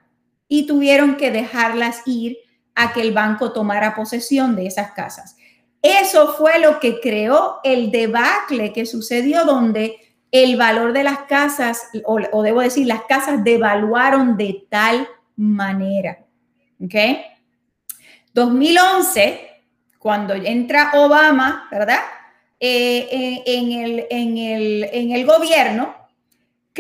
y 0.49 0.67
tuvieron 0.67 1.17
que 1.17 1.31
dejarlas 1.31 2.03
ir 2.07 2.39
a 2.75 2.93
que 2.93 3.03
el 3.03 3.13
banco 3.13 3.53
tomara 3.53 3.95
posesión 3.95 4.57
de 4.57 4.67
esas 4.67 4.93
casas. 4.93 5.37
Eso 5.83 6.35
fue 6.35 6.59
lo 6.59 6.81
que 6.81 7.01
creó 7.01 7.61
el 7.65 7.91
debacle 7.91 8.73
que 8.73 8.85
sucedió 8.85 9.45
donde 9.45 9.97
el 10.31 10.57
valor 10.57 10.93
de 10.93 11.05
las 11.05 11.21
casas, 11.21 11.89
o, 12.05 12.43
debo 12.43 12.61
decir, 12.61 12.87
las 12.87 13.03
casas 13.03 13.43
devaluaron 13.43 14.37
de 14.37 14.67
tal 14.69 15.09
manera. 15.37 16.19
¿Ok? 16.83 16.95
2011, 18.33 19.49
cuando 19.99 20.35
entra 20.35 20.93
Obama, 20.95 21.69
¿verdad? 21.71 22.01
Eh, 22.61 23.09
eh, 23.11 23.43
en, 23.47 23.73
el, 23.73 24.07
en, 24.11 24.39
el, 24.39 24.89
en, 24.93 25.13
el, 25.13 25.27
gobierno, 25.27 25.95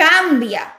cambia 0.01 0.76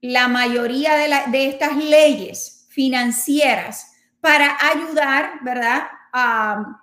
la 0.00 0.26
mayoría 0.26 0.94
de, 0.96 1.30
de 1.30 1.48
estas 1.48 1.76
leyes 1.76 2.66
financieras 2.70 3.92
para 4.20 4.56
ayudar, 4.72 5.34
¿verdad? 5.42 5.84
A, 6.12 6.80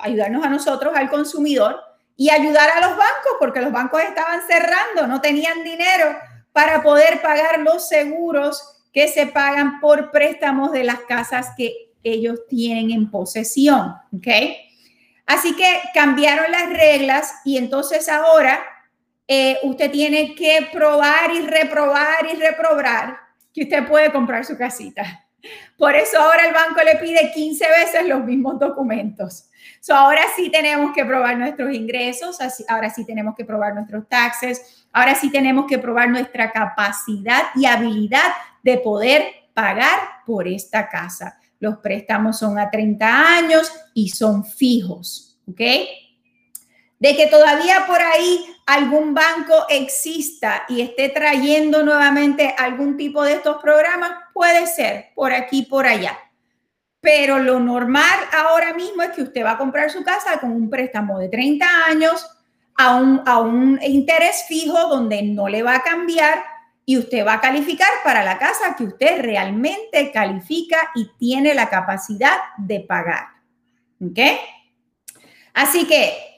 ayudarnos 0.00 0.44
a 0.44 0.50
nosotros, 0.50 0.94
al 0.94 1.10
consumidor, 1.10 1.80
y 2.16 2.30
ayudar 2.30 2.70
a 2.70 2.80
los 2.80 2.90
bancos, 2.90 3.32
porque 3.40 3.60
los 3.60 3.72
bancos 3.72 4.02
estaban 4.02 4.40
cerrando, 4.46 5.06
no 5.06 5.20
tenían 5.20 5.64
dinero 5.64 6.16
para 6.52 6.82
poder 6.82 7.22
pagar 7.22 7.60
los 7.60 7.88
seguros 7.88 8.84
que 8.92 9.08
se 9.08 9.26
pagan 9.26 9.80
por 9.80 10.10
préstamos 10.10 10.72
de 10.72 10.84
las 10.84 11.00
casas 11.00 11.48
que 11.56 11.92
ellos 12.02 12.40
tienen 12.48 12.90
en 12.90 13.10
posesión, 13.10 13.94
¿ok? 14.16 14.28
Así 15.26 15.54
que 15.56 15.80
cambiaron 15.92 16.50
las 16.50 16.68
reglas 16.70 17.34
y 17.44 17.58
entonces 17.58 18.08
ahora 18.08 18.60
eh, 19.28 19.58
usted 19.62 19.90
tiene 19.90 20.34
que 20.34 20.68
probar 20.72 21.30
y 21.30 21.42
reprobar 21.42 22.26
y 22.32 22.36
reprobar 22.36 23.18
que 23.52 23.64
usted 23.64 23.86
puede 23.86 24.10
comprar 24.10 24.44
su 24.44 24.56
casita. 24.56 25.26
Por 25.76 25.94
eso 25.94 26.18
ahora 26.18 26.46
el 26.46 26.54
banco 26.54 26.80
le 26.82 26.96
pide 26.96 27.30
15 27.32 27.64
veces 27.68 28.08
los 28.08 28.24
mismos 28.24 28.58
documentos. 28.58 29.44
Ahora 29.90 30.22
sí 30.34 30.50
tenemos 30.50 30.92
que 30.94 31.04
probar 31.04 31.38
nuestros 31.38 31.72
ingresos, 31.72 32.38
ahora 32.68 32.90
sí 32.90 33.04
tenemos 33.04 33.34
que 33.36 33.44
probar 33.44 33.74
nuestros 33.74 34.08
taxes, 34.08 34.86
ahora 34.92 35.14
sí 35.14 35.30
tenemos 35.30 35.66
que 35.66 35.78
probar 35.78 36.10
nuestra 36.10 36.50
capacidad 36.50 37.44
y 37.54 37.66
habilidad 37.66 38.32
de 38.62 38.78
poder 38.78 39.24
pagar 39.54 39.98
por 40.26 40.48
esta 40.48 40.88
casa. 40.88 41.38
Los 41.60 41.78
préstamos 41.78 42.38
son 42.38 42.58
a 42.58 42.70
30 42.70 43.36
años 43.36 43.72
y 43.94 44.08
son 44.10 44.44
fijos, 44.44 45.38
¿ok? 45.48 45.60
De 46.98 47.16
que 47.16 47.26
todavía 47.28 47.86
por 47.86 48.00
ahí 48.00 48.44
algún 48.66 49.14
banco 49.14 49.66
exista 49.68 50.64
y 50.68 50.80
esté 50.80 51.08
trayendo 51.08 51.82
nuevamente 51.84 52.54
algún 52.58 52.96
tipo 52.96 53.22
de 53.22 53.34
estos 53.34 53.62
programas, 53.62 54.10
puede 54.34 54.66
ser 54.66 55.10
por 55.14 55.32
aquí, 55.32 55.62
por 55.62 55.86
allá. 55.86 56.18
Pero 57.00 57.38
lo 57.38 57.60
normal 57.60 58.18
ahora 58.32 58.74
mismo 58.74 59.02
es 59.02 59.10
que 59.10 59.22
usted 59.22 59.44
va 59.44 59.52
a 59.52 59.58
comprar 59.58 59.90
su 59.90 60.02
casa 60.02 60.38
con 60.40 60.50
un 60.50 60.68
préstamo 60.68 61.18
de 61.18 61.28
30 61.28 61.66
años 61.86 62.28
a 62.76 62.96
un, 62.96 63.22
a 63.26 63.38
un 63.38 63.78
interés 63.82 64.44
fijo 64.48 64.88
donde 64.88 65.22
no 65.22 65.48
le 65.48 65.62
va 65.62 65.76
a 65.76 65.82
cambiar 65.82 66.42
y 66.84 66.96
usted 66.96 67.26
va 67.26 67.34
a 67.34 67.40
calificar 67.40 67.88
para 68.02 68.24
la 68.24 68.38
casa 68.38 68.74
que 68.74 68.84
usted 68.84 69.20
realmente 69.20 70.10
califica 70.10 70.90
y 70.94 71.10
tiene 71.18 71.54
la 71.54 71.68
capacidad 71.68 72.36
de 72.56 72.80
pagar. 72.80 73.28
¿Ok? 74.00 74.18
Así 75.52 75.86
que 75.86 76.37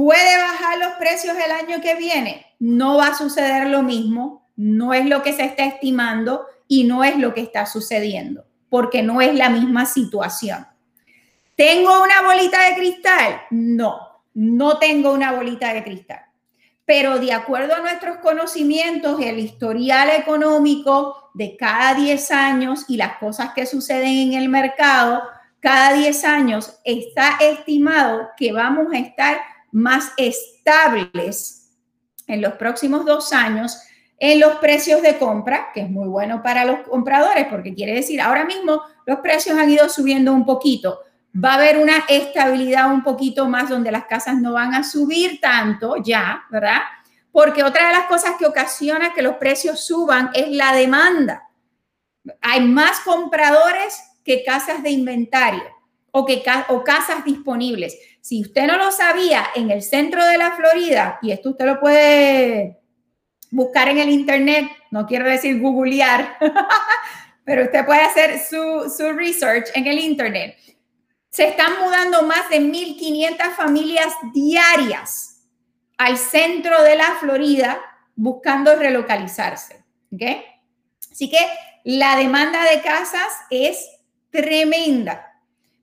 puede 0.00 0.38
bajar 0.38 0.78
los 0.78 0.92
precios 0.92 1.36
el 1.36 1.52
año 1.52 1.82
que 1.82 1.94
viene. 1.94 2.46
No 2.58 2.96
va 2.96 3.08
a 3.08 3.14
suceder 3.14 3.66
lo 3.66 3.82
mismo. 3.82 4.48
No 4.56 4.94
es 4.94 5.04
lo 5.04 5.22
que 5.22 5.34
se 5.34 5.44
está 5.44 5.66
estimando 5.66 6.46
y 6.66 6.84
no 6.84 7.04
es 7.04 7.18
lo 7.18 7.34
que 7.34 7.42
está 7.42 7.66
sucediendo 7.66 8.46
porque 8.70 9.02
no 9.02 9.20
es 9.20 9.34
la 9.34 9.50
misma 9.50 9.84
situación. 9.84 10.66
¿Tengo 11.54 12.02
una 12.02 12.22
bolita 12.22 12.66
de 12.66 12.76
cristal? 12.76 13.42
No, 13.50 14.22
no 14.32 14.78
tengo 14.78 15.12
una 15.12 15.32
bolita 15.32 15.74
de 15.74 15.84
cristal. 15.84 16.24
Pero 16.86 17.18
de 17.18 17.34
acuerdo 17.34 17.74
a 17.74 17.80
nuestros 17.80 18.18
conocimientos, 18.18 19.20
el 19.20 19.38
historial 19.38 20.08
económico 20.08 21.30
de 21.34 21.58
cada 21.58 21.92
10 21.92 22.30
años 22.30 22.86
y 22.88 22.96
las 22.96 23.18
cosas 23.18 23.52
que 23.52 23.66
suceden 23.66 24.32
en 24.32 24.32
el 24.32 24.48
mercado, 24.48 25.22
cada 25.60 25.92
10 25.92 26.24
años 26.24 26.80
está 26.84 27.36
estimado 27.38 28.30
que 28.38 28.50
vamos 28.50 28.94
a 28.94 28.98
estar 28.98 29.38
más 29.72 30.12
estables 30.16 31.72
en 32.26 32.42
los 32.42 32.54
próximos 32.54 33.04
dos 33.04 33.32
años 33.32 33.82
en 34.20 34.38
los 34.38 34.56
precios 34.56 35.00
de 35.00 35.18
compra, 35.18 35.70
que 35.72 35.80
es 35.80 35.90
muy 35.90 36.06
bueno 36.06 36.42
para 36.42 36.66
los 36.66 36.80
compradores, 36.80 37.46
porque 37.48 37.74
quiere 37.74 37.94
decir, 37.94 38.20
ahora 38.20 38.44
mismo 38.44 38.82
los 39.06 39.20
precios 39.20 39.58
han 39.58 39.70
ido 39.70 39.88
subiendo 39.88 40.32
un 40.34 40.44
poquito. 40.44 41.00
Va 41.34 41.52
a 41.52 41.54
haber 41.54 41.78
una 41.78 42.04
estabilidad 42.06 42.92
un 42.92 43.02
poquito 43.02 43.48
más 43.48 43.70
donde 43.70 43.90
las 43.90 44.04
casas 44.04 44.36
no 44.36 44.52
van 44.52 44.74
a 44.74 44.84
subir 44.84 45.40
tanto 45.40 45.96
ya, 45.96 46.44
¿verdad? 46.50 46.80
Porque 47.32 47.64
otra 47.64 47.86
de 47.86 47.94
las 47.94 48.06
cosas 48.06 48.34
que 48.38 48.44
ocasiona 48.44 49.14
que 49.14 49.22
los 49.22 49.36
precios 49.36 49.80
suban 49.80 50.30
es 50.34 50.48
la 50.48 50.74
demanda. 50.74 51.48
Hay 52.42 52.60
más 52.60 53.00
compradores 53.00 53.98
que 54.22 54.44
casas 54.44 54.82
de 54.82 54.90
inventario 54.90 55.62
o, 56.10 56.26
que, 56.26 56.42
casas 56.42 57.24
disponibles. 57.24 57.96
Si 58.20 58.42
usted 58.42 58.66
no 58.66 58.76
lo 58.76 58.92
sabía, 58.92 59.48
en 59.54 59.70
el 59.70 59.82
centro 59.82 60.24
de 60.24 60.38
la 60.38 60.52
Florida, 60.52 61.18
y 61.22 61.32
esto 61.32 61.50
usted 61.50 61.64
lo 61.66 61.80
puede 61.80 62.78
buscar 63.50 63.88
en 63.88 63.98
el 63.98 64.10
Internet, 64.10 64.70
no 64.90 65.06
quiero 65.06 65.28
decir 65.28 65.60
googlear, 65.60 66.38
pero 67.44 67.64
usted 67.64 67.84
puede 67.84 68.02
hacer 68.02 68.38
su, 68.38 68.92
su 68.96 69.12
research 69.12 69.68
en 69.74 69.86
el 69.86 69.98
Internet. 69.98 70.56
Se 71.30 71.48
están 71.48 71.72
mudando 71.80 72.22
más 72.22 72.48
de 72.50 72.60
1.500 72.60 73.54
familias 73.56 74.12
diarias 74.34 75.48
al 75.96 76.16
centro 76.16 76.82
de 76.82 76.96
la 76.96 77.16
Florida 77.20 77.80
buscando 78.16 78.76
relocalizarse. 78.76 79.84
¿okay? 80.12 80.44
Así 81.10 81.30
que 81.30 81.38
la 81.84 82.16
demanda 82.16 82.64
de 82.64 82.80
casas 82.82 83.32
es 83.50 83.88
tremenda. 84.30 85.29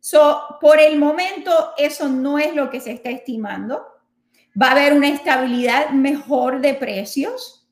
So, 0.10 0.58
por 0.62 0.80
el 0.80 0.98
momento, 0.98 1.74
eso 1.78 2.08
no 2.08 2.40
es 2.40 2.56
lo 2.56 2.70
que 2.70 2.80
se 2.80 2.92
está 2.92 3.10
estimando. 3.10 3.86
va 4.60 4.70
a 4.70 4.72
haber 4.72 4.94
una 4.94 5.10
estabilidad 5.10 5.90
mejor 5.90 6.62
de 6.62 6.76
precios 6.76 7.68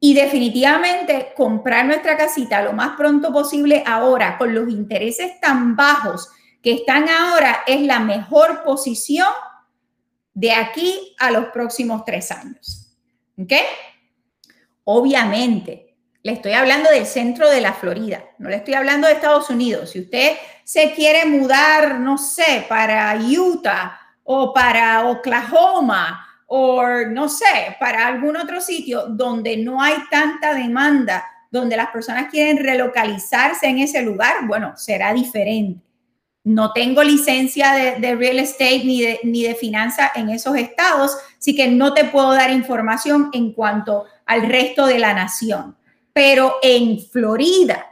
y 0.00 0.14
definitivamente 0.14 1.34
comprar 1.36 1.84
nuestra 1.84 2.16
casita 2.16 2.62
lo 2.62 2.72
más 2.72 2.96
pronto 2.96 3.30
posible 3.30 3.84
ahora 3.86 4.38
con 4.38 4.54
los 4.54 4.70
intereses 4.70 5.38
tan 5.38 5.76
bajos 5.76 6.30
que 6.62 6.72
están 6.72 7.10
ahora 7.10 7.58
es 7.66 7.82
la 7.82 8.00
mejor 8.00 8.64
posición 8.64 9.28
de 10.32 10.52
aquí 10.52 11.14
a 11.18 11.30
los 11.30 11.44
próximos 11.48 12.06
tres 12.06 12.30
años. 12.30 12.96
¿Ok? 13.36 13.52
Obviamente, 14.84 15.94
le 16.22 16.32
estoy 16.32 16.52
hablando 16.52 16.88
del 16.88 17.04
centro 17.04 17.50
de 17.50 17.60
la 17.60 17.74
Florida, 17.74 18.24
no 18.38 18.48
le 18.48 18.56
estoy 18.56 18.72
hablando 18.72 19.06
de 19.06 19.12
Estados 19.12 19.50
Unidos. 19.50 19.90
Si 19.90 20.00
usted 20.00 20.38
se 20.66 20.90
quiere 20.94 21.24
mudar, 21.26 22.00
no 22.00 22.18
sé, 22.18 22.66
para 22.68 23.16
Utah 23.16 24.00
o 24.24 24.52
para 24.52 25.06
Oklahoma 25.06 26.26
o 26.48 26.82
no 27.08 27.28
sé, 27.28 27.76
para 27.78 28.08
algún 28.08 28.36
otro 28.36 28.60
sitio 28.60 29.06
donde 29.06 29.56
no 29.58 29.80
hay 29.80 29.94
tanta 30.10 30.54
demanda, 30.54 31.24
donde 31.52 31.76
las 31.76 31.90
personas 31.90 32.28
quieren 32.32 32.56
relocalizarse 32.58 33.68
en 33.68 33.78
ese 33.78 34.02
lugar, 34.02 34.44
bueno, 34.48 34.76
será 34.76 35.12
diferente. 35.12 35.80
No 36.42 36.72
tengo 36.72 37.00
licencia 37.04 37.72
de, 38.00 38.16
real 38.16 38.40
estate 38.40 38.82
ni 38.84 39.02
de, 39.02 39.20
ni 39.22 39.44
de 39.44 39.56
en 40.16 40.30
esos 40.30 40.56
estados, 40.56 41.16
así 41.38 41.54
que 41.54 41.68
no 41.68 41.94
te 41.94 42.06
puedo 42.06 42.32
dar 42.32 42.50
información 42.50 43.30
en 43.32 43.52
cuanto 43.52 44.06
al 44.24 44.42
resto 44.42 44.86
de 44.86 44.98
la 44.98 45.14
nación. 45.14 45.76
Pero 46.12 46.56
en 46.60 46.98
Florida, 46.98 47.86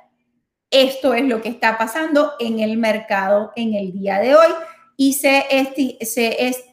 esto 0.75 1.15
es 1.15 1.25
lo 1.25 1.41
que 1.41 1.49
está 1.49 1.79
pasando 1.79 2.33
en 2.41 2.59
el 2.59 2.77
mercado 2.77 3.53
en 3.55 3.75
el 3.75 3.93
día 3.93 4.19
de 4.19 4.35
hoy 4.35 4.49
y 4.97 5.13
se, 5.15 5.47
se 6.01 6.65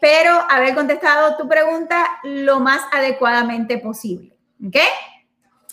espero 0.00 0.46
haber 0.50 0.74
contestado 0.74 1.36
tu 1.36 1.48
pregunta 1.48 2.06
lo 2.24 2.60
más 2.60 2.82
adecuadamente 2.92 3.78
posible. 3.78 4.36
¿Ok? 4.66 4.76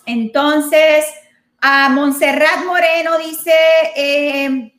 Entonces, 0.06 1.06
a 1.60 1.90
Montserrat 1.90 2.64
Moreno 2.66 3.18
dice, 3.18 3.54
eh, 3.96 4.74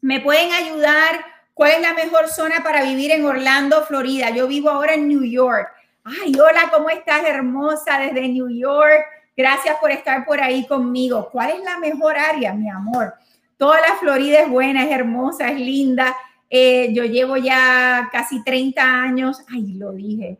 ¿me 0.00 0.20
pueden 0.20 0.52
ayudar? 0.52 1.24
¿Cuál 1.52 1.72
es 1.72 1.80
la 1.80 1.94
mejor 1.94 2.28
zona 2.28 2.62
para 2.62 2.84
vivir 2.84 3.10
en 3.10 3.24
Orlando, 3.24 3.84
Florida? 3.84 4.30
Yo 4.30 4.46
vivo 4.46 4.70
ahora 4.70 4.94
en 4.94 5.08
New 5.08 5.24
York. 5.24 5.68
Ay, 6.08 6.32
hola, 6.40 6.70
¿cómo 6.72 6.88
estás, 6.88 7.22
hermosa, 7.24 7.98
desde 7.98 8.28
New 8.28 8.48
York? 8.48 9.04
Gracias 9.36 9.76
por 9.76 9.90
estar 9.90 10.24
por 10.24 10.40
ahí 10.40 10.66
conmigo. 10.66 11.28
¿Cuál 11.30 11.50
es 11.50 11.62
la 11.62 11.78
mejor 11.78 12.16
área, 12.16 12.54
mi 12.54 12.70
amor? 12.70 13.14
Toda 13.58 13.78
la 13.80 13.96
Florida 13.96 14.40
es 14.40 14.48
buena, 14.48 14.84
es 14.84 14.90
hermosa, 14.90 15.50
es 15.50 15.60
linda. 15.60 16.16
Eh, 16.48 16.94
yo 16.94 17.04
llevo 17.04 17.36
ya 17.36 18.08
casi 18.10 18.42
30 18.42 18.82
años, 18.82 19.42
ay, 19.52 19.74
lo 19.74 19.92
dije, 19.92 20.38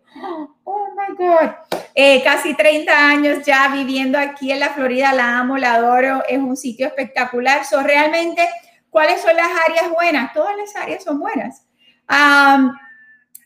oh 0.64 0.88
my 0.96 1.14
God, 1.14 1.50
eh, 1.94 2.22
casi 2.24 2.54
30 2.54 3.08
años 3.10 3.44
ya 3.44 3.68
viviendo 3.68 4.18
aquí 4.18 4.50
en 4.50 4.60
la 4.60 4.70
Florida, 4.70 5.12
la 5.12 5.38
amo, 5.38 5.58
la 5.58 5.74
adoro, 5.74 6.22
es 6.26 6.38
un 6.38 6.56
sitio 6.56 6.86
espectacular. 6.86 7.66
So, 7.66 7.82
realmente, 7.82 8.48
¿cuáles 8.88 9.20
son 9.20 9.36
las 9.36 9.50
áreas 9.68 9.90
buenas? 9.94 10.32
Todas 10.32 10.56
las 10.56 10.74
áreas 10.76 11.04
son 11.04 11.20
buenas. 11.20 11.66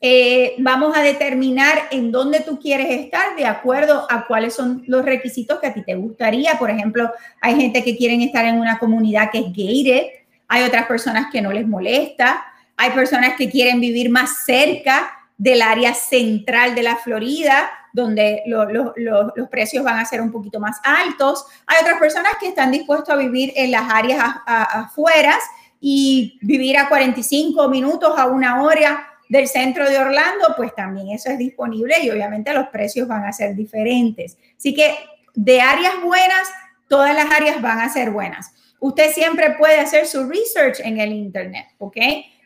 Eh, 0.04 0.56
vamos 0.58 0.96
a 0.96 1.02
determinar 1.02 1.84
en 1.92 2.10
dónde 2.10 2.40
tú 2.40 2.58
quieres 2.58 2.90
estar 2.90 3.36
de 3.36 3.46
acuerdo 3.46 4.04
a 4.10 4.26
cuáles 4.26 4.52
son 4.52 4.82
los 4.88 5.04
requisitos 5.04 5.60
que 5.60 5.68
a 5.68 5.74
ti 5.74 5.84
te 5.84 5.94
gustaría. 5.94 6.58
Por 6.58 6.70
ejemplo, 6.70 7.08
hay 7.40 7.54
gente 7.54 7.84
que 7.84 7.96
quieren 7.96 8.20
estar 8.20 8.44
en 8.44 8.58
una 8.58 8.80
comunidad 8.80 9.30
que 9.30 9.38
es 9.38 9.46
gated, 9.46 10.06
hay 10.48 10.64
otras 10.64 10.86
personas 10.86 11.28
que 11.32 11.40
no 11.40 11.50
les 11.50 11.66
molesta. 11.66 12.44
Hay 12.76 12.90
personas 12.90 13.34
que 13.38 13.48
quieren 13.48 13.80
vivir 13.80 14.10
más 14.10 14.44
cerca 14.44 15.10
del 15.38 15.62
área 15.62 15.94
central 15.94 16.74
de 16.74 16.82
la 16.82 16.96
Florida, 16.96 17.70
donde 17.92 18.42
los 18.46 19.48
precios 19.50 19.82
van 19.82 19.98
a 19.98 20.04
ser 20.04 20.20
un 20.20 20.30
poquito 20.30 20.60
más 20.60 20.78
altos. 20.84 21.46
Hay 21.66 21.78
otras 21.80 21.98
personas 21.98 22.32
que 22.38 22.48
están 22.48 22.70
dispuestos 22.70 23.08
a 23.08 23.16
vivir 23.16 23.52
en 23.56 23.70
las 23.70 23.90
áreas 23.90 24.18
afueras 24.46 25.38
y 25.80 26.38
vivir 26.42 26.76
a 26.76 26.88
45 26.88 27.68
minutos, 27.70 28.18
a 28.18 28.26
una 28.26 28.62
hora 28.62 29.11
del 29.32 29.48
centro 29.48 29.88
de 29.88 29.98
Orlando, 29.98 30.52
pues 30.58 30.74
también 30.74 31.08
eso 31.08 31.30
es 31.30 31.38
disponible 31.38 31.94
y 32.02 32.10
obviamente 32.10 32.52
los 32.52 32.68
precios 32.68 33.08
van 33.08 33.24
a 33.24 33.32
ser 33.32 33.56
diferentes. 33.56 34.36
Así 34.58 34.74
que 34.74 34.94
de 35.34 35.58
áreas 35.58 35.94
buenas, 36.04 36.50
todas 36.86 37.14
las 37.14 37.30
áreas 37.30 37.62
van 37.62 37.78
a 37.78 37.88
ser 37.88 38.10
buenas. 38.10 38.52
Usted 38.78 39.10
siempre 39.10 39.52
puede 39.52 39.80
hacer 39.80 40.06
su 40.06 40.28
research 40.28 40.80
en 40.80 41.00
el 41.00 41.14
Internet, 41.14 41.64
¿ok? 41.78 41.96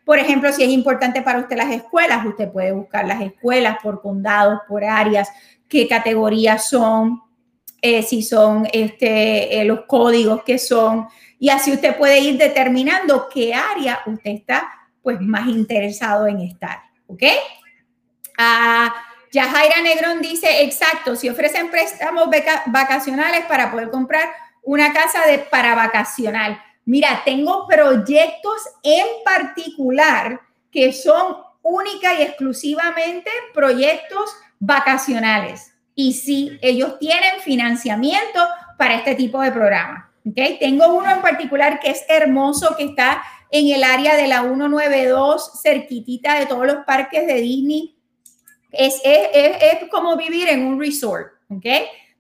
Por 0.04 0.20
ejemplo, 0.20 0.52
si 0.52 0.62
es 0.62 0.68
importante 0.68 1.22
para 1.22 1.40
usted 1.40 1.56
las 1.56 1.72
escuelas, 1.72 2.24
usted 2.24 2.52
puede 2.52 2.70
buscar 2.70 3.04
las 3.04 3.20
escuelas 3.20 3.78
por 3.82 4.00
condados, 4.00 4.60
por 4.68 4.84
áreas, 4.84 5.28
qué 5.68 5.88
categorías 5.88 6.68
son, 6.68 7.20
eh, 7.82 8.04
si 8.04 8.22
son 8.22 8.68
este, 8.72 9.60
eh, 9.60 9.64
los 9.64 9.86
códigos 9.88 10.44
que 10.44 10.60
son, 10.60 11.08
y 11.40 11.48
así 11.48 11.72
usted 11.72 11.96
puede 11.96 12.20
ir 12.20 12.38
determinando 12.38 13.26
qué 13.28 13.54
área 13.54 14.02
usted 14.06 14.30
está 14.30 14.70
pues 15.06 15.20
más 15.20 15.46
interesado 15.46 16.26
en 16.26 16.40
estar, 16.40 16.80
¿ok? 17.06 17.22
Ah, 18.36 18.92
Yajaira 19.30 19.80
Negrón 19.80 20.20
dice, 20.20 20.64
exacto, 20.64 21.14
si 21.14 21.28
ofrecen 21.28 21.70
préstamos 21.70 22.28
vacacionales 22.66 23.44
para 23.44 23.70
poder 23.70 23.90
comprar 23.90 24.28
una 24.64 24.92
casa 24.92 25.24
de, 25.24 25.38
para 25.38 25.76
vacacional. 25.76 26.60
Mira, 26.86 27.22
tengo 27.24 27.68
proyectos 27.68 28.56
en 28.82 29.06
particular 29.24 30.40
que 30.72 30.92
son 30.92 31.36
única 31.62 32.14
y 32.14 32.22
exclusivamente 32.22 33.30
proyectos 33.54 34.36
vacacionales. 34.58 35.72
Y 35.94 36.14
sí, 36.14 36.58
ellos 36.60 36.98
tienen 36.98 37.38
financiamiento 37.42 38.40
para 38.76 38.96
este 38.96 39.14
tipo 39.14 39.40
de 39.40 39.52
programa. 39.52 40.10
¿okay? 40.28 40.58
Tengo 40.58 40.88
uno 40.88 41.08
en 41.12 41.20
particular 41.20 41.78
que 41.78 41.92
es 41.92 42.04
hermoso, 42.08 42.74
que 42.76 42.86
está 42.86 43.22
en 43.50 43.68
el 43.74 43.84
área 43.84 44.16
de 44.16 44.26
la 44.26 44.42
192, 44.42 45.60
cerquitita 45.62 46.38
de 46.38 46.46
todos 46.46 46.66
los 46.66 46.84
parques 46.84 47.26
de 47.26 47.34
Disney. 47.34 47.96
Es, 48.72 49.00
es, 49.04 49.28
es, 49.32 49.88
como 49.90 50.16
vivir 50.16 50.48
en 50.48 50.66
un 50.66 50.80
resort, 50.80 51.32
¿ok? 51.48 51.66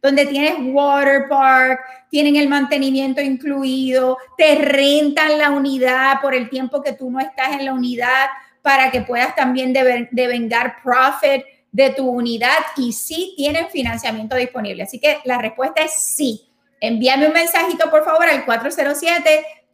donde 0.06 0.26
tienes 0.26 0.54
water 0.72 1.28
park, 1.28 1.80
tienen 2.10 2.36
el 2.36 2.48
mantenimiento 2.48 3.20
incluido, 3.20 4.18
te 4.36 4.54
rentan 4.54 5.36
la 5.36 5.50
unidad 5.50 6.20
por 6.20 6.34
el 6.34 6.48
tiempo 6.48 6.80
que 6.80 6.92
tú 6.92 7.10
no 7.10 7.18
estás 7.18 7.52
en 7.52 7.64
la 7.64 7.72
unidad 7.72 8.26
para 8.62 8.90
que 8.90 9.00
puedas 9.02 9.34
también 9.34 9.72
devengar 9.72 10.76
profit 10.82 11.44
de 11.72 11.90
tu 11.90 12.08
unidad 12.08 12.58
y 12.76 12.92
sí 12.92 13.34
tienen 13.36 13.68
financiamiento 13.68 14.36
disponible. 14.36 14.84
Así 14.84 14.98
que 14.98 15.18
la 15.24 15.38
respuesta 15.38 15.82
es 15.82 15.92
sí. 15.92 16.48
Envíame 16.80 17.26
un 17.26 17.32
mensajito, 17.32 17.90
por 17.90 18.04
favor, 18.04 18.28
al 18.28 18.44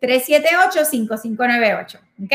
407-378-5598. 0.03 1.99
¿Ok? 2.25 2.33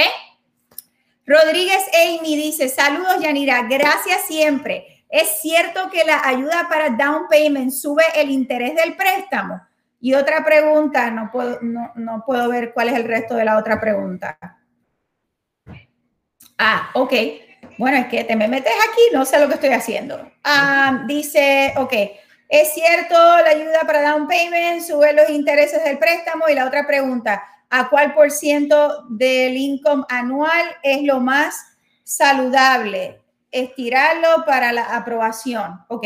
Rodríguez 1.26 1.84
Amy 1.94 2.36
dice, 2.38 2.70
saludos 2.70 3.20
Yanira, 3.20 3.64
gracias 3.64 4.22
siempre. 4.28 5.04
¿Es 5.10 5.42
cierto 5.42 5.90
que 5.90 6.06
la 6.06 6.22
ayuda 6.26 6.68
para 6.70 6.90
down 6.92 7.28
payment 7.30 7.72
sube 7.72 8.04
el 8.16 8.30
interés 8.30 8.76
del 8.76 8.96
préstamo? 8.96 9.62
Y 10.00 10.14
otra 10.14 10.46
pregunta, 10.46 11.12
no 11.12 11.30
puedo, 11.32 11.60
no, 11.62 12.24
puedo 12.26 12.50
ver 12.50 12.72
cuál 12.74 12.90
es 12.90 12.96
el 12.96 13.04
resto 13.04 13.36
de 13.36 13.46
la 13.46 13.58
otra 13.58 13.80
pregunta. 13.80 14.38
Ah, 16.58 16.92
ok. 16.94 17.14
Bueno, 17.78 17.98
es 17.98 18.08
que 18.08 18.24
te 18.24 18.36
me 18.36 18.48
metes 18.48 18.74
aquí, 18.90 19.02
no 19.14 19.26
sé 19.26 19.40
lo 19.40 19.48
que 19.48 19.56
estoy 19.56 19.70
haciendo. 19.70 20.32
Ah, 20.44 21.04
dice, 21.08 21.74
ok, 21.78 21.94
es 22.50 22.74
cierto, 22.74 23.16
la 23.16 23.50
ayuda 23.50 23.82
para 23.82 24.02
down 24.02 24.28
payment 24.28 24.82
sube 24.82 25.14
los 25.14 25.30
intereses 25.30 25.84
del 25.84 25.98
préstamo. 25.98 26.48
Y 26.48 26.56
la 26.56 26.66
otra 26.66 26.88
pregunta, 26.88 27.44
¿a 27.70 27.90
cuál 27.90 28.14
por 28.14 28.32
ciento 28.32 29.06
del 29.10 29.58
income 29.58 30.04
anual 30.10 30.66
es 30.84 31.04
lo 31.04 31.20
más 31.20 31.56
saludable? 32.04 33.22
estirarlo 33.52 34.44
para 34.46 34.72
la 34.72 34.96
aprobación. 34.96 35.80
Ok, 35.88 36.06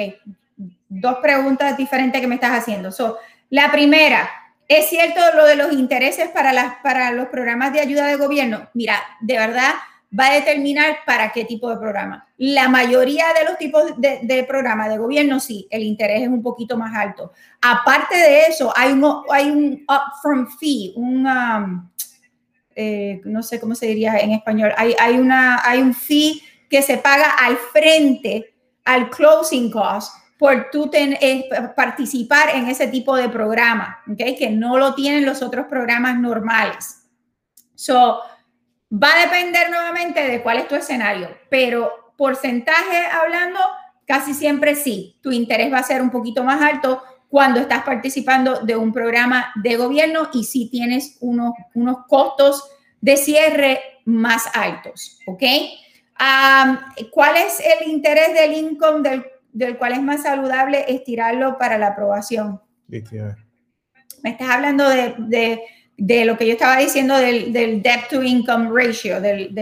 dos 0.88 1.18
preguntas 1.22 1.78
diferentes 1.78 2.20
que 2.20 2.28
me 2.28 2.36
estás 2.36 2.52
haciendo. 2.52 2.92
So, 2.92 3.18
la 3.50 3.72
primera, 3.72 4.30
¿es 4.68 4.90
cierto 4.90 5.20
lo 5.36 5.46
de 5.46 5.56
los 5.56 5.74
intereses 5.74 6.30
para, 6.30 6.54
las, 6.54 6.76
para 6.84 7.12
los 7.12 7.28
programas 7.28 7.74
de 7.74 7.82
ayuda 7.82 8.06
de 8.06 8.16
gobierno? 8.16 8.70
Mira, 8.74 8.96
de 9.20 9.38
verdad 9.38 9.74
va 10.18 10.28
a 10.28 10.34
determinar 10.34 10.98
para 11.06 11.32
qué 11.32 11.46
tipo 11.46 11.70
de 11.70 11.78
programa. 11.78 12.28
La 12.38 12.68
mayoría 12.68 13.26
de 13.38 13.46
los 13.46 13.58
tipos 13.58 13.84
de, 13.98 14.20
de 14.24 14.44
programas 14.44 14.90
de 14.90 14.98
gobierno, 14.98 15.40
sí, 15.40 15.68
el 15.70 15.84
interés 15.84 16.24
es 16.24 16.28
un 16.28 16.44
poquito 16.44 16.78
más 16.78 16.94
alto. 16.96 17.32
Aparte 17.62 18.16
de 18.18 18.42
eso, 18.42 18.74
hay 18.76 18.92
un, 18.92 19.24
hay 19.30 19.50
un 19.50 19.86
upfront 19.88 20.50
fee, 20.60 20.94
un, 20.96 21.26
um, 21.26 21.90
eh, 22.76 23.22
no 23.26 23.42
sé 23.42 23.60
cómo 23.60 23.76
se 23.76 23.88
diría 23.88 24.18
en 24.18 24.32
español, 24.32 24.74
hay, 24.76 24.96
hay, 25.00 25.18
una, 25.18 25.62
hay 25.64 25.82
un 25.82 25.94
fee 25.94 26.42
que 26.70 26.82
se 26.82 26.98
paga 26.98 27.32
al 27.32 27.58
frente 27.58 28.54
al 28.86 29.10
closing 29.10 29.70
cost 29.72 30.16
por 30.38 30.70
tú 30.72 30.90
eh, 30.94 31.48
participar 31.76 32.50
en 32.56 32.68
ese 32.68 32.88
tipo 32.88 33.16
de 33.16 33.30
programa, 33.30 34.00
¿okay? 34.12 34.36
que 34.36 34.50
no 34.50 34.78
lo 34.78 34.96
tienen 34.96 35.24
los 35.24 35.42
otros 35.44 35.68
programas 35.68 36.18
normales. 36.18 37.04
So, 37.76 38.22
va 38.92 39.14
a 39.14 39.26
depender 39.26 39.70
nuevamente 39.70 40.28
de 40.28 40.42
cuál 40.42 40.58
es 40.58 40.68
tu 40.68 40.76
escenario, 40.76 41.30
pero 41.50 42.14
porcentaje 42.18 43.06
hablando, 43.12 43.60
casi 44.06 44.34
siempre 44.34 44.76
sí. 44.76 45.18
Tu 45.22 45.32
interés 45.32 45.72
va 45.72 45.80
a 45.80 45.84
ser 45.84 46.02
un 46.02 46.10
poquito 46.10 46.44
más 46.44 46.62
alto 46.62 47.02
cuando 47.30 47.62
estás 47.62 47.84
participando 47.84 48.60
de 48.60 48.76
un 48.76 48.92
programa 48.92 49.54
de 49.56 49.78
gobierno 49.78 50.30
y 50.34 50.44
si 50.44 50.70
tienes 50.70 51.18
unos, 51.22 51.54
unos 51.74 52.06
costos 52.08 52.70
de 53.00 53.16
cierre 53.16 53.80
más 54.06 54.46
altos, 54.54 55.20
¿ok? 55.26 55.44
¿Cuál 57.12 57.38
es 57.38 57.60
el 57.60 57.90
interés 57.90 58.34
del 58.34 58.54
income 58.54 59.10
del, 59.10 59.26
del, 59.54 59.78
cual 59.78 59.94
es 59.94 60.02
más 60.02 60.24
saludable 60.24 60.86
estirarlo 60.88 61.58
para 61.58 61.78
la 61.78 61.88
aprobación? 61.88 62.62
Me 64.24 64.32
estás 64.32 64.50
hablando 64.50 64.88
de, 64.88 65.16
de, 65.18 65.62
de, 66.02 66.26
lo 66.26 66.36
que 66.36 66.48
yo 66.48 66.54
estaba 66.54 66.78
diciendo 66.78 67.16
del, 67.16 67.54
debt 67.54 68.10
to 68.10 68.24
income 68.24 68.70
ratio, 68.74 69.22
del 69.22 69.54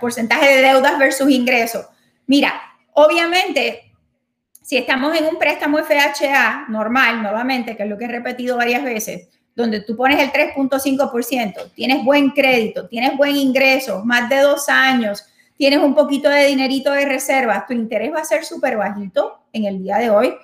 porcentaje 0.00 0.56
de 0.56 0.62
deudas 0.62 0.98
versus 0.98 1.30
ingresos. 1.30 1.86
Mira, 2.26 2.52
obviamente, 2.94 3.92
si 4.60 4.76
estamos 4.76 5.16
en 5.16 5.26
un 5.26 5.38
préstamo 5.38 5.78
FHA 5.78 6.66
normal, 6.68 7.22
nuevamente, 7.22 7.76
que 7.76 7.84
es 7.84 7.88
lo 7.88 7.96
que 7.96 8.06
he 8.06 8.08
repetido 8.08 8.56
varias 8.56 8.82
veces, 8.82 9.28
donde 9.54 9.80
tú 9.82 9.96
pones 9.96 10.20
el 10.20 10.32
3.5%, 10.32 11.72
tienes 11.74 12.04
buen 12.04 12.30
crédito, 12.30 12.88
tienes 12.88 13.16
buen 13.16 13.36
ingreso, 13.36 14.04
más 14.04 14.28
de 14.28 14.40
dos 14.40 14.68
años, 14.68 15.24
tienes 15.56 15.78
un 15.78 15.94
poquito 15.94 16.28
de 16.28 16.46
dinerito 16.46 16.90
de 16.90 17.06
reservas, 17.06 17.66
tu 17.68 17.72
interés 17.72 18.12
va 18.12 18.20
a 18.20 18.24
ser 18.24 18.44
súper 18.44 18.76
bajito 18.76 19.44
en 19.52 19.64
el 19.66 19.80
día 19.80 19.98
de 19.98 20.10
hoy. 20.10 20.34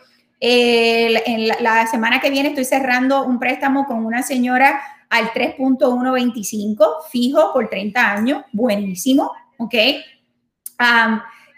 La, 0.42 1.86
semana 1.86 2.20
que 2.20 2.30
viene 2.30 2.48
estoy 2.48 2.64
cerrando 2.64 3.24
un 3.24 3.38
préstamo 3.38 3.86
con 3.86 4.04
una 4.04 4.22
señora 4.22 4.80
al 5.08 5.30
3.125 5.32 6.84
fijo 7.10 7.52
por 7.52 7.68
30 7.68 8.12
años, 8.12 8.44
buenísimo, 8.52 9.32
¿ok? 9.58 9.74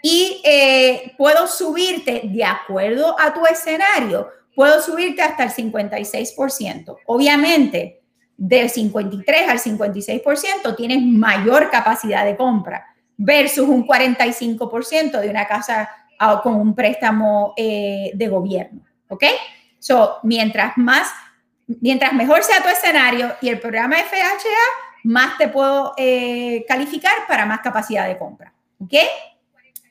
y 0.03 0.39
eh, 0.43 1.13
puedo 1.17 1.47
subirte 1.47 2.21
de 2.25 2.43
acuerdo 2.43 3.15
a 3.19 3.33
tu 3.33 3.43
escenario, 3.47 4.27
puedo 4.53 4.79
subirte 4.79 5.23
hasta 5.23 5.45
el 5.45 5.49
56%. 5.49 6.97
Obviamente, 7.07 8.03
del 8.37 8.69
53 8.69 9.49
al 9.49 9.59
56% 9.59 10.75
tienes 10.75 11.01
mayor 11.01 11.71
capacidad 11.71 12.23
de 12.23 12.35
compra 12.35 12.85
versus 13.17 13.67
un 13.67 13.87
45% 13.87 15.19
de 15.19 15.29
una 15.29 15.47
casa 15.47 15.89
ah, 16.19 16.41
con 16.41 16.55
un 16.55 16.75
préstamo 16.75 17.53
eh, 17.57 18.11
de 18.13 18.27
gobierno. 18.27 18.81
¿Ok? 19.07 19.23
So, 19.79 20.19
mientras 20.23 20.77
más, 20.77 21.07
mientras 21.67 22.13
mejor 22.13 22.43
sea 22.43 22.61
tu 22.61 22.69
escenario 22.69 23.35
y 23.41 23.49
el 23.49 23.59
programa 23.59 23.97
FHA, 23.97 25.03
más 25.03 25.37
te 25.37 25.47
puedo 25.47 25.93
eh, 25.97 26.65
calificar 26.67 27.13
para 27.27 27.45
más 27.45 27.59
capacidad 27.59 28.07
de 28.07 28.17
compra. 28.17 28.53
¿Ok? 28.79 28.93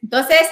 Entonces, 0.03 0.43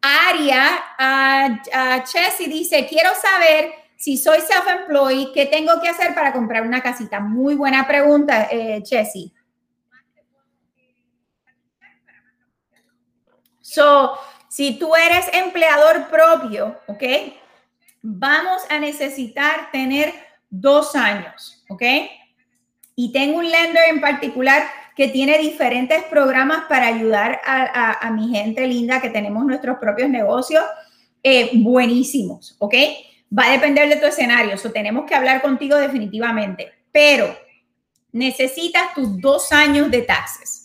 Aria, 0.00 0.82
uh, 0.98 2.04
Chessy 2.04 2.46
dice, 2.46 2.86
quiero 2.86 3.10
saber 3.14 3.72
si 3.96 4.16
soy 4.16 4.38
self-employed, 4.40 5.32
¿qué 5.32 5.46
tengo 5.46 5.80
que 5.80 5.88
hacer 5.88 6.14
para 6.14 6.32
comprar 6.32 6.62
una 6.62 6.82
casita? 6.82 7.18
Muy 7.18 7.54
buena 7.54 7.86
pregunta, 7.86 8.48
eh, 8.50 8.82
Chessy. 8.82 9.32
So, 13.60 14.16
si 14.56 14.78
tú 14.78 14.96
eres 14.96 15.26
empleador 15.34 16.08
propio, 16.08 16.80
¿ok? 16.86 17.02
Vamos 18.00 18.62
a 18.70 18.78
necesitar 18.78 19.70
tener 19.70 20.14
dos 20.48 20.96
años, 20.96 21.62
¿ok? 21.68 21.82
Y 22.94 23.12
tengo 23.12 23.36
un 23.36 23.50
lender 23.50 23.90
en 23.90 24.00
particular 24.00 24.66
que 24.96 25.08
tiene 25.08 25.36
diferentes 25.36 26.04
programas 26.04 26.64
para 26.70 26.86
ayudar 26.86 27.38
a, 27.44 28.10
mi 28.12 28.30
gente 28.30 28.66
linda 28.66 29.02
que 29.02 29.10
tenemos 29.10 29.44
nuestros 29.44 29.76
propios 29.76 30.08
negocios 30.08 30.64
eh, 31.22 31.50
buenísimos, 31.56 32.56
¿ok? 32.58 32.74
Va 33.38 33.48
a 33.48 33.52
depender 33.52 33.90
de 33.90 33.96
tu 33.96 34.06
escenario, 34.06 34.54
eso 34.54 34.72
tenemos 34.72 35.04
que 35.04 35.14
hablar 35.14 35.42
contigo 35.42 35.76
definitivamente, 35.76 36.72
pero 36.90 37.36
necesitas 38.10 38.94
tus 38.94 39.20
dos 39.20 39.52
años 39.52 39.90
de 39.90 40.00
taxes 40.00 40.62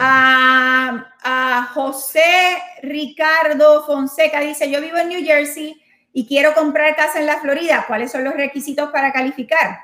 a, 0.00 1.70
José 1.74 2.60
Ricardo 2.82 3.84
Fonseca 3.86 4.40
dice, 4.40 4.68
yo 4.70 4.80
vivo 4.80 4.96
en 4.96 5.08
New 5.08 5.24
Jersey 5.24 5.80
y 6.12 6.26
quiero 6.26 6.54
comprar 6.54 6.96
casa 6.96 7.20
en 7.20 7.26
la 7.26 7.40
Florida. 7.40 7.84
¿Cuáles 7.86 8.10
son 8.10 8.24
los 8.24 8.34
requisitos 8.34 8.90
para 8.90 9.12
calificar? 9.12 9.78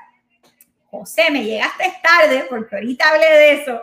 José, 0.91 1.29
me 1.29 1.43
llegaste 1.43 1.93
tarde 2.01 2.45
porque 2.49 2.75
ahorita 2.75 3.09
hablé 3.09 3.27
de 3.27 3.51
eso, 3.61 3.81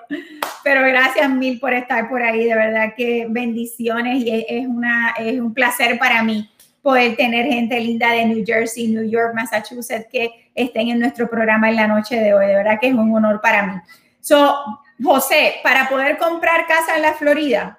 pero 0.64 0.80
gracias 0.82 1.30
mil 1.30 1.60
por 1.60 1.72
estar 1.72 2.08
por 2.08 2.20
ahí, 2.20 2.44
de 2.44 2.54
verdad 2.56 2.94
que 2.96 3.26
bendiciones 3.28 4.24
y 4.24 4.44
es, 4.48 4.66
una, 4.66 5.14
es 5.16 5.38
un 5.38 5.54
placer 5.54 5.98
para 6.00 6.24
mí 6.24 6.50
poder 6.82 7.16
tener 7.16 7.46
gente 7.46 7.78
linda 7.78 8.10
de 8.10 8.26
New 8.26 8.44
Jersey, 8.44 8.88
New 8.88 9.08
York, 9.08 9.34
Massachusetts 9.34 10.06
que 10.10 10.50
estén 10.54 10.88
en 10.88 10.98
nuestro 10.98 11.30
programa 11.30 11.68
en 11.68 11.76
la 11.76 11.86
noche 11.86 12.16
de 12.16 12.34
hoy, 12.34 12.46
de 12.46 12.56
verdad 12.56 12.78
que 12.80 12.88
es 12.88 12.94
un 12.94 13.14
honor 13.14 13.40
para 13.40 13.66
mí. 13.66 13.80
So, 14.20 14.56
José, 15.02 15.56
para 15.62 15.88
poder 15.88 16.18
comprar 16.18 16.66
casa 16.66 16.96
en 16.96 17.02
la 17.02 17.14
Florida, 17.14 17.78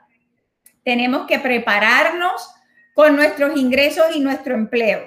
tenemos 0.84 1.28
que 1.28 1.40
prepararnos 1.40 2.50
con 2.94 3.18
nuestros 3.18 3.58
ingresos 3.58 4.06
y 4.16 4.22
nuestro 4.22 4.56
empleo. 4.56 5.02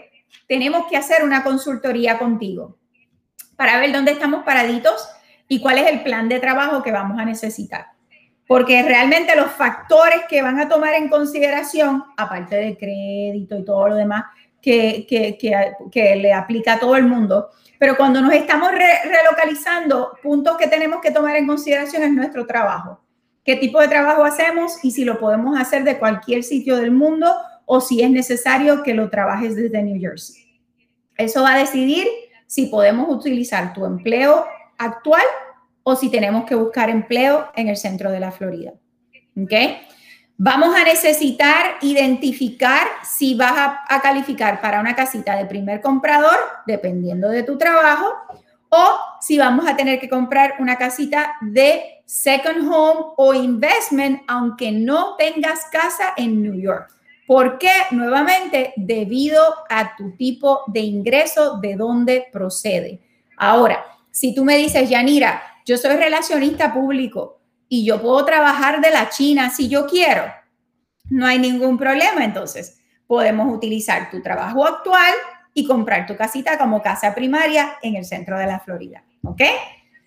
Tenemos 0.47 0.87
que 0.89 0.99
hacer 0.99 1.25
una 1.25 1.43
consultoría 1.43 2.19
contigo 2.19 2.80
para 3.61 3.79
ver 3.79 3.93
dónde 3.93 4.13
estamos 4.13 4.43
paraditos 4.43 5.07
y 5.47 5.61
cuál 5.61 5.77
es 5.77 5.87
el 5.89 6.03
plan 6.03 6.31
de 6.31 6.41
trabajo 6.41 6.83
que 6.83 6.93
vamos 6.93 7.19
a 7.19 7.27
necesitar. 7.27 7.89
Porque 8.47 8.83
realmente 8.83 9.37
los 9.37 9.51
factores 9.51 10.23
que 10.31 10.41
van 10.41 10.59
a 10.59 10.67
tomar 10.67 10.95
en 10.95 11.11
consideración, 11.11 12.03
aparte 12.17 12.57
de 12.57 12.79
crédito 12.79 13.59
y 13.59 13.65
todo 13.67 13.89
lo 13.89 13.97
demás, 13.97 14.25
que, 14.63 15.07
que, 15.07 15.37
que, 15.93 16.17
le 16.17 16.33
aplica 16.33 16.73
a 16.73 16.79
todo 16.79 16.97
el 16.97 17.05
mundo. 17.05 17.51
Pero 17.79 17.99
cuando 17.99 18.23
nos 18.23 18.33
estamos 18.33 18.71
relocalizando, 18.73 20.13
puntos 20.23 20.57
que 20.57 20.67
tenemos 20.67 21.03
que 21.03 21.11
tomar 21.11 21.37
en 21.37 21.47
consideración 21.47 22.03
es 22.03 22.13
nuestro 22.13 22.47
trabajo. 22.47 23.03
¿Qué 23.45 23.57
tipo 23.57 23.79
de 23.79 23.89
trabajo 23.89 24.25
hacemos 24.25 24.83
y 24.83 24.91
si 24.91 25.05
lo 25.05 25.21
podemos 25.21 25.61
hacer 25.61 25.85
de 25.85 25.99
cualquier 25.99 26.45
sitio 26.45 26.79
del 26.79 26.93
mundo 26.93 27.31
o 27.67 27.83
si 27.83 28.03
es 28.03 28.11
necesario 28.11 28.83
que 28.83 28.95
lo 28.95 29.11
trabajes 29.11 29.55
desde 29.55 29.83
New 29.83 30.01
Jersey? 30.01 30.63
Eso 31.19 31.43
va 31.43 31.53
a 31.53 31.59
decidir 31.59 32.07
si 32.51 32.67
podemos 32.67 33.09
utilizar 33.09 33.73
tu 33.73 33.87
empleo 33.87 34.45
actual 34.77 35.23
o 35.85 35.95
si 35.95 36.11
tenemos 36.11 36.45
que 36.47 36.57
buscar 36.57 36.91
empleo 36.91 37.49
en 37.55 37.69
el 37.69 37.77
centro 37.77 38.11
de 38.11 38.19
la 38.19 38.33
Florida. 38.33 38.73
¿Ok? 39.41 39.53
Vamos 40.37 40.75
a 40.75 40.83
necesitar 40.83 41.77
identificar 41.81 42.89
si 43.05 43.37
vas 43.37 43.53
a, 43.89 44.01
calificar 44.03 44.61
para 44.61 44.81
una 44.81 44.97
casita 44.97 45.37
de 45.37 45.47
primer 45.47 45.81
comprador, 45.81 46.37
dependiendo 46.67 47.29
de 47.29 47.45
tu 47.45 47.57
trabajo, 47.57 48.13
o 48.69 48.99
si 49.21 49.39
vamos 49.39 49.69
a 49.69 49.77
tener 49.77 50.01
que 50.01 50.09
comprar 50.09 50.55
una 50.59 50.75
casita 50.75 51.37
de 51.43 52.03
second 52.05 52.69
home 52.69 53.13
o 53.17 53.33
investment, 53.33 54.23
aunque 54.27 54.73
no 54.73 55.15
tengas 55.15 55.67
casa 55.71 56.15
en 56.17 56.43
New 56.43 56.61
York. 56.61 57.00
¿Por 57.31 57.59
qué? 57.59 57.71
Nuevamente, 57.93 58.73
debido 58.75 59.41
a 59.69 59.95
tu 59.95 60.17
tipo 60.17 60.63
de 60.67 60.81
ingreso, 60.81 61.59
de 61.59 61.77
dónde 61.77 62.27
procede. 62.33 63.03
Ahora, 63.37 63.85
si 64.11 64.35
tú 64.35 64.45
me 64.45 64.57
dices, 64.57 64.91
Yanira, 64.91 65.41
yo 65.65 65.77
soy 65.77 65.95
relacionista 65.95 66.75
público, 66.75 67.41
y 67.69 67.85
yo 67.85 68.03
puedo 68.03 68.25
trabajar 68.25 68.81
de 68.81 68.91
la 68.91 69.11
China 69.11 69.49
si 69.49 69.69
yo 69.69 69.87
quiero. 69.87 70.25
No 71.09 71.25
hay 71.25 71.39
ningún 71.39 71.79
problema, 71.79 72.25
entonces 72.25 72.81
podemos 73.07 73.55
utilizar 73.55 74.11
tu 74.11 74.21
trabajo 74.21 74.67
actual 74.67 75.15
y 75.55 75.69
comprar 75.69 76.09
tu 76.09 76.17
casita 76.17 76.59
como 76.59 76.83
casa 76.83 77.15
primaria 77.15 77.77
en 77.81 77.95
el 77.95 78.05
centro 78.05 78.37
de 78.41 78.47
la 78.49 78.59
Florida, 78.59 79.05
¿ok? 79.23 79.43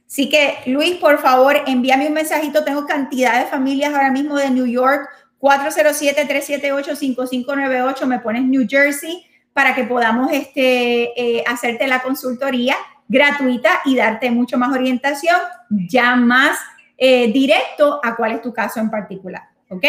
Así 0.06 0.28
que 0.28 0.58
Luis, 0.66 0.98
por 0.98 1.20
favor, 1.20 1.56
envíame 1.66 2.08
un 2.08 2.14
mensajito. 2.14 2.66
Tengo 2.66 2.86
cantidad 2.86 3.40
de 3.40 3.50
familias 3.50 3.94
ahora 3.94 4.12
mismo 4.12 4.36
de 4.36 4.50
New 4.50 4.68
York, 4.68 5.08
407-378-5598, 5.44 8.06
me 8.06 8.20
pones 8.20 8.44
New 8.44 8.66
Jersey 8.68 9.26
para 9.52 9.76
que 9.76 9.84
podamos 9.84 10.32
este, 10.32 11.12
eh, 11.22 11.44
hacerte 11.46 11.86
la 11.86 12.02
consultoría 12.02 12.78
gratuita 13.10 13.82
y 13.84 13.98
darte 13.98 14.32
mucho 14.32 14.58
más 14.58 14.74
orientación, 14.74 15.36
ya 15.70 16.16
más 16.16 16.58
eh, 16.98 17.30
directo 17.34 18.00
a 18.02 18.16
cuál 18.16 18.32
es 18.32 18.42
tu 18.42 18.54
caso 18.54 18.80
en 18.80 18.90
particular. 18.90 19.44
¿Ok? 19.70 19.84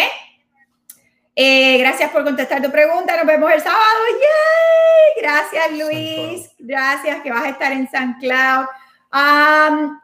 Eh, 1.37 1.79
gracias 1.79 2.11
por 2.11 2.25
contestar 2.25 2.61
tu 2.61 2.73
pregunta. 2.73 3.17
Nos 3.17 3.27
vemos 3.27 3.53
el 3.53 3.61
sábado. 3.61 3.79
¡Yay! 4.11 5.23
Gracias, 5.23 5.71
Luis. 5.71 6.51
Gracias 6.59 7.23
que 7.23 7.31
vas 7.31 7.45
a 7.45 7.51
estar 7.51 7.71
en 7.71 7.89
San 7.89 8.19
Cloud. 8.19 8.67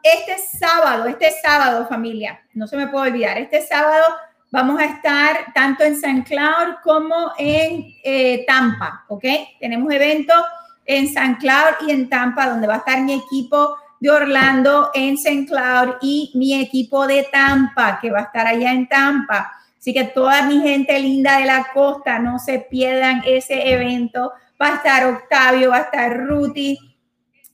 este 0.01 0.37
sábado, 0.57 1.07
este 1.07 1.29
sábado, 1.43 1.85
familia, 1.89 2.41
no 2.53 2.67
se 2.67 2.77
me 2.77 2.87
puede 2.87 3.09
olvidar, 3.09 3.37
este 3.37 3.61
sábado 3.61 4.05
vamos 4.51 4.79
a 4.79 4.85
estar 4.85 5.53
tanto 5.55 5.83
en 5.83 5.99
San 5.99 6.23
Cloud 6.23 6.75
como 6.83 7.31
en 7.37 7.95
eh, 8.03 8.43
Tampa, 8.45 9.05
¿ok? 9.07 9.23
Tenemos 9.59 9.91
eventos 9.91 10.43
en 10.85 11.11
San 11.11 11.35
Cloud 11.35 11.87
y 11.87 11.91
en 11.91 12.09
Tampa 12.09 12.49
donde 12.49 12.67
va 12.67 12.75
a 12.75 12.77
estar 12.77 13.01
mi 13.01 13.13
equipo 13.13 13.77
de 13.99 14.09
Orlando 14.09 14.91
en 14.93 15.13
St. 15.13 15.45
Cloud 15.45 15.95
y 16.01 16.31
mi 16.35 16.59
equipo 16.59 17.07
de 17.07 17.27
Tampa, 17.31 17.99
que 18.01 18.11
va 18.11 18.19
a 18.19 18.23
estar 18.23 18.45
allá 18.45 18.71
en 18.71 18.87
Tampa. 18.87 19.51
Así 19.79 19.93
que 19.93 20.05
toda 20.05 20.43
mi 20.43 20.59
gente 20.59 20.99
linda 20.99 21.37
de 21.37 21.45
la 21.45 21.67
costa, 21.73 22.19
no 22.19 22.37
se 22.37 22.59
pierdan 22.59 23.23
ese 23.25 23.71
evento. 23.71 24.33
Va 24.61 24.67
a 24.67 24.75
estar 24.75 25.05
Octavio, 25.05 25.69
va 25.69 25.77
a 25.77 25.81
estar 25.81 26.17
Ruti, 26.17 26.77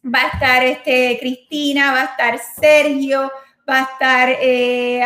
va 0.03 0.21
a 0.23 0.27
estar 0.27 0.63
este, 0.63 1.17
Cristina, 1.19 1.91
va 1.91 2.01
a 2.01 2.05
estar 2.05 2.39
Sergio, 2.39 3.31
va 3.69 3.79
a 3.79 3.83
estar 3.83 4.29
eh, 4.41 5.01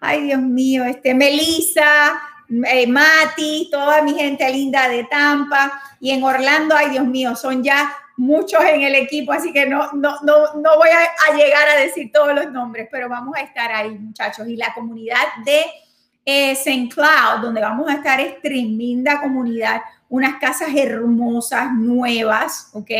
ay 0.00 0.22
Dios 0.22 0.40
mío, 0.40 0.84
este, 0.84 1.14
Melissa, 1.14 2.20
eh, 2.66 2.86
Mati, 2.86 3.68
toda 3.70 4.02
mi 4.02 4.14
gente 4.14 4.48
linda 4.50 4.88
de 4.88 5.04
Tampa. 5.04 5.80
Y 5.98 6.10
en 6.10 6.22
Orlando, 6.22 6.76
ay 6.76 6.90
Dios 6.90 7.06
mío, 7.06 7.34
son 7.34 7.62
ya 7.62 7.96
muchos 8.16 8.62
en 8.64 8.82
el 8.82 8.94
equipo, 8.94 9.32
así 9.32 9.52
que 9.52 9.66
no, 9.66 9.90
no, 9.92 10.16
no, 10.22 10.54
no 10.54 10.76
voy 10.76 10.88
a, 10.90 11.36
llegar 11.36 11.68
a 11.68 11.76
decir 11.76 12.12
todos 12.12 12.34
los 12.34 12.52
nombres, 12.52 12.88
pero 12.90 13.08
vamos 13.08 13.34
a 13.36 13.40
estar 13.40 13.72
ahí, 13.72 13.90
muchachos. 13.98 14.46
Y 14.46 14.56
la 14.56 14.72
comunidad 14.74 15.24
de 15.44 15.64
eh, 16.24 16.52
St. 16.52 16.90
Cloud, 16.94 17.40
donde 17.42 17.62
vamos 17.62 17.90
a 17.90 17.94
estar, 17.94 18.20
es 18.20 18.40
tremenda 18.42 19.20
comunidad, 19.20 19.80
unas 20.10 20.38
casas 20.38 20.68
hermosas, 20.74 21.72
nuevas, 21.72 22.70
¿ok? 22.74 22.90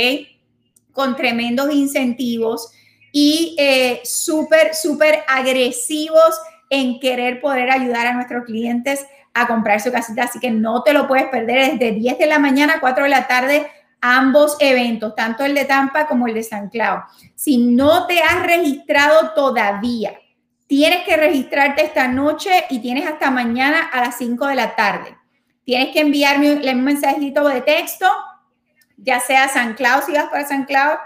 Con 0.95 1.15
tremendos 1.15 1.71
incentivos 1.75 2.73
y 3.13 3.55
eh, 3.59 4.01
súper, 4.05 4.75
súper 4.75 5.25
agresivos 5.29 6.41
en 6.71 6.99
querer 6.99 7.43
poder 7.43 7.71
ayudar 7.71 8.07
a 8.07 8.15
nuestros 8.15 8.45
clientes 8.45 9.05
a 9.35 9.47
comprar 9.47 9.83
su 9.83 9.93
casita. 9.93 10.23
Así 10.23 10.41
que 10.41 10.51
no 10.51 10.83
te 10.83 10.95
lo 10.95 11.07
puedes 11.07 11.27
perder 11.27 11.73
desde 11.73 11.93
10 11.93 12.19
de 12.19 12.27
la 12.27 12.39
mañana 12.39 12.75
a 12.75 12.81
4 12.81 13.05
de 13.05 13.11
la 13.11 13.27
tarde 13.27 13.71
ambos 14.07 14.57
eventos, 14.61 15.15
tanto 15.15 15.45
el 15.45 15.55
de 15.55 15.65
Tampa 15.65 16.07
como 16.07 16.27
el 16.27 16.35
de 16.35 16.43
San 16.43 16.69
Cloud. 16.69 17.01
Si 17.35 17.57
no 17.57 18.07
te 18.07 18.21
has 18.21 18.43
registrado 18.43 19.31
todavía, 19.31 20.13
tienes 20.67 21.05
que 21.05 21.17
registrarte 21.17 21.85
esta 21.85 22.07
noche 22.07 22.51
y 22.69 22.81
tienes 22.81 23.07
hasta 23.07 23.31
mañana 23.31 23.89
a 23.93 24.03
las 24.03 24.19
5 24.19 24.47
de 24.47 24.55
la 24.57 24.77
tarde. 24.77 25.17
Tienes 25.65 25.95
que 25.95 26.01
enviarme 26.01 26.53
un 26.53 26.85
mensajito 26.85 27.49
de 27.49 27.63
texto, 27.63 28.07
ya 28.97 29.21
sea 29.21 29.49
San 29.49 29.75
Cloud 29.75 30.05
si 30.07 30.13
vas 30.13 30.31
para 30.31 30.47
San 30.47 30.65
Cloud 30.65 30.97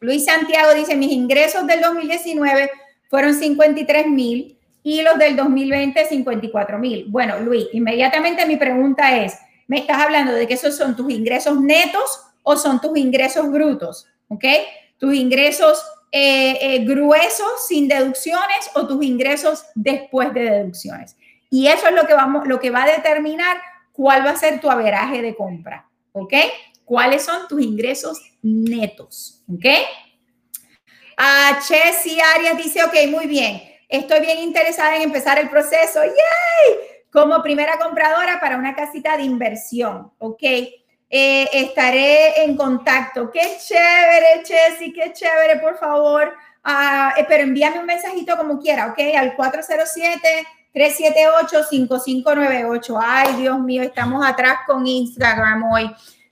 Luis 0.00 0.24
Santiago 0.24 0.74
dice, 0.74 0.96
mis 0.96 1.12
ingresos 1.12 1.66
del 1.66 1.80
2019 1.80 2.70
fueron 3.08 3.34
53 3.34 4.06
mil 4.08 4.58
y 4.82 5.02
los 5.02 5.18
del 5.18 5.36
2020 5.36 6.06
54 6.06 6.78
mil. 6.78 7.06
Bueno, 7.08 7.38
Luis, 7.40 7.66
inmediatamente 7.72 8.46
mi 8.46 8.56
pregunta 8.56 9.16
es, 9.22 9.36
¿me 9.68 9.78
estás 9.78 9.98
hablando 9.98 10.32
de 10.32 10.46
que 10.46 10.54
esos 10.54 10.76
son 10.76 10.96
tus 10.96 11.10
ingresos 11.12 11.60
netos 11.60 12.20
o 12.42 12.56
son 12.56 12.80
tus 12.80 12.96
ingresos 12.96 13.50
brutos? 13.50 14.06
¿Ok? 14.28 14.44
tus 15.00 15.14
ingresos 15.14 15.82
eh, 16.12 16.58
eh, 16.60 16.84
gruesos 16.84 17.66
sin 17.66 17.88
deducciones 17.88 18.70
o 18.74 18.86
tus 18.86 19.02
ingresos 19.02 19.64
después 19.74 20.32
de 20.34 20.42
deducciones. 20.42 21.16
Y 21.48 21.66
eso 21.66 21.88
es 21.88 21.94
lo 21.94 22.06
que, 22.06 22.14
vamos, 22.14 22.46
lo 22.46 22.60
que 22.60 22.70
va 22.70 22.84
a 22.84 22.96
determinar 22.96 23.56
cuál 23.92 24.24
va 24.24 24.30
a 24.30 24.36
ser 24.36 24.60
tu 24.60 24.70
averaje 24.70 25.22
de 25.22 25.34
compra, 25.34 25.88
¿ok? 26.12 26.34
¿Cuáles 26.84 27.24
son 27.24 27.48
tus 27.48 27.62
ingresos 27.62 28.20
netos, 28.42 29.39
¿ok? 29.54 29.66
A 31.16 31.60
Chessy 31.66 32.18
Arias 32.20 32.56
dice, 32.56 32.82
ok, 32.84 32.94
muy 33.08 33.26
bien, 33.26 33.62
estoy 33.88 34.20
bien 34.20 34.38
interesada 34.38 34.96
en 34.96 35.02
empezar 35.02 35.38
el 35.38 35.50
proceso, 35.50 36.02
¡yay! 36.02 36.76
Como 37.12 37.42
primera 37.42 37.78
compradora 37.78 38.40
para 38.40 38.56
una 38.56 38.74
casita 38.74 39.16
de 39.16 39.24
inversión, 39.24 40.12
¿ok? 40.18 40.42
Eh, 41.12 41.48
estaré 41.52 42.44
en 42.44 42.56
contacto. 42.56 43.32
Qué 43.32 43.56
chévere, 43.66 44.44
Chessy, 44.44 44.92
qué 44.92 45.12
chévere, 45.12 45.58
por 45.58 45.76
favor. 45.76 46.32
Ah, 46.62 47.12
eh, 47.16 47.24
pero 47.28 47.42
envíame 47.42 47.80
un 47.80 47.86
mensajito 47.86 48.36
como 48.36 48.60
quiera, 48.60 48.86
¿ok? 48.86 48.98
Al 49.16 49.36
407-378-5598. 50.72 52.98
Ay, 53.02 53.34
Dios 53.34 53.58
mío, 53.58 53.82
estamos 53.82 54.24
atrás 54.24 54.58
con 54.66 54.86
Instagram 54.86 55.64
hoy. 55.72 55.90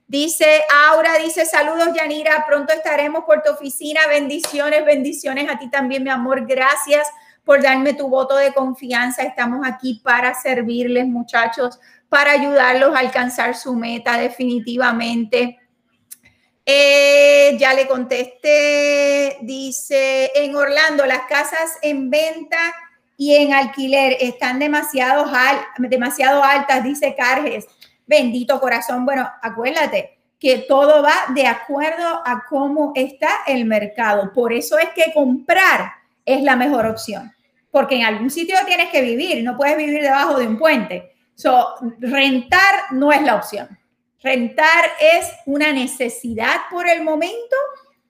Dice 0.08 0.62
Aura, 0.88 1.18
dice 1.18 1.44
saludos 1.44 1.90
Yanira, 1.94 2.46
pronto 2.46 2.72
estaremos 2.72 3.24
por 3.24 3.42
tu 3.42 3.52
oficina. 3.52 4.00
Bendiciones, 4.08 4.82
bendiciones 4.86 5.50
a 5.50 5.58
ti 5.58 5.68
también, 5.68 6.02
mi 6.02 6.08
amor. 6.08 6.46
Gracias 6.46 7.06
por 7.44 7.62
darme 7.62 7.92
tu 7.92 8.08
voto 8.08 8.34
de 8.34 8.54
confianza. 8.54 9.22
Estamos 9.22 9.66
aquí 9.68 10.00
para 10.02 10.34
servirles, 10.34 11.06
muchachos 11.06 11.78
para 12.08 12.30
ayudarlos 12.30 12.96
a 12.96 13.00
alcanzar 13.00 13.54
su 13.54 13.74
meta 13.74 14.16
definitivamente. 14.16 15.58
Eh, 16.64 17.58
ya 17.58 17.74
le 17.74 17.86
contesté, 17.86 19.36
dice, 19.42 20.30
en 20.34 20.56
Orlando 20.56 21.04
las 21.04 21.22
casas 21.28 21.76
en 21.82 22.08
venta 22.08 22.74
y 23.18 23.34
en 23.36 23.52
alquiler 23.52 24.16
están 24.20 24.58
demasiado, 24.58 25.30
demasiado 25.78 26.42
altas, 26.42 26.82
dice 26.82 27.14
Carges. 27.14 27.66
Bendito 28.08 28.58
corazón. 28.58 29.04
Bueno, 29.04 29.30
acuérdate, 29.40 30.18
que 30.38 30.58
todo 30.68 31.02
va 31.02 31.32
de 31.34 31.46
acuerdo 31.46 32.22
a 32.24 32.44
cómo 32.48 32.92
está 32.94 33.28
el 33.46 33.64
mercado. 33.64 34.32
Por 34.32 34.52
eso 34.52 34.78
es 34.78 34.88
que 34.90 35.12
comprar 35.12 35.92
es 36.24 36.42
la 36.42 36.56
mejor 36.56 36.86
opción, 36.86 37.32
porque 37.70 37.96
en 37.96 38.04
algún 38.04 38.30
sitio 38.30 38.56
tienes 38.66 38.90
que 38.90 39.02
vivir, 39.02 39.42
no 39.42 39.56
puedes 39.56 39.76
vivir 39.76 40.02
debajo 40.02 40.38
de 40.38 40.46
un 40.46 40.58
puente. 40.58 41.14
So, 41.34 41.74
rentar 42.00 42.92
no 42.92 43.12
es 43.12 43.22
la 43.22 43.36
opción. 43.36 43.78
Rentar 44.22 44.84
es 45.00 45.30
una 45.46 45.72
necesidad 45.72 46.62
por 46.70 46.88
el 46.88 47.02
momento 47.02 47.56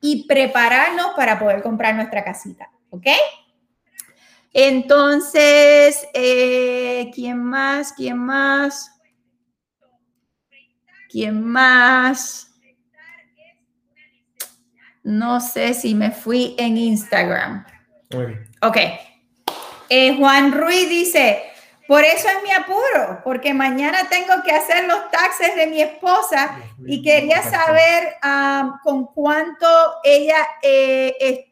y 0.01 0.27
prepararnos 0.27 1.09
para 1.17 1.39
poder 1.39 1.63
comprar 1.63 1.95
nuestra 1.95 2.25
casita, 2.25 2.71
¿ok? 2.91 3.07
Entonces, 4.53 6.09
eh, 6.15 7.11
¿quién 7.15 7.43
más? 7.43 7.93
¿Quién 7.93 8.19
más? 8.19 8.98
¿Quién 11.09 11.43
más? 11.43 12.53
No 15.03 15.41
sé 15.41 15.75
si 15.75 15.95
me 15.95 16.11
fui 16.11 16.55
en 16.59 16.77
Instagram. 16.77 17.65
Ok. 18.63 18.77
Eh, 19.89 20.17
Juan 20.19 20.53
Ruiz 20.53 20.89
dice, 20.89 21.43
por 21.87 22.05
eso 22.05 22.29
es 22.29 22.43
mi 22.43 22.51
apuro, 22.51 23.23
porque 23.25 23.55
mañana 23.55 24.09
tengo 24.11 24.43
que 24.45 24.53
hacer 24.53 24.87
los 24.87 25.11
taxes 25.11 25.57
de 25.57 25.67
mi 25.67 25.81
esposa 25.81 26.59
y 26.87 27.03
quería 27.03 27.43
saber 27.43 28.17
ah, 28.21 28.79
con 28.83 29.07
cuánto 29.07 29.67
ella 30.05 30.47
eh, 30.63 31.49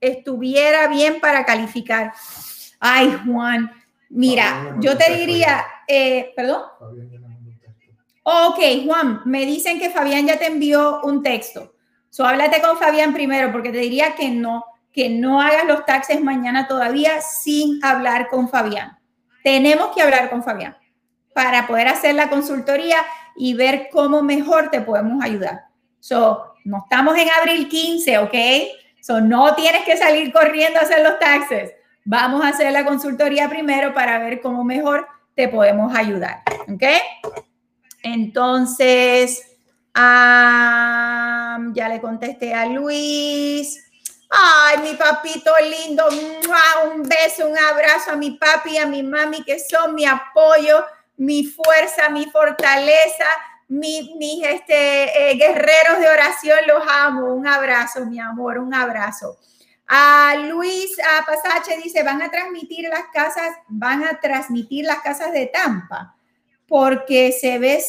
estuviera 0.00 0.88
bien 0.88 1.20
para 1.20 1.44
calificar. 1.44 2.12
Ay, 2.78 3.20
Juan, 3.24 3.70
mira, 4.08 4.76
yo 4.80 4.96
te 4.96 5.14
diría, 5.14 5.64
eh, 5.86 6.32
perdón. 6.34 6.62
Ok, 8.22 8.58
Juan, 8.84 9.22
me 9.24 9.46
dicen 9.46 9.78
que 9.78 9.90
Fabián 9.90 10.26
ya 10.26 10.38
te 10.38 10.46
envió 10.46 11.00
un 11.02 11.22
texto. 11.22 11.74
So, 12.10 12.26
háblate 12.26 12.60
con 12.60 12.76
Fabián 12.76 13.14
primero, 13.14 13.50
porque 13.50 13.70
te 13.70 13.78
diría 13.78 14.14
que 14.14 14.30
no, 14.30 14.64
que 14.92 15.08
no 15.08 15.40
hagas 15.40 15.64
los 15.64 15.86
taxes 15.86 16.20
mañana 16.20 16.68
todavía 16.68 17.22
sin 17.22 17.82
hablar 17.84 18.28
con 18.28 18.48
Fabián. 18.48 18.98
Tenemos 19.42 19.94
que 19.94 20.02
hablar 20.02 20.28
con 20.28 20.42
Fabián 20.42 20.76
para 21.34 21.66
poder 21.66 21.88
hacer 21.88 22.14
la 22.14 22.28
consultoría 22.28 22.98
y 23.36 23.54
ver 23.54 23.88
cómo 23.90 24.22
mejor 24.22 24.70
te 24.70 24.80
podemos 24.82 25.24
ayudar. 25.24 25.62
So, 26.00 26.54
no 26.64 26.78
estamos 26.78 27.16
en 27.16 27.28
abril 27.40 27.68
15, 27.68 28.18
¿ok? 28.18 28.34
So, 29.00 29.20
no 29.20 29.54
tienes 29.54 29.82
que 29.84 29.96
salir 29.96 30.30
corriendo 30.32 30.78
a 30.78 30.82
hacer 30.82 31.02
los 31.02 31.18
taxes. 31.18 31.72
Vamos 32.04 32.44
a 32.44 32.48
hacer 32.48 32.70
la 32.72 32.84
consultoría 32.84 33.48
primero 33.48 33.94
para 33.94 34.18
ver 34.18 34.40
cómo 34.40 34.64
mejor 34.64 35.06
te 35.34 35.48
podemos 35.48 35.96
ayudar, 35.96 36.42
¿ok? 36.68 36.84
Entonces, 38.02 39.42
ya 39.94 41.88
le 41.88 42.00
contesté 42.00 42.54
a 42.54 42.66
Luis. 42.66 43.86
Ay, 44.30 44.78
mi 44.78 44.94
papito 44.94 45.52
lindo, 45.60 46.04
un 46.08 47.02
beso, 47.02 47.48
un 47.48 47.58
abrazo 47.58 48.12
a 48.12 48.16
mi 48.16 48.32
papi 48.32 48.70
y 48.72 48.78
a 48.78 48.86
mi 48.86 49.02
mami 49.02 49.42
que 49.42 49.58
son 49.58 49.94
mi 49.94 50.06
apoyo, 50.06 50.84
mi 51.16 51.44
fuerza, 51.44 52.08
mi 52.10 52.26
fortaleza, 52.26 53.24
mis, 53.66 54.08
este, 54.44 55.30
eh, 55.30 55.34
guerreros 55.34 55.98
de 55.98 56.08
oración, 56.08 56.58
los 56.68 56.82
amo. 56.88 57.34
Un 57.34 57.46
abrazo, 57.46 58.06
mi 58.06 58.20
amor, 58.20 58.58
un 58.58 58.72
abrazo. 58.72 59.36
A 59.88 60.36
Luis 60.36 60.96
a 61.00 61.26
Pasache 61.26 61.76
dice, 61.82 62.04
van 62.04 62.22
a 62.22 62.30
transmitir 62.30 62.88
las 62.88 63.06
casas, 63.12 63.56
van 63.66 64.04
a 64.04 64.20
transmitir 64.20 64.84
las 64.84 65.00
casas 65.00 65.32
de 65.32 65.46
Tampa, 65.46 66.14
porque 66.70 67.32
se 67.32 67.58
ve, 67.58 67.82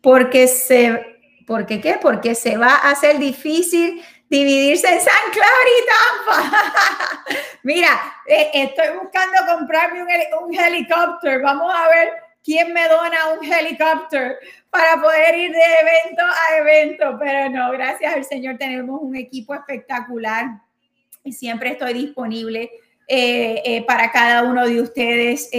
porque 0.00 0.48
se 0.48 1.12
¿Por 1.46 1.66
qué? 1.66 1.98
Porque 2.00 2.34
se 2.34 2.56
va 2.56 2.76
a 2.76 2.92
hacer 2.92 3.18
difícil 3.18 4.02
dividirse 4.30 4.88
en 4.88 4.98
San 4.98 5.30
Clara 5.30 5.52
y 5.68 5.84
Tampa. 5.92 7.24
Mira, 7.62 8.00
eh, 8.26 8.50
estoy 8.54 8.96
buscando 8.96 9.36
comprarme 9.46 10.02
un, 10.02 10.54
helicóptero. 10.54 11.42
Vamos 11.42 11.70
a 11.74 11.88
ver 11.88 12.12
quién 12.42 12.72
me 12.72 12.88
dona 12.88 13.28
un 13.38 13.52
helicóptero 13.52 14.36
para 14.70 15.02
poder 15.02 15.36
ir 15.36 15.52
de 15.52 15.58
evento 15.58 16.22
a 16.24 16.56
evento. 16.56 17.18
Pero 17.20 17.50
no, 17.50 17.72
gracias 17.72 18.14
al 18.14 18.24
Señor 18.24 18.56
tenemos 18.56 18.98
un 19.02 19.14
equipo 19.16 19.54
espectacular 19.54 20.46
y 21.24 21.32
siempre 21.32 21.72
estoy 21.72 21.92
disponible 21.92 22.70
eh, 23.14 23.62
eh, 23.66 23.84
para 23.84 24.10
cada 24.10 24.42
uno 24.42 24.66
de 24.66 24.80
ustedes. 24.80 25.50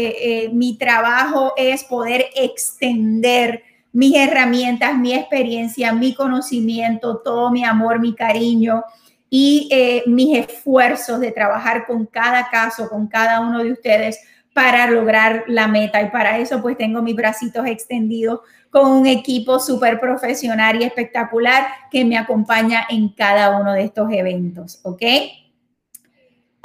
mi 0.54 0.76
trabajo 0.76 1.54
es 1.56 1.84
poder 1.84 2.26
extender 2.36 3.62
mis 3.92 4.16
herramientas, 4.16 4.98
mi 4.98 5.14
experiencia, 5.14 5.94
mi 5.94 6.16
conocimiento, 6.16 7.22
todo 7.24 7.52
mi 7.52 7.64
amor, 7.64 8.00
mi 8.00 8.16
cariño 8.16 8.84
y 9.30 9.70
eh, 9.72 10.04
mis 10.08 10.38
esfuerzos 10.38 11.20
de 11.20 11.32
trabajar 11.32 11.86
con 11.86 12.08
cada 12.08 12.50
caso, 12.50 12.90
con 12.90 13.08
cada 13.08 13.40
uno 13.40 13.64
de 13.64 13.72
ustedes 13.72 14.20
para 14.52 14.88
lograr 14.88 15.44
la 15.48 15.68
meta. 15.68 16.02
Y 16.02 16.10
para 16.10 16.40
eso 16.40 16.60
pues 16.60 16.76
tengo 16.76 17.04
mis 17.04 17.16
bracitos 17.16 17.66
extendidos 17.68 18.40
con 18.72 18.92
un 18.92 19.06
equipo 19.06 19.60
súper 19.60 20.00
profesional 20.00 20.82
y 20.82 20.86
espectacular 20.86 21.68
que 21.92 22.04
me 22.04 22.18
acompaña 22.18 22.88
en 22.90 23.10
cada 23.10 23.60
uno 23.60 23.74
de 23.74 23.84
estos 23.84 24.12
eventos, 24.12 24.80
¿ok? 24.82 25.04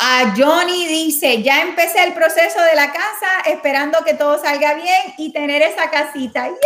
A 0.01 0.33
Johnny 0.37 0.87
dice, 0.87 1.43
ya 1.43 1.61
empecé 1.61 2.05
el 2.05 2.13
proceso 2.13 2.63
de 2.63 2.77
la 2.77 2.93
casa, 2.93 3.41
esperando 3.47 3.99
que 4.05 4.15
todo 4.15 4.39
salga 4.39 4.75
bien 4.75 5.15
y 5.17 5.33
tener 5.33 5.61
esa 5.61 5.91
casita. 5.91 6.47
¡Yay! 6.47 6.57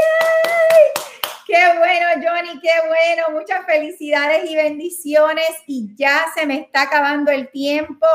Qué 1.47 1.79
bueno, 1.79 2.07
Johnny, 2.17 2.61
qué 2.61 2.73
bueno. 2.87 3.41
Muchas 3.41 3.65
felicidades 3.65 4.51
y 4.51 4.55
bendiciones. 4.55 5.49
Y 5.67 5.95
ya 5.97 6.27
se 6.35 6.45
me 6.45 6.59
está 6.59 6.83
acabando 6.83 7.31
el 7.31 7.51
tiempo. 7.51 8.07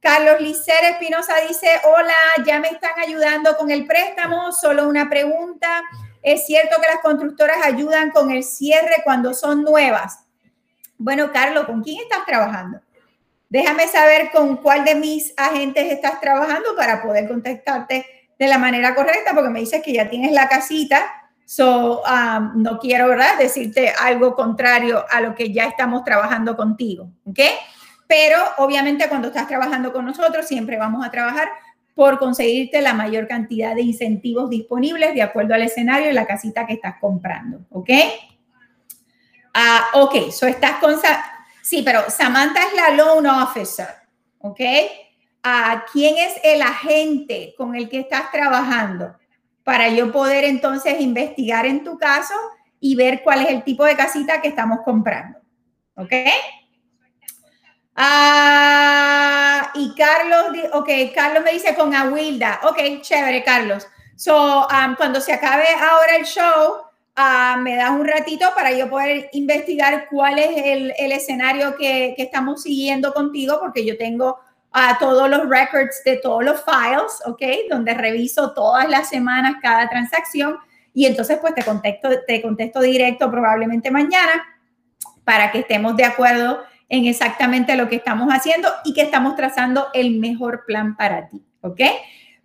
Carlos 0.00 0.40
Licer 0.40 0.84
Espinosa 0.90 1.36
dice, 1.46 1.80
hola, 1.84 2.14
ya 2.44 2.58
me 2.58 2.68
están 2.68 2.98
ayudando 2.98 3.56
con 3.56 3.70
el 3.70 3.86
préstamo. 3.86 4.50
Solo 4.50 4.88
una 4.88 5.08
pregunta. 5.08 5.84
¿Es 6.20 6.46
cierto 6.46 6.80
que 6.80 6.88
las 6.88 7.00
constructoras 7.00 7.58
ayudan 7.64 8.10
con 8.10 8.32
el 8.32 8.42
cierre 8.42 9.02
cuando 9.04 9.34
son 9.34 9.62
nuevas? 9.62 10.24
Bueno, 10.96 11.30
Carlos, 11.32 11.64
¿con 11.66 11.80
quién 11.80 12.02
estás 12.02 12.26
trabajando? 12.26 12.80
Déjame 13.48 13.88
saber 13.88 14.30
con 14.30 14.58
cuál 14.58 14.84
de 14.84 14.94
mis 14.94 15.32
agentes 15.36 15.90
estás 15.90 16.20
trabajando 16.20 16.76
para 16.76 17.02
poder 17.02 17.26
contestarte 17.26 18.04
de 18.38 18.46
la 18.46 18.58
manera 18.58 18.94
correcta, 18.94 19.32
porque 19.34 19.50
me 19.50 19.60
dices 19.60 19.82
que 19.82 19.92
ya 19.92 20.08
tienes 20.08 20.32
la 20.32 20.48
casita, 20.48 21.04
so 21.44 22.02
um, 22.02 22.62
no 22.62 22.78
quiero, 22.78 23.08
decirte 23.38 23.92
algo 24.00 24.34
contrario 24.34 25.04
a 25.10 25.20
lo 25.20 25.34
que 25.34 25.52
ya 25.52 25.64
estamos 25.64 26.04
trabajando 26.04 26.56
contigo, 26.56 27.10
¿ok? 27.24 27.40
Pero 28.06 28.38
obviamente 28.58 29.08
cuando 29.08 29.28
estás 29.28 29.48
trabajando 29.48 29.92
con 29.92 30.04
nosotros, 30.04 30.46
siempre 30.46 30.76
vamos 30.76 31.04
a 31.04 31.10
trabajar 31.10 31.48
por 31.94 32.18
conseguirte 32.18 32.80
la 32.80 32.94
mayor 32.94 33.26
cantidad 33.26 33.74
de 33.74 33.82
incentivos 33.82 34.48
disponibles 34.50 35.14
de 35.14 35.22
acuerdo 35.22 35.54
al 35.54 35.62
escenario 35.62 36.10
y 36.10 36.12
la 36.12 36.26
casita 36.26 36.66
que 36.66 36.74
estás 36.74 36.94
comprando, 37.00 37.66
¿ok? 37.70 37.90
Ah, 39.54 39.86
ok, 39.94 40.30
so 40.30 40.46
estás 40.46 40.78
con 40.78 40.94
Sí, 41.68 41.82
pero 41.82 42.08
Samantha 42.08 42.62
es 42.62 42.72
la 42.72 42.88
loan 42.92 43.26
officer, 43.26 43.88
¿ok? 44.38 44.60
¿A 45.42 45.84
quién 45.92 46.16
es 46.16 46.40
el 46.42 46.62
agente 46.62 47.54
con 47.58 47.76
el 47.76 47.90
que 47.90 48.00
estás 48.00 48.32
trabajando? 48.32 49.14
Para 49.64 49.90
yo 49.90 50.10
poder 50.10 50.44
entonces 50.44 50.98
investigar 50.98 51.66
en 51.66 51.84
tu 51.84 51.98
caso 51.98 52.32
y 52.80 52.96
ver 52.96 53.22
cuál 53.22 53.42
es 53.42 53.50
el 53.50 53.64
tipo 53.64 53.84
de 53.84 53.96
casita 53.96 54.40
que 54.40 54.48
estamos 54.48 54.78
comprando, 54.82 55.40
¿ok? 55.96 56.12
Ah, 57.94 59.70
y 59.74 59.94
Carlos, 59.94 60.70
ok, 60.72 60.88
Carlos 61.14 61.44
me 61.44 61.52
dice 61.52 61.74
con 61.74 61.94
Awilda, 61.94 62.60
ok, 62.62 63.02
chévere, 63.02 63.44
Carlos. 63.44 63.86
So, 64.16 64.66
um, 64.68 64.94
cuando 64.96 65.20
se 65.20 65.34
acabe 65.34 65.66
ahora 65.68 66.16
el 66.16 66.24
show, 66.24 66.87
me 67.60 67.76
das 67.76 67.90
un 67.90 68.06
ratito 68.06 68.46
para 68.54 68.72
yo 68.72 68.88
poder 68.88 69.28
investigar 69.32 70.06
cuál 70.08 70.38
es 70.38 70.50
el, 70.64 70.94
el 70.98 71.12
escenario 71.12 71.76
que, 71.76 72.14
que, 72.16 72.22
estamos 72.22 72.62
siguiendo 72.62 73.12
contigo, 73.12 73.58
porque 73.60 73.84
yo 73.84 73.96
tengo 73.96 74.38
a 74.70 74.98
todos 74.98 75.28
los 75.28 75.48
records 75.48 76.02
de 76.04 76.16
todos 76.16 76.44
los 76.44 76.62
files, 76.64 77.22
¿ok? 77.26 77.42
Donde 77.70 77.94
reviso 77.94 78.52
todas 78.52 78.88
las 78.88 79.08
semanas 79.08 79.56
cada 79.62 79.88
transacción 79.88 80.58
y 80.94 81.06
entonces 81.06 81.38
pues 81.40 81.54
te 81.54 81.64
contesto, 81.64 82.08
te 82.26 82.42
contesto 82.42 82.80
directo 82.80 83.30
probablemente 83.30 83.90
mañana 83.90 84.44
para 85.24 85.50
que 85.50 85.60
estemos 85.60 85.96
de 85.96 86.04
acuerdo 86.04 86.62
en 86.88 87.06
exactamente 87.06 87.76
lo 87.76 87.88
que 87.88 87.96
estamos 87.96 88.28
haciendo 88.30 88.68
y 88.84 88.94
que 88.94 89.02
estamos 89.02 89.36
trazando 89.36 89.88
el 89.94 90.18
mejor 90.18 90.64
plan 90.66 90.96
para 90.96 91.28
ti, 91.28 91.42
¿ok? 91.60 91.80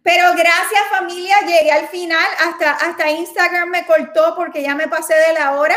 Pero 0.04 0.32
gracias 0.34 0.82
familia, 0.91 1.36
llegué 1.47 1.72
al 1.72 1.88
final, 1.88 2.26
hasta, 2.45 2.72
hasta 2.72 3.10
Instagram 3.10 3.70
me 3.70 3.86
cortó 3.86 4.36
porque 4.36 4.62
ya 4.62 4.76
me 4.76 4.89
pasé 4.89 5.16
de 5.16 5.34
la 5.34 5.54
hora. 5.56 5.76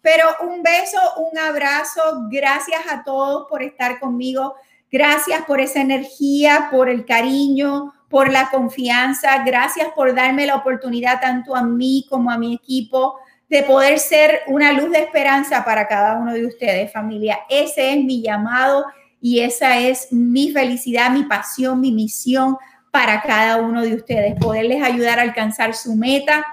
Pero 0.00 0.28
un 0.42 0.62
beso, 0.62 0.98
un 1.16 1.36
abrazo, 1.38 2.28
gracias 2.30 2.82
a 2.88 3.02
todos 3.02 3.46
por 3.48 3.62
estar 3.62 3.98
conmigo, 3.98 4.54
gracias 4.92 5.42
por 5.44 5.60
esa 5.60 5.80
energía, 5.80 6.68
por 6.70 6.88
el 6.88 7.04
cariño, 7.04 7.92
por 8.08 8.30
la 8.30 8.48
confianza, 8.50 9.42
gracias 9.44 9.88
por 9.96 10.14
darme 10.14 10.46
la 10.46 10.56
oportunidad 10.56 11.20
tanto 11.20 11.56
a 11.56 11.62
mí 11.62 12.06
como 12.08 12.30
a 12.30 12.38
mi 12.38 12.54
equipo 12.54 13.18
de 13.48 13.62
poder 13.62 13.98
ser 13.98 14.42
una 14.46 14.72
luz 14.72 14.90
de 14.90 15.00
esperanza 15.00 15.64
para 15.64 15.88
cada 15.88 16.16
uno 16.16 16.32
de 16.32 16.46
ustedes, 16.46 16.92
familia. 16.92 17.40
Ese 17.48 17.92
es 17.92 18.04
mi 18.04 18.22
llamado 18.22 18.84
y 19.20 19.40
esa 19.40 19.78
es 19.78 20.12
mi 20.12 20.50
felicidad, 20.50 21.10
mi 21.10 21.24
pasión, 21.24 21.80
mi 21.80 21.92
misión 21.92 22.56
para 22.94 23.22
cada 23.22 23.56
uno 23.56 23.82
de 23.82 23.92
ustedes, 23.92 24.36
poderles 24.38 24.80
ayudar 24.80 25.18
a 25.18 25.22
alcanzar 25.22 25.74
su 25.74 25.96
meta 25.96 26.46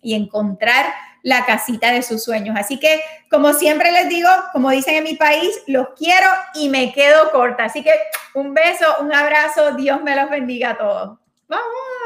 y 0.00 0.14
encontrar 0.14 0.86
la 1.24 1.44
casita 1.44 1.90
de 1.90 2.04
sus 2.04 2.22
sueños. 2.22 2.54
Así 2.56 2.78
que, 2.78 3.00
como 3.28 3.52
siempre 3.52 3.90
les 3.90 4.08
digo, 4.08 4.28
como 4.52 4.70
dicen 4.70 4.94
en 4.94 5.02
mi 5.02 5.16
país, 5.16 5.60
los 5.66 5.88
quiero 5.98 6.28
y 6.54 6.68
me 6.68 6.92
quedo 6.92 7.32
corta. 7.32 7.64
Así 7.64 7.82
que 7.82 7.90
un 8.32 8.54
beso, 8.54 8.86
un 9.00 9.12
abrazo, 9.12 9.72
Dios 9.74 10.00
me 10.04 10.14
los 10.14 10.30
bendiga 10.30 10.70
a 10.70 10.78
todos. 10.78 11.18
Vamos. 11.48 12.01